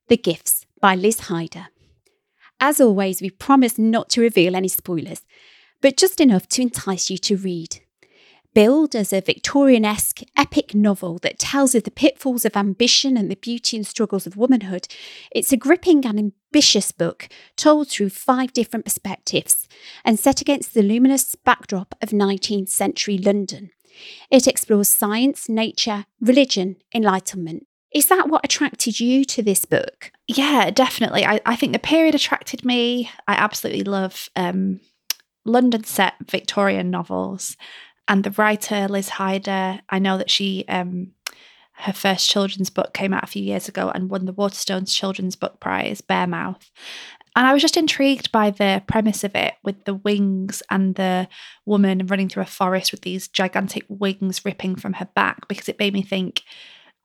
The 0.09 0.17
Gifts 0.17 0.67
by 0.81 0.95
Liz 0.95 1.21
Hyder. 1.21 1.69
As 2.61 2.81
always, 2.81 3.21
we 3.21 3.31
promise 3.31 3.79
not 3.79 4.09
to 4.11 4.21
reveal 4.21 4.57
any 4.57 4.69
spoilers, 4.69 5.23
but 5.81 5.97
just 5.97 6.21
enough 6.21 6.49
to 6.49 6.63
entice 6.63 7.11
you 7.11 7.19
to 7.19 7.37
read 7.37 7.82
billed 8.55 8.95
as 8.95 9.13
a 9.13 9.21
Victorian 9.21 9.85
esque 9.85 10.21
epic 10.37 10.75
novel 10.75 11.19
that 11.19 11.39
tells 11.39 11.75
of 11.75 11.85
the 11.85 11.91
pitfalls 11.91 12.45
of 12.45 12.57
ambition 12.57 13.17
and 13.17 13.31
the 13.31 13.37
beauty 13.37 13.77
and 13.77 13.87
struggles 13.87 14.27
of 14.27 14.37
womanhood, 14.37 14.89
it's 15.31 15.53
a 15.53 15.57
gripping 15.57 16.05
and 16.07 16.19
ambitious 16.19 16.93
book 16.93 17.29
told 17.57 17.89
through 17.89 18.11
five 18.11 18.53
different 18.53 18.85
perspectives 18.85 19.69
and 20.05 20.19
set 20.19 20.41
against 20.41 20.75
the 20.75 20.83
luminous 20.83 21.35
backdrop 21.35 21.95
of 22.03 22.11
19th 22.11 22.69
century 22.69 23.19
London. 23.19 23.71
It 24.31 24.47
explores 24.47 24.89
science, 24.89 25.49
nature, 25.49 26.07
religion, 26.21 26.77
enlightenment. 26.95 27.67
Is 27.95 28.07
that 28.07 28.29
what 28.29 28.45
attracted 28.45 29.01
you 29.01 29.25
to 29.27 29.43
this 29.43 29.67
book? 29.67 30.13
Yeah, 30.27 30.71
definitely. 30.71 31.27
I, 31.27 31.41
I 31.45 31.57
think 31.57 31.73
the 31.73 31.79
period 31.79 32.15
attracted 32.15 32.65
me. 32.65 33.11
I 33.29 33.35
absolutely 33.35 33.85
love 33.85 34.31
um, 34.35 34.81
London 35.45 35.85
set 35.85 36.15
Victorian 36.29 36.91
novels. 36.91 37.57
And 38.13 38.25
the 38.25 38.31
writer, 38.33 38.89
Liz 38.89 39.09
Hyder, 39.09 39.81
I 39.89 39.99
know 39.99 40.19
that 40.19 40.29
she, 40.29 40.67
um, 40.69 41.13
her 41.73 41.95
first 41.95 42.29
children's 42.29 42.69
book 42.69 42.93
came 42.93 43.15
out 43.15 43.25
a 43.25 43.27
few 43.27 43.43
years 43.43 43.69
ago 43.69 43.91
and 43.95 44.11
won 44.11 44.27
the 44.27 44.35
Waterstones 44.35 44.95
Children's 44.95 45.35
Book 45.35 45.61
Prize, 45.61 46.03
Bearmouth. 46.03 46.71
And 47.35 47.47
I 47.47 47.55
was 47.55 47.63
just 47.63 47.79
intrigued 47.79 48.31
by 48.31 48.51
the 48.51 48.83
premise 48.87 49.25
of 49.25 49.35
it 49.35 49.55
with 49.65 49.87
the 49.87 49.95
wings 49.95 50.63
and 50.71 50.95
the 50.95 51.27
woman 51.65 52.07
running 52.07 52.29
through 52.29 52.43
a 52.43 52.47
forest 52.47 52.93
with 52.93 53.01
these 53.01 53.29
gigantic 53.29 53.87
wings 53.89 54.45
ripping 54.45 54.77
from 54.77 54.93
her 54.93 55.09
back 55.15 55.49
because 55.49 55.71
it 55.71 55.79
made 55.79 55.95
me 55.95 56.03
think. 56.03 56.43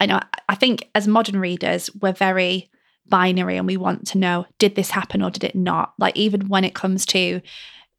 I 0.01 0.07
know, 0.07 0.19
I 0.49 0.55
think 0.55 0.89
as 0.93 1.07
modern 1.07 1.39
readers, 1.39 1.89
we're 2.01 2.11
very 2.11 2.69
binary 3.07 3.55
and 3.55 3.65
we 3.65 3.77
want 3.77 4.07
to 4.07 4.17
know 4.17 4.45
did 4.59 4.75
this 4.75 4.91
happen 4.91 5.23
or 5.23 5.31
did 5.31 5.45
it 5.45 5.55
not? 5.55 5.93
Like, 5.97 6.17
even 6.17 6.49
when 6.49 6.65
it 6.65 6.75
comes 6.75 7.05
to 7.05 7.39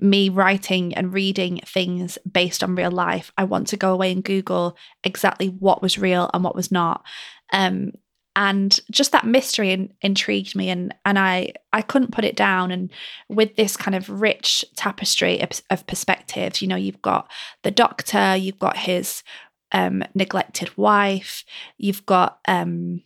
me 0.00 0.28
writing 0.28 0.94
and 0.94 1.12
reading 1.12 1.60
things 1.66 2.18
based 2.30 2.62
on 2.62 2.74
real 2.74 2.90
life, 2.90 3.32
I 3.36 3.44
want 3.44 3.68
to 3.68 3.76
go 3.76 3.92
away 3.92 4.12
and 4.12 4.22
Google 4.22 4.76
exactly 5.02 5.48
what 5.48 5.82
was 5.82 5.98
real 5.98 6.30
and 6.32 6.44
what 6.44 6.54
was 6.54 6.70
not. 6.70 7.04
Um, 7.52 7.92
and 8.36 8.78
just 8.88 9.10
that 9.10 9.26
mystery 9.26 9.72
in, 9.72 9.92
intrigued 10.00 10.54
me, 10.54 10.70
and 10.70 10.94
and 11.04 11.18
I 11.18 11.54
I 11.72 11.82
couldn't 11.82 12.12
put 12.12 12.24
it 12.24 12.36
down. 12.36 12.70
And 12.70 12.90
with 13.28 13.56
this 13.56 13.76
kind 13.76 13.96
of 13.96 14.08
rich 14.08 14.64
tapestry 14.76 15.40
of, 15.40 15.50
of 15.70 15.86
perspectives, 15.88 16.62
you 16.62 16.68
know, 16.68 16.76
you've 16.76 17.02
got 17.02 17.28
the 17.64 17.72
doctor, 17.72 18.36
you've 18.36 18.60
got 18.60 18.76
his 18.76 19.24
um, 19.72 20.04
neglected 20.14 20.76
wife, 20.78 21.44
you've 21.78 22.06
got 22.06 22.38
um, 22.46 23.02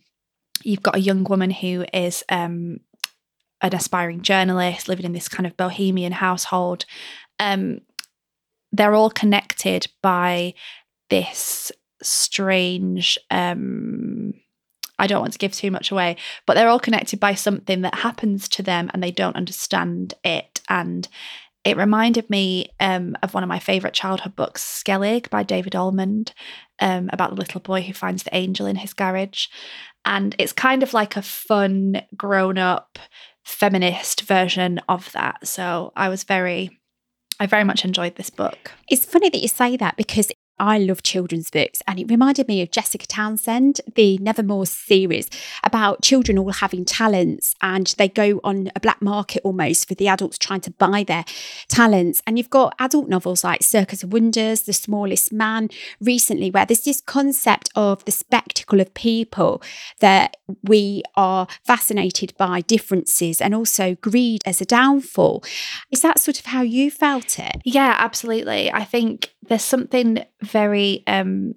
you've 0.63 0.83
got 0.83 0.97
a 0.97 1.01
young 1.01 1.23
woman 1.23 1.49
who 1.49 1.83
is 1.91 2.23
um, 2.29 2.79
an 3.63 3.73
aspiring 3.73 4.21
journalist 4.21 4.87
living 4.87 5.05
in 5.05 5.13
this 5.13 5.27
kind 5.27 5.47
of 5.47 5.57
bohemian 5.57 6.11
household. 6.11 6.85
Um, 7.39 7.81
they're 8.71 8.93
all 8.93 9.09
connected 9.09 9.87
by 10.01 10.53
this 11.09 11.71
strange 12.01 13.17
um, 13.31 14.33
I 14.99 15.07
don't 15.07 15.21
want 15.21 15.33
to 15.33 15.39
give 15.39 15.53
too 15.53 15.71
much 15.71 15.91
away, 15.91 16.17
but 16.45 16.53
they're 16.53 16.69
all 16.69 16.79
connected 16.79 17.19
by 17.19 17.33
something 17.33 17.81
that 17.81 17.95
happens 17.95 18.47
to 18.49 18.63
them 18.63 18.91
and 18.93 19.01
they 19.01 19.11
don't 19.11 19.35
understand 19.35 20.13
it. 20.23 20.61
And 20.69 21.07
it 21.63 21.77
reminded 21.77 22.29
me 22.29 22.67
um, 22.79 23.17
of 23.23 23.33
one 23.33 23.43
of 23.43 23.49
my 23.49 23.59
favourite 23.59 23.93
childhood 23.93 24.35
books, 24.35 24.63
Skellig 24.63 25.29
by 25.29 25.43
David 25.43 25.75
Almond, 25.75 26.33
um, 26.79 27.09
about 27.11 27.31
the 27.31 27.37
little 27.37 27.61
boy 27.61 27.81
who 27.81 27.93
finds 27.93 28.23
the 28.23 28.35
angel 28.35 28.65
in 28.65 28.75
his 28.75 28.93
garage. 28.93 29.47
And 30.05 30.35
it's 30.37 30.53
kind 30.53 30.83
of 30.83 30.93
like 30.93 31.15
a 31.15 31.21
fun, 31.21 32.01
grown 32.15 32.57
up, 32.57 32.99
feminist 33.43 34.21
version 34.21 34.79
of 34.87 35.11
that. 35.11 35.47
So 35.47 35.91
I 35.95 36.09
was 36.09 36.23
very 36.23 36.79
I 37.39 37.45
very 37.45 37.63
much 37.63 37.83
enjoyed 37.83 38.15
this 38.15 38.29
book. 38.29 38.71
It's 38.89 39.05
funny 39.05 39.29
that 39.29 39.41
you 39.41 39.47
say 39.47 39.75
that 39.77 39.97
because 39.97 40.31
I 40.59 40.77
love 40.77 41.03
children's 41.03 41.49
books, 41.49 41.81
and 41.87 41.99
it 41.99 42.09
reminded 42.09 42.47
me 42.47 42.61
of 42.61 42.71
Jessica 42.71 43.07
Townsend, 43.07 43.81
the 43.95 44.17
Nevermore 44.19 44.65
series 44.65 45.29
about 45.63 46.01
children 46.01 46.37
all 46.37 46.51
having 46.51 46.85
talents, 46.85 47.55
and 47.61 47.87
they 47.97 48.07
go 48.07 48.39
on 48.43 48.71
a 48.75 48.79
black 48.79 49.01
market 49.01 49.41
almost 49.43 49.87
for 49.87 49.95
the 49.95 50.07
adults 50.07 50.37
trying 50.37 50.61
to 50.61 50.71
buy 50.71 51.03
their 51.03 51.25
talents. 51.67 52.21
And 52.27 52.37
you've 52.37 52.49
got 52.49 52.75
adult 52.79 53.09
novels 53.09 53.43
like 53.43 53.63
Circus 53.63 54.03
of 54.03 54.13
Wonders, 54.13 54.61
The 54.61 54.73
Smallest 54.73 55.33
Man, 55.33 55.69
recently, 55.99 56.51
where 56.51 56.65
there's 56.65 56.83
this 56.83 57.01
concept 57.01 57.69
of 57.75 58.05
the 58.05 58.11
spectacle 58.11 58.79
of 58.79 58.93
people 58.93 59.61
that 59.99 60.37
we 60.63 61.03
are 61.15 61.47
fascinated 61.65 62.33
by 62.37 62.61
differences 62.61 63.41
and 63.41 63.55
also 63.55 63.95
greed 63.95 64.41
as 64.45 64.61
a 64.61 64.65
downfall. 64.65 65.43
Is 65.91 66.01
that 66.01 66.19
sort 66.19 66.39
of 66.39 66.45
how 66.45 66.61
you 66.61 66.91
felt 66.91 67.39
it? 67.39 67.61
Yeah, 67.65 67.95
absolutely. 67.97 68.71
I 68.71 68.83
think 68.83 69.33
there's 69.49 69.63
something 69.63 70.23
very 70.43 71.03
um, 71.07 71.55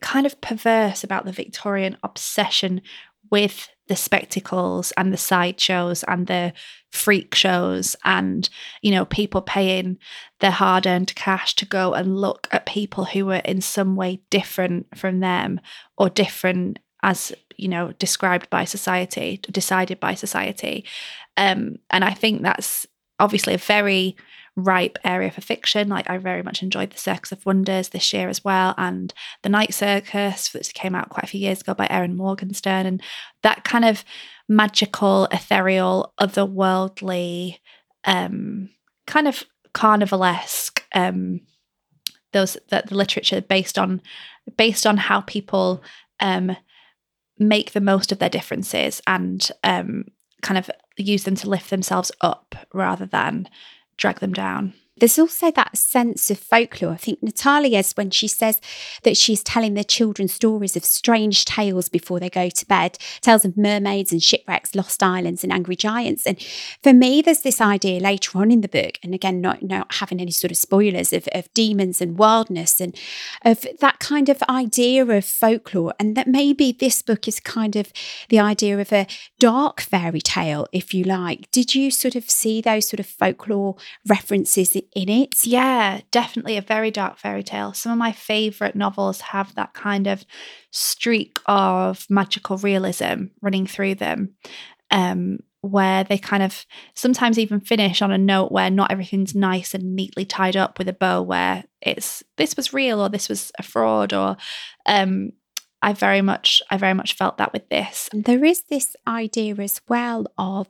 kind 0.00 0.26
of 0.26 0.40
perverse 0.40 1.04
about 1.04 1.24
the 1.24 1.32
Victorian 1.32 1.96
obsession 2.02 2.82
with 3.30 3.68
the 3.88 3.96
spectacles 3.96 4.92
and 4.92 5.12
the 5.12 5.18
sideshows 5.18 6.04
and 6.04 6.26
the 6.26 6.52
freak 6.90 7.34
shows 7.34 7.96
and 8.04 8.48
you 8.82 8.90
know 8.90 9.04
people 9.04 9.42
paying 9.42 9.98
their 10.40 10.50
hard-earned 10.50 11.14
cash 11.14 11.54
to 11.54 11.66
go 11.66 11.94
and 11.94 12.16
look 12.18 12.48
at 12.50 12.66
people 12.66 13.06
who 13.06 13.26
were 13.26 13.42
in 13.44 13.60
some 13.60 13.96
way 13.96 14.20
different 14.30 14.86
from 14.96 15.20
them 15.20 15.60
or 15.96 16.08
different 16.08 16.78
as 17.02 17.32
you 17.56 17.68
know 17.68 17.92
described 17.92 18.48
by 18.50 18.64
society 18.64 19.40
decided 19.50 19.98
by 19.98 20.14
society. 20.14 20.84
Um, 21.36 21.76
and 21.90 22.04
i 22.04 22.12
think 22.12 22.42
that's 22.42 22.86
obviously 23.20 23.54
a 23.54 23.58
very 23.58 24.16
ripe 24.64 24.98
area 25.04 25.30
for 25.30 25.40
fiction. 25.40 25.88
Like 25.88 26.10
I 26.10 26.18
very 26.18 26.42
much 26.42 26.62
enjoyed 26.62 26.90
The 26.90 26.98
Circus 26.98 27.32
of 27.32 27.44
Wonders 27.46 27.90
this 27.90 28.12
year 28.12 28.28
as 28.28 28.44
well, 28.44 28.74
and 28.76 29.12
The 29.42 29.48
Night 29.48 29.72
Circus, 29.72 30.52
which 30.52 30.74
came 30.74 30.94
out 30.94 31.10
quite 31.10 31.24
a 31.24 31.28
few 31.28 31.40
years 31.40 31.60
ago 31.60 31.74
by 31.74 31.86
Erin 31.88 32.16
Morgenstern, 32.16 32.86
and 32.86 33.02
that 33.42 33.64
kind 33.64 33.84
of 33.84 34.04
magical, 34.48 35.26
ethereal, 35.26 36.12
otherworldly, 36.20 37.58
um, 38.04 38.70
kind 39.06 39.28
of 39.28 39.44
carnivalesque. 39.74 40.80
Um, 40.94 41.40
those 42.32 42.58
that 42.68 42.88
the 42.88 42.94
literature 42.94 43.40
based 43.40 43.78
on 43.78 44.02
based 44.56 44.86
on 44.86 44.96
how 44.96 45.22
people 45.22 45.82
um, 46.20 46.56
make 47.38 47.72
the 47.72 47.80
most 47.80 48.12
of 48.12 48.18
their 48.18 48.28
differences 48.28 49.00
and 49.06 49.50
um, 49.64 50.04
kind 50.42 50.58
of 50.58 50.70
use 50.96 51.24
them 51.24 51.36
to 51.36 51.48
lift 51.48 51.70
themselves 51.70 52.12
up 52.20 52.54
rather 52.72 53.06
than 53.06 53.48
drag 53.98 54.20
them 54.20 54.32
down. 54.32 54.72
There's 55.00 55.18
also 55.18 55.50
that 55.52 55.76
sense 55.76 56.30
of 56.30 56.38
folklore. 56.38 56.92
I 56.92 56.96
think 56.96 57.22
Natalia's, 57.22 57.92
when 57.92 58.10
she 58.10 58.28
says 58.28 58.60
that 59.02 59.16
she's 59.16 59.42
telling 59.42 59.74
their 59.74 59.84
children 59.84 60.28
stories 60.28 60.76
of 60.76 60.84
strange 60.84 61.44
tales 61.44 61.88
before 61.88 62.20
they 62.20 62.30
go 62.30 62.48
to 62.48 62.66
bed, 62.66 62.98
tales 63.20 63.44
of 63.44 63.56
mermaids 63.56 64.12
and 64.12 64.22
shipwrecks, 64.22 64.74
lost 64.74 65.02
islands 65.02 65.42
and 65.44 65.52
angry 65.52 65.76
giants. 65.76 66.26
And 66.26 66.40
for 66.82 66.92
me, 66.92 67.22
there's 67.22 67.42
this 67.42 67.60
idea 67.60 68.00
later 68.00 68.38
on 68.38 68.50
in 68.50 68.60
the 68.60 68.68
book, 68.68 68.98
and 69.02 69.14
again, 69.14 69.40
not, 69.40 69.62
not 69.62 69.94
having 69.94 70.20
any 70.20 70.30
sort 70.30 70.50
of 70.50 70.56
spoilers 70.56 71.12
of, 71.12 71.28
of 71.32 71.52
demons 71.54 72.00
and 72.00 72.18
wildness 72.18 72.80
and 72.80 72.96
of 73.44 73.66
that 73.80 73.98
kind 73.98 74.28
of 74.28 74.42
idea 74.48 75.04
of 75.04 75.24
folklore. 75.24 75.94
And 75.98 76.16
that 76.16 76.28
maybe 76.28 76.72
this 76.72 77.02
book 77.02 77.28
is 77.28 77.40
kind 77.40 77.76
of 77.76 77.92
the 78.28 78.40
idea 78.40 78.78
of 78.78 78.92
a 78.92 79.06
dark 79.38 79.80
fairy 79.80 80.20
tale, 80.20 80.66
if 80.72 80.92
you 80.92 81.04
like. 81.04 81.50
Did 81.50 81.74
you 81.74 81.90
sort 81.90 82.14
of 82.14 82.28
see 82.30 82.60
those 82.60 82.88
sort 82.88 83.00
of 83.00 83.06
folklore 83.06 83.76
references 84.06 84.76
in 84.94 85.08
it. 85.08 85.46
Yeah, 85.46 86.00
definitely 86.10 86.56
a 86.56 86.62
very 86.62 86.90
dark 86.90 87.18
fairy 87.18 87.42
tale. 87.42 87.72
Some 87.72 87.92
of 87.92 87.98
my 87.98 88.12
favorite 88.12 88.76
novels 88.76 89.20
have 89.20 89.54
that 89.54 89.74
kind 89.74 90.06
of 90.06 90.24
streak 90.70 91.38
of 91.46 92.06
magical 92.08 92.58
realism 92.58 93.26
running 93.40 93.66
through 93.66 93.96
them. 93.96 94.34
Um, 94.90 95.38
where 95.60 96.04
they 96.04 96.18
kind 96.18 96.42
of 96.42 96.64
sometimes 96.94 97.38
even 97.38 97.60
finish 97.60 98.00
on 98.00 98.12
a 98.12 98.18
note 98.18 98.52
where 98.52 98.70
not 98.70 98.92
everything's 98.92 99.34
nice 99.34 99.74
and 99.74 99.96
neatly 99.96 100.24
tied 100.24 100.56
up 100.56 100.78
with 100.78 100.88
a 100.88 100.92
bow 100.92 101.20
where 101.20 101.64
it's 101.82 102.22
this 102.36 102.56
was 102.56 102.72
real 102.72 103.00
or 103.00 103.08
this 103.08 103.28
was 103.28 103.50
a 103.58 103.62
fraud 103.62 104.12
or 104.12 104.36
um 104.86 105.30
I 105.80 105.92
very 105.92 106.22
much 106.22 106.60
I 106.70 106.76
very 106.76 106.94
much 106.94 107.14
felt 107.14 107.38
that 107.38 107.52
with 107.52 107.68
this. 107.68 108.08
There 108.12 108.44
is 108.44 108.62
this 108.62 108.96
idea 109.06 109.54
as 109.56 109.80
well 109.88 110.26
of 110.36 110.68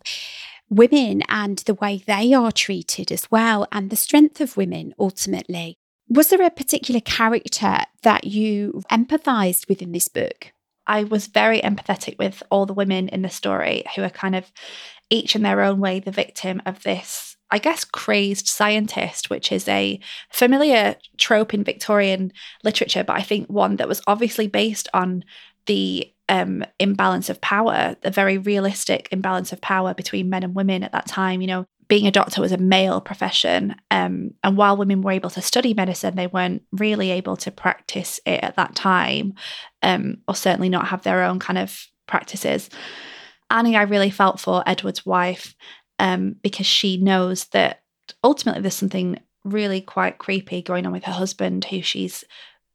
women 0.70 1.22
and 1.28 1.58
the 1.58 1.74
way 1.74 2.02
they 2.06 2.34
are 2.34 2.52
treated 2.52 3.10
as 3.10 3.30
well, 3.30 3.66
and 3.72 3.90
the 3.90 3.96
strength 3.96 4.40
of 4.40 4.56
women 4.56 4.94
ultimately. 4.98 5.76
Was 6.08 6.28
there 6.28 6.42
a 6.42 6.50
particular 6.50 7.00
character 7.00 7.80
that 8.02 8.24
you 8.24 8.82
empathized 8.90 9.68
with 9.68 9.82
in 9.82 9.92
this 9.92 10.08
book? 10.08 10.52
I 10.86 11.04
was 11.04 11.26
very 11.26 11.60
empathetic 11.60 12.18
with 12.18 12.42
all 12.50 12.64
the 12.64 12.72
women 12.72 13.08
in 13.08 13.20
the 13.20 13.28
story 13.28 13.84
who 13.94 14.02
are 14.02 14.10
kind 14.10 14.34
of 14.34 14.50
each 15.10 15.36
in 15.36 15.42
their 15.42 15.60
own 15.60 15.80
way 15.80 16.00
the 16.00 16.10
victim 16.10 16.62
of 16.64 16.82
this, 16.82 17.27
I 17.50 17.58
guess, 17.58 17.84
crazed 17.84 18.46
scientist, 18.46 19.30
which 19.30 19.50
is 19.52 19.66
a 19.68 20.00
familiar 20.30 20.96
trope 21.16 21.54
in 21.54 21.64
Victorian 21.64 22.32
literature, 22.62 23.04
but 23.04 23.16
I 23.16 23.22
think 23.22 23.48
one 23.48 23.76
that 23.76 23.88
was 23.88 24.02
obviously 24.06 24.48
based 24.48 24.88
on 24.92 25.24
the 25.66 26.12
um, 26.28 26.64
imbalance 26.78 27.30
of 27.30 27.40
power, 27.40 27.96
the 28.02 28.10
very 28.10 28.36
realistic 28.36 29.08
imbalance 29.10 29.52
of 29.52 29.60
power 29.60 29.94
between 29.94 30.28
men 30.28 30.42
and 30.42 30.54
women 30.54 30.82
at 30.82 30.92
that 30.92 31.06
time. 31.06 31.40
You 31.40 31.46
know, 31.46 31.66
being 31.88 32.06
a 32.06 32.12
doctor 32.12 32.42
was 32.42 32.52
a 32.52 32.58
male 32.58 33.00
profession. 33.00 33.74
Um, 33.90 34.32
and 34.44 34.56
while 34.56 34.76
women 34.76 35.00
were 35.00 35.12
able 35.12 35.30
to 35.30 35.42
study 35.42 35.72
medicine, 35.72 36.16
they 36.16 36.26
weren't 36.26 36.62
really 36.72 37.10
able 37.12 37.36
to 37.38 37.50
practice 37.50 38.20
it 38.26 38.44
at 38.44 38.56
that 38.56 38.74
time, 38.74 39.34
um, 39.82 40.18
or 40.28 40.34
certainly 40.34 40.68
not 40.68 40.88
have 40.88 41.02
their 41.02 41.24
own 41.24 41.38
kind 41.38 41.58
of 41.58 41.86
practices. 42.06 42.68
Annie, 43.50 43.76
I 43.76 43.82
really 43.82 44.10
felt 44.10 44.38
for 44.38 44.62
Edward's 44.66 45.06
wife 45.06 45.54
um, 45.98 46.36
because 46.42 46.66
she 46.66 46.96
knows 46.96 47.46
that 47.46 47.82
ultimately 48.22 48.62
there's 48.62 48.74
something 48.74 49.18
really 49.44 49.80
quite 49.80 50.18
creepy 50.18 50.62
going 50.62 50.86
on 50.86 50.92
with 50.92 51.04
her 51.04 51.12
husband, 51.12 51.64
who 51.64 51.82
she's 51.82 52.24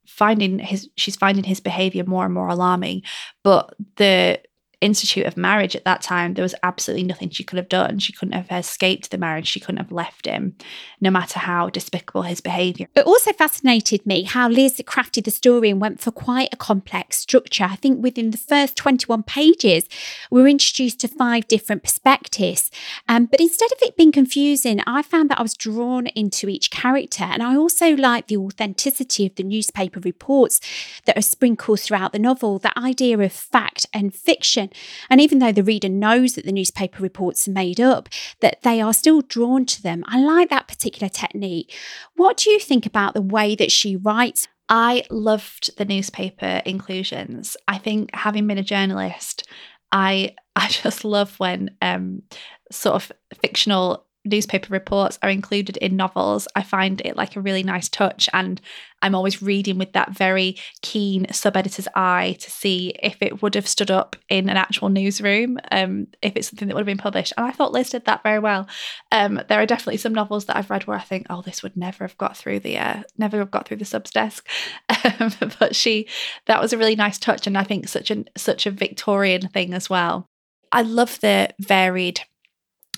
finding 0.06 0.58
his 0.58 0.88
she's 0.96 1.16
finding 1.16 1.44
his 1.44 1.60
behavior 1.60 2.04
more 2.04 2.24
and 2.24 2.34
more 2.34 2.48
alarming. 2.48 3.02
But 3.42 3.74
the 3.96 4.40
institute 4.84 5.26
of 5.26 5.36
marriage 5.36 5.74
at 5.74 5.84
that 5.84 6.02
time, 6.02 6.34
there 6.34 6.42
was 6.42 6.54
absolutely 6.62 7.04
nothing 7.04 7.30
she 7.30 7.44
could 7.44 7.56
have 7.56 7.68
done. 7.68 7.98
She 7.98 8.12
couldn't 8.12 8.34
have 8.34 8.50
escaped 8.50 9.10
the 9.10 9.18
marriage. 9.18 9.46
She 9.46 9.60
couldn't 9.60 9.78
have 9.78 9.92
left 9.92 10.26
him, 10.26 10.56
no 11.00 11.10
matter 11.10 11.38
how 11.38 11.70
despicable 11.70 12.22
his 12.22 12.40
behaviour. 12.40 12.86
It 12.94 13.06
also 13.06 13.32
fascinated 13.32 14.06
me 14.06 14.22
how 14.22 14.48
Liz 14.48 14.80
crafted 14.84 15.24
the 15.24 15.30
story 15.30 15.70
and 15.70 15.80
went 15.80 16.00
for 16.00 16.10
quite 16.10 16.50
a 16.52 16.56
complex 16.56 17.18
structure. 17.18 17.64
I 17.64 17.76
think 17.76 18.02
within 18.02 18.30
the 18.30 18.38
first 18.38 18.76
21 18.76 19.22
pages, 19.22 19.88
we 20.30 20.42
were 20.42 20.48
introduced 20.48 21.00
to 21.00 21.08
five 21.08 21.48
different 21.48 21.82
perspectives. 21.82 22.70
Um, 23.08 23.26
but 23.26 23.40
instead 23.40 23.72
of 23.72 23.78
it 23.82 23.96
being 23.96 24.12
confusing, 24.12 24.80
I 24.86 25.02
found 25.02 25.30
that 25.30 25.38
I 25.38 25.42
was 25.42 25.54
drawn 25.54 26.06
into 26.08 26.48
each 26.48 26.70
character. 26.70 27.24
And 27.24 27.42
I 27.42 27.56
also 27.56 27.94
like 27.96 28.26
the 28.26 28.36
authenticity 28.36 29.26
of 29.26 29.34
the 29.36 29.42
newspaper 29.42 30.00
reports 30.00 30.60
that 31.06 31.16
are 31.16 31.22
sprinkled 31.22 31.80
throughout 31.80 32.12
the 32.12 32.18
novel, 32.18 32.58
the 32.58 32.78
idea 32.78 33.18
of 33.18 33.32
fact 33.32 33.86
and 33.92 34.14
fiction 34.14 34.70
and 35.10 35.20
even 35.20 35.38
though 35.38 35.52
the 35.52 35.62
reader 35.62 35.88
knows 35.88 36.34
that 36.34 36.44
the 36.44 36.52
newspaper 36.52 37.02
reports 37.02 37.46
are 37.48 37.52
made 37.52 37.80
up, 37.80 38.08
that 38.40 38.62
they 38.62 38.80
are 38.80 38.94
still 38.94 39.22
drawn 39.22 39.66
to 39.66 39.82
them. 39.82 40.04
I 40.06 40.20
like 40.20 40.50
that 40.50 40.68
particular 40.68 41.08
technique. 41.08 41.74
What 42.16 42.36
do 42.36 42.50
you 42.50 42.58
think 42.58 42.86
about 42.86 43.14
the 43.14 43.22
way 43.22 43.54
that 43.56 43.72
she 43.72 43.96
writes? 43.96 44.48
I 44.68 45.04
loved 45.10 45.76
the 45.76 45.84
newspaper 45.84 46.62
inclusions. 46.64 47.56
I 47.68 47.78
think 47.78 48.14
having 48.14 48.46
been 48.46 48.58
a 48.58 48.62
journalist, 48.62 49.46
I 49.92 50.34
I 50.56 50.68
just 50.68 51.04
love 51.04 51.38
when 51.40 51.76
um, 51.82 52.22
sort 52.70 52.94
of 52.94 53.12
fictional 53.40 54.03
newspaper 54.24 54.72
reports 54.72 55.18
are 55.22 55.30
included 55.30 55.76
in 55.78 55.96
novels, 55.96 56.48
I 56.54 56.62
find 56.62 57.00
it 57.04 57.16
like 57.16 57.36
a 57.36 57.40
really 57.40 57.62
nice 57.62 57.88
touch. 57.88 58.28
And 58.32 58.60
I'm 59.02 59.14
always 59.14 59.42
reading 59.42 59.76
with 59.76 59.92
that 59.92 60.12
very 60.12 60.56
keen 60.80 61.26
sub 61.30 61.56
editor's 61.56 61.88
eye 61.94 62.36
to 62.40 62.50
see 62.50 62.94
if 63.02 63.20
it 63.20 63.42
would 63.42 63.54
have 63.54 63.68
stood 63.68 63.90
up 63.90 64.16
in 64.30 64.48
an 64.48 64.56
actual 64.56 64.88
newsroom, 64.88 65.58
um, 65.70 66.06
if 66.22 66.36
it's 66.36 66.48
something 66.48 66.68
that 66.68 66.74
would 66.74 66.80
have 66.80 66.86
been 66.86 66.96
published. 66.96 67.34
And 67.36 67.44
I 67.44 67.50
thought 67.50 67.72
Liz 67.72 67.90
did 67.90 68.06
that 68.06 68.22
very 68.22 68.38
well. 68.38 68.66
Um, 69.12 69.42
there 69.48 69.60
are 69.60 69.66
definitely 69.66 69.98
some 69.98 70.14
novels 70.14 70.46
that 70.46 70.56
I've 70.56 70.70
read 70.70 70.86
where 70.86 70.96
I 70.96 71.02
think, 71.02 71.26
oh, 71.28 71.42
this 71.42 71.62
would 71.62 71.76
never 71.76 72.04
have 72.04 72.16
got 72.16 72.36
through 72.36 72.60
the 72.60 72.78
uh, 72.78 73.02
never 73.18 73.38
have 73.38 73.50
got 73.50 73.68
through 73.68 73.78
the 73.78 73.84
subs 73.84 74.10
desk. 74.10 74.46
Um, 75.20 75.32
but 75.58 75.76
she, 75.76 76.08
that 76.46 76.62
was 76.62 76.72
a 76.72 76.78
really 76.78 76.96
nice 76.96 77.18
touch, 77.18 77.46
and 77.46 77.58
I 77.58 77.62
think 77.62 77.88
such 77.88 78.10
an 78.10 78.24
such 78.36 78.64
a 78.64 78.70
Victorian 78.70 79.48
thing 79.48 79.74
as 79.74 79.90
well. 79.90 80.26
I 80.72 80.82
love 80.82 81.20
the 81.20 81.54
varied 81.60 82.20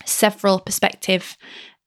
several 0.07 0.61
perspective 0.61 1.37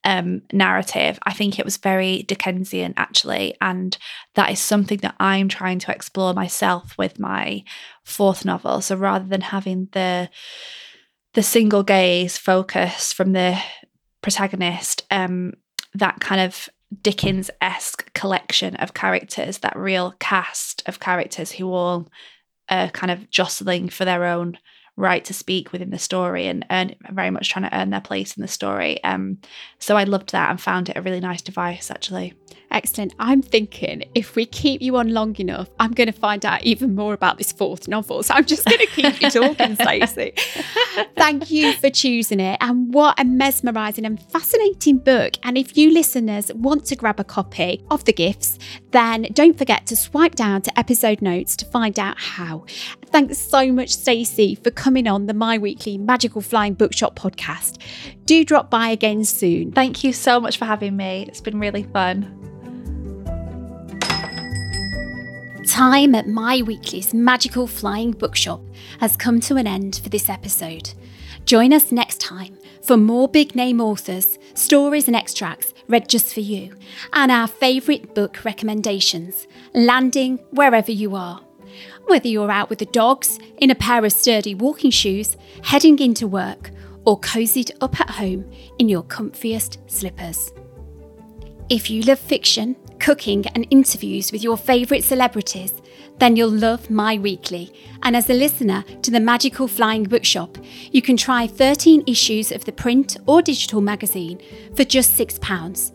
um, 0.03 0.41
narrative. 0.53 1.19
I 1.23 1.33
think 1.33 1.59
it 1.59 1.65
was 1.65 1.77
very 1.77 2.23
Dickensian, 2.23 2.93
actually. 2.97 3.55
And 3.59 3.97
that 4.35 4.51
is 4.51 4.59
something 4.59 4.99
that 4.99 5.15
I'm 5.19 5.49
trying 5.49 5.79
to 5.79 5.91
explore 5.91 6.33
myself 6.33 6.97
with 6.97 7.19
my 7.19 7.63
fourth 8.03 8.45
novel. 8.45 8.81
So 8.81 8.95
rather 8.95 9.25
than 9.25 9.41
having 9.41 9.89
the 9.91 10.29
the 11.35 11.43
single 11.43 11.83
gaze 11.83 12.39
focus 12.39 13.13
from 13.13 13.33
the 13.33 13.61
protagonist, 14.21 15.05
um, 15.11 15.53
that 15.93 16.19
kind 16.19 16.41
of 16.41 16.69
Dickens 17.03 17.51
esque 17.61 18.11
collection 18.13 18.75
of 18.77 18.95
characters, 18.95 19.59
that 19.59 19.77
real 19.77 20.15
cast 20.19 20.81
of 20.87 20.99
characters 20.99 21.51
who 21.51 21.71
all 21.71 22.07
are 22.67 22.89
kind 22.89 23.11
of 23.11 23.29
jostling 23.29 23.89
for 23.89 24.05
their 24.05 24.25
own 24.25 24.57
right 24.99 25.23
to 25.25 25.33
speak 25.33 25.71
within 25.71 25.89
the 25.89 25.97
story 25.97 26.45
and 26.45 26.65
earn 26.69 26.93
very 27.09 27.31
much 27.31 27.49
trying 27.49 27.67
to 27.69 27.75
earn 27.75 27.89
their 27.89 28.01
place 28.01 28.35
in 28.35 28.41
the 28.41 28.47
story. 28.47 29.01
Um, 29.03 29.39
so 29.79 29.95
I 29.95 30.03
loved 30.03 30.31
that 30.33 30.49
and 30.49 30.59
found 30.61 30.89
it 30.89 30.97
a 30.97 31.01
really 31.01 31.21
nice 31.21 31.41
device 31.41 31.89
actually. 31.89 32.33
Excellent. 32.71 33.15
I'm 33.17 33.41
thinking 33.41 34.03
if 34.13 34.35
we 34.35 34.45
keep 34.45 34.81
you 34.81 34.97
on 34.97 35.09
long 35.09 35.35
enough, 35.37 35.69
I'm 35.79 35.91
going 35.91 36.05
to 36.05 36.13
find 36.13 36.45
out 36.45 36.63
even 36.63 36.93
more 36.93 37.15
about 37.15 37.39
this 37.39 37.51
fourth 37.51 37.87
novel. 37.87 38.21
So 38.21 38.35
I'm 38.35 38.45
just 38.45 38.63
going 38.65 38.77
to 38.77 38.85
keep 38.85 39.21
you 39.21 39.29
talking, 39.31 39.75
Stacey. 39.81 40.33
Thank 41.15 41.49
you 41.49 41.73
for 41.73 41.89
choosing 41.89 42.39
it. 42.39 42.57
And 42.61 42.93
what 42.93 43.19
a 43.19 43.25
mesmerising 43.25 44.05
and 44.05 44.21
fascinating 44.21 44.99
book. 44.99 45.33
And 45.41 45.57
if 45.57 45.77
you 45.77 45.91
listeners 45.91 46.53
want 46.53 46.85
to 46.85 46.95
grab 46.95 47.19
a 47.19 47.23
copy 47.23 47.83
of 47.89 48.05
the 48.05 48.13
gifts, 48.13 48.59
then 48.91 49.23
don't 49.33 49.57
forget 49.57 49.87
to 49.87 49.95
swipe 49.95 50.35
down 50.35 50.61
to 50.61 50.79
episode 50.79 51.23
notes 51.23 51.55
to 51.57 51.65
find 51.65 51.97
out 51.97 52.19
how. 52.19 52.65
Thanks 53.07 53.39
so 53.39 53.71
much, 53.71 53.89
Stacey, 53.89 54.53
for 54.53 54.69
coming 54.89 55.05
on 55.05 55.27
the 55.27 55.35
My 55.35 55.59
Weekly 55.59 55.99
Magical 55.99 56.41
Flying 56.41 56.73
Bookshop 56.73 57.15
podcast. 57.15 57.77
Do 58.25 58.43
drop 58.43 58.71
by 58.71 58.89
again 58.89 59.23
soon. 59.23 59.71
Thank 59.71 60.03
you 60.03 60.11
so 60.11 60.39
much 60.39 60.57
for 60.57 60.65
having 60.65 60.97
me. 60.97 61.25
It's 61.27 61.41
been 61.41 61.59
really 61.59 61.83
fun. 61.83 62.35
time 65.67 66.15
at 66.15 66.27
My 66.27 66.63
Weekly's 66.63 67.13
magical 67.13 67.67
flying 67.67 68.13
bookshop 68.13 68.61
has 68.99 69.15
come 69.15 69.39
to 69.41 69.57
an 69.57 69.67
end 69.67 70.01
for 70.03 70.09
this 70.09 70.27
episode. 70.27 70.91
Join 71.45 71.71
us 71.71 71.91
next 71.91 72.19
time 72.19 72.57
for 72.81 72.97
more 72.97 73.27
big 73.27 73.55
name 73.55 73.79
authors, 73.79 74.39
stories 74.55 75.05
and 75.05 75.15
extracts 75.15 75.71
read 75.87 76.09
just 76.09 76.33
for 76.33 76.39
you, 76.39 76.75
and 77.13 77.31
our 77.31 77.47
favourite 77.47 78.15
book 78.15 78.43
recommendations, 78.43 79.47
landing 79.75 80.39
wherever 80.49 80.91
you 80.91 81.15
are. 81.15 81.41
Whether 82.05 82.27
you're 82.27 82.51
out 82.51 82.69
with 82.69 82.79
the 82.79 82.85
dogs, 82.85 83.39
in 83.57 83.71
a 83.71 83.75
pair 83.75 84.03
of 84.03 84.11
sturdy 84.11 84.55
walking 84.55 84.91
shoes, 84.91 85.37
heading 85.63 85.99
into 85.99 86.27
work, 86.27 86.71
or 87.05 87.19
cozied 87.19 87.71
up 87.81 87.99
at 87.99 88.09
home 88.09 88.49
in 88.77 88.89
your 88.89 89.03
comfiest 89.03 89.77
slippers. 89.89 90.51
If 91.69 91.89
you 91.89 92.01
love 92.01 92.19
fiction, 92.19 92.75
cooking, 92.99 93.45
and 93.47 93.67
interviews 93.69 94.31
with 94.31 94.43
your 94.43 94.57
favourite 94.57 95.03
celebrities, 95.03 95.73
then 96.17 96.35
you'll 96.35 96.49
love 96.49 96.89
My 96.89 97.17
Weekly. 97.17 97.71
And 98.03 98.15
as 98.15 98.29
a 98.29 98.33
listener 98.33 98.83
to 99.03 99.11
the 99.11 99.19
Magical 99.19 99.67
Flying 99.67 100.03
Bookshop, 100.03 100.57
you 100.91 101.01
can 101.01 101.15
try 101.15 101.47
13 101.47 102.03
issues 102.07 102.51
of 102.51 102.65
the 102.65 102.71
print 102.71 103.17
or 103.25 103.41
digital 103.41 103.81
magazine 103.81 104.39
for 104.75 104.83
just 104.83 105.17
£6. 105.17 105.91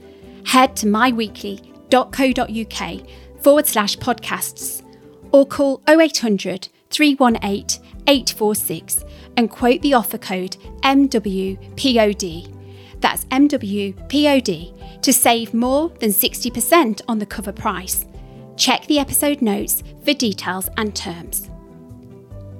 Head 0.47 0.77
to 0.77 0.87
myweekly.co.uk 0.87 3.43
forward 3.43 3.67
slash 3.67 3.99
podcasts 3.99 4.84
or 5.35 5.45
call 5.45 5.83
0800 5.89 6.69
318 6.91 7.85
846 8.07 9.05
and 9.37 9.51
quote 9.51 9.83
the 9.83 9.93
offer 9.93 10.17
code 10.17 10.57
MWPOD. 10.83 12.53
That's 13.01 13.25
MWPOD 13.25 15.03
to 15.03 15.13
save 15.13 15.53
more 15.53 15.89
than 15.99 16.11
60% 16.11 17.03
on 17.09 17.19
the 17.19 17.27
cover 17.27 17.51
price. 17.51 18.07
Check 18.57 18.87
the 18.87 19.01
episode 19.01 19.43
notes 19.43 19.83
for 20.05 20.15
details 20.15 20.69
and 20.77 20.95
terms. 20.95 21.51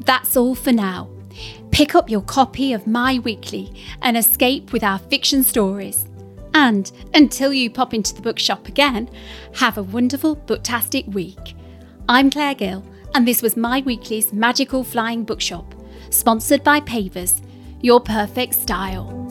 That's 0.01 0.37
all 0.37 0.57
for 0.57 0.73
now. 0.73 1.09
Pick 1.71 1.95
up 1.95 2.11
your 2.11 2.23
copy 2.23 2.73
of 2.73 2.89
My 2.89 3.21
Weekly 3.21 3.73
and 4.03 4.17
escape 4.17 4.73
with 4.73 4.83
our 4.83 4.99
fiction 4.99 5.45
stories. 5.45 6.07
And 6.55 6.91
until 7.15 7.53
you 7.53 7.71
pop 7.71 7.95
into 7.95 8.15
the 8.17 8.23
bookshop 8.23 8.67
again, 8.67 9.09
have 9.55 9.79
a 9.79 9.83
wonderful 9.85 10.35
booktastic 10.35 11.07
week. 11.13 11.55
I'm 12.07 12.31
Claire 12.31 12.55
Gill, 12.55 12.85
and 13.15 13.27
this 13.27 13.41
was 13.41 13.57
My 13.57 13.81
Weekly's 13.81 14.31
Magical 14.31 14.85
Flying 14.85 15.25
Bookshop, 15.25 15.75
sponsored 16.11 16.63
by 16.63 16.81
Pavers, 16.81 17.41
your 17.81 17.99
perfect 17.99 18.55
style. 18.55 19.24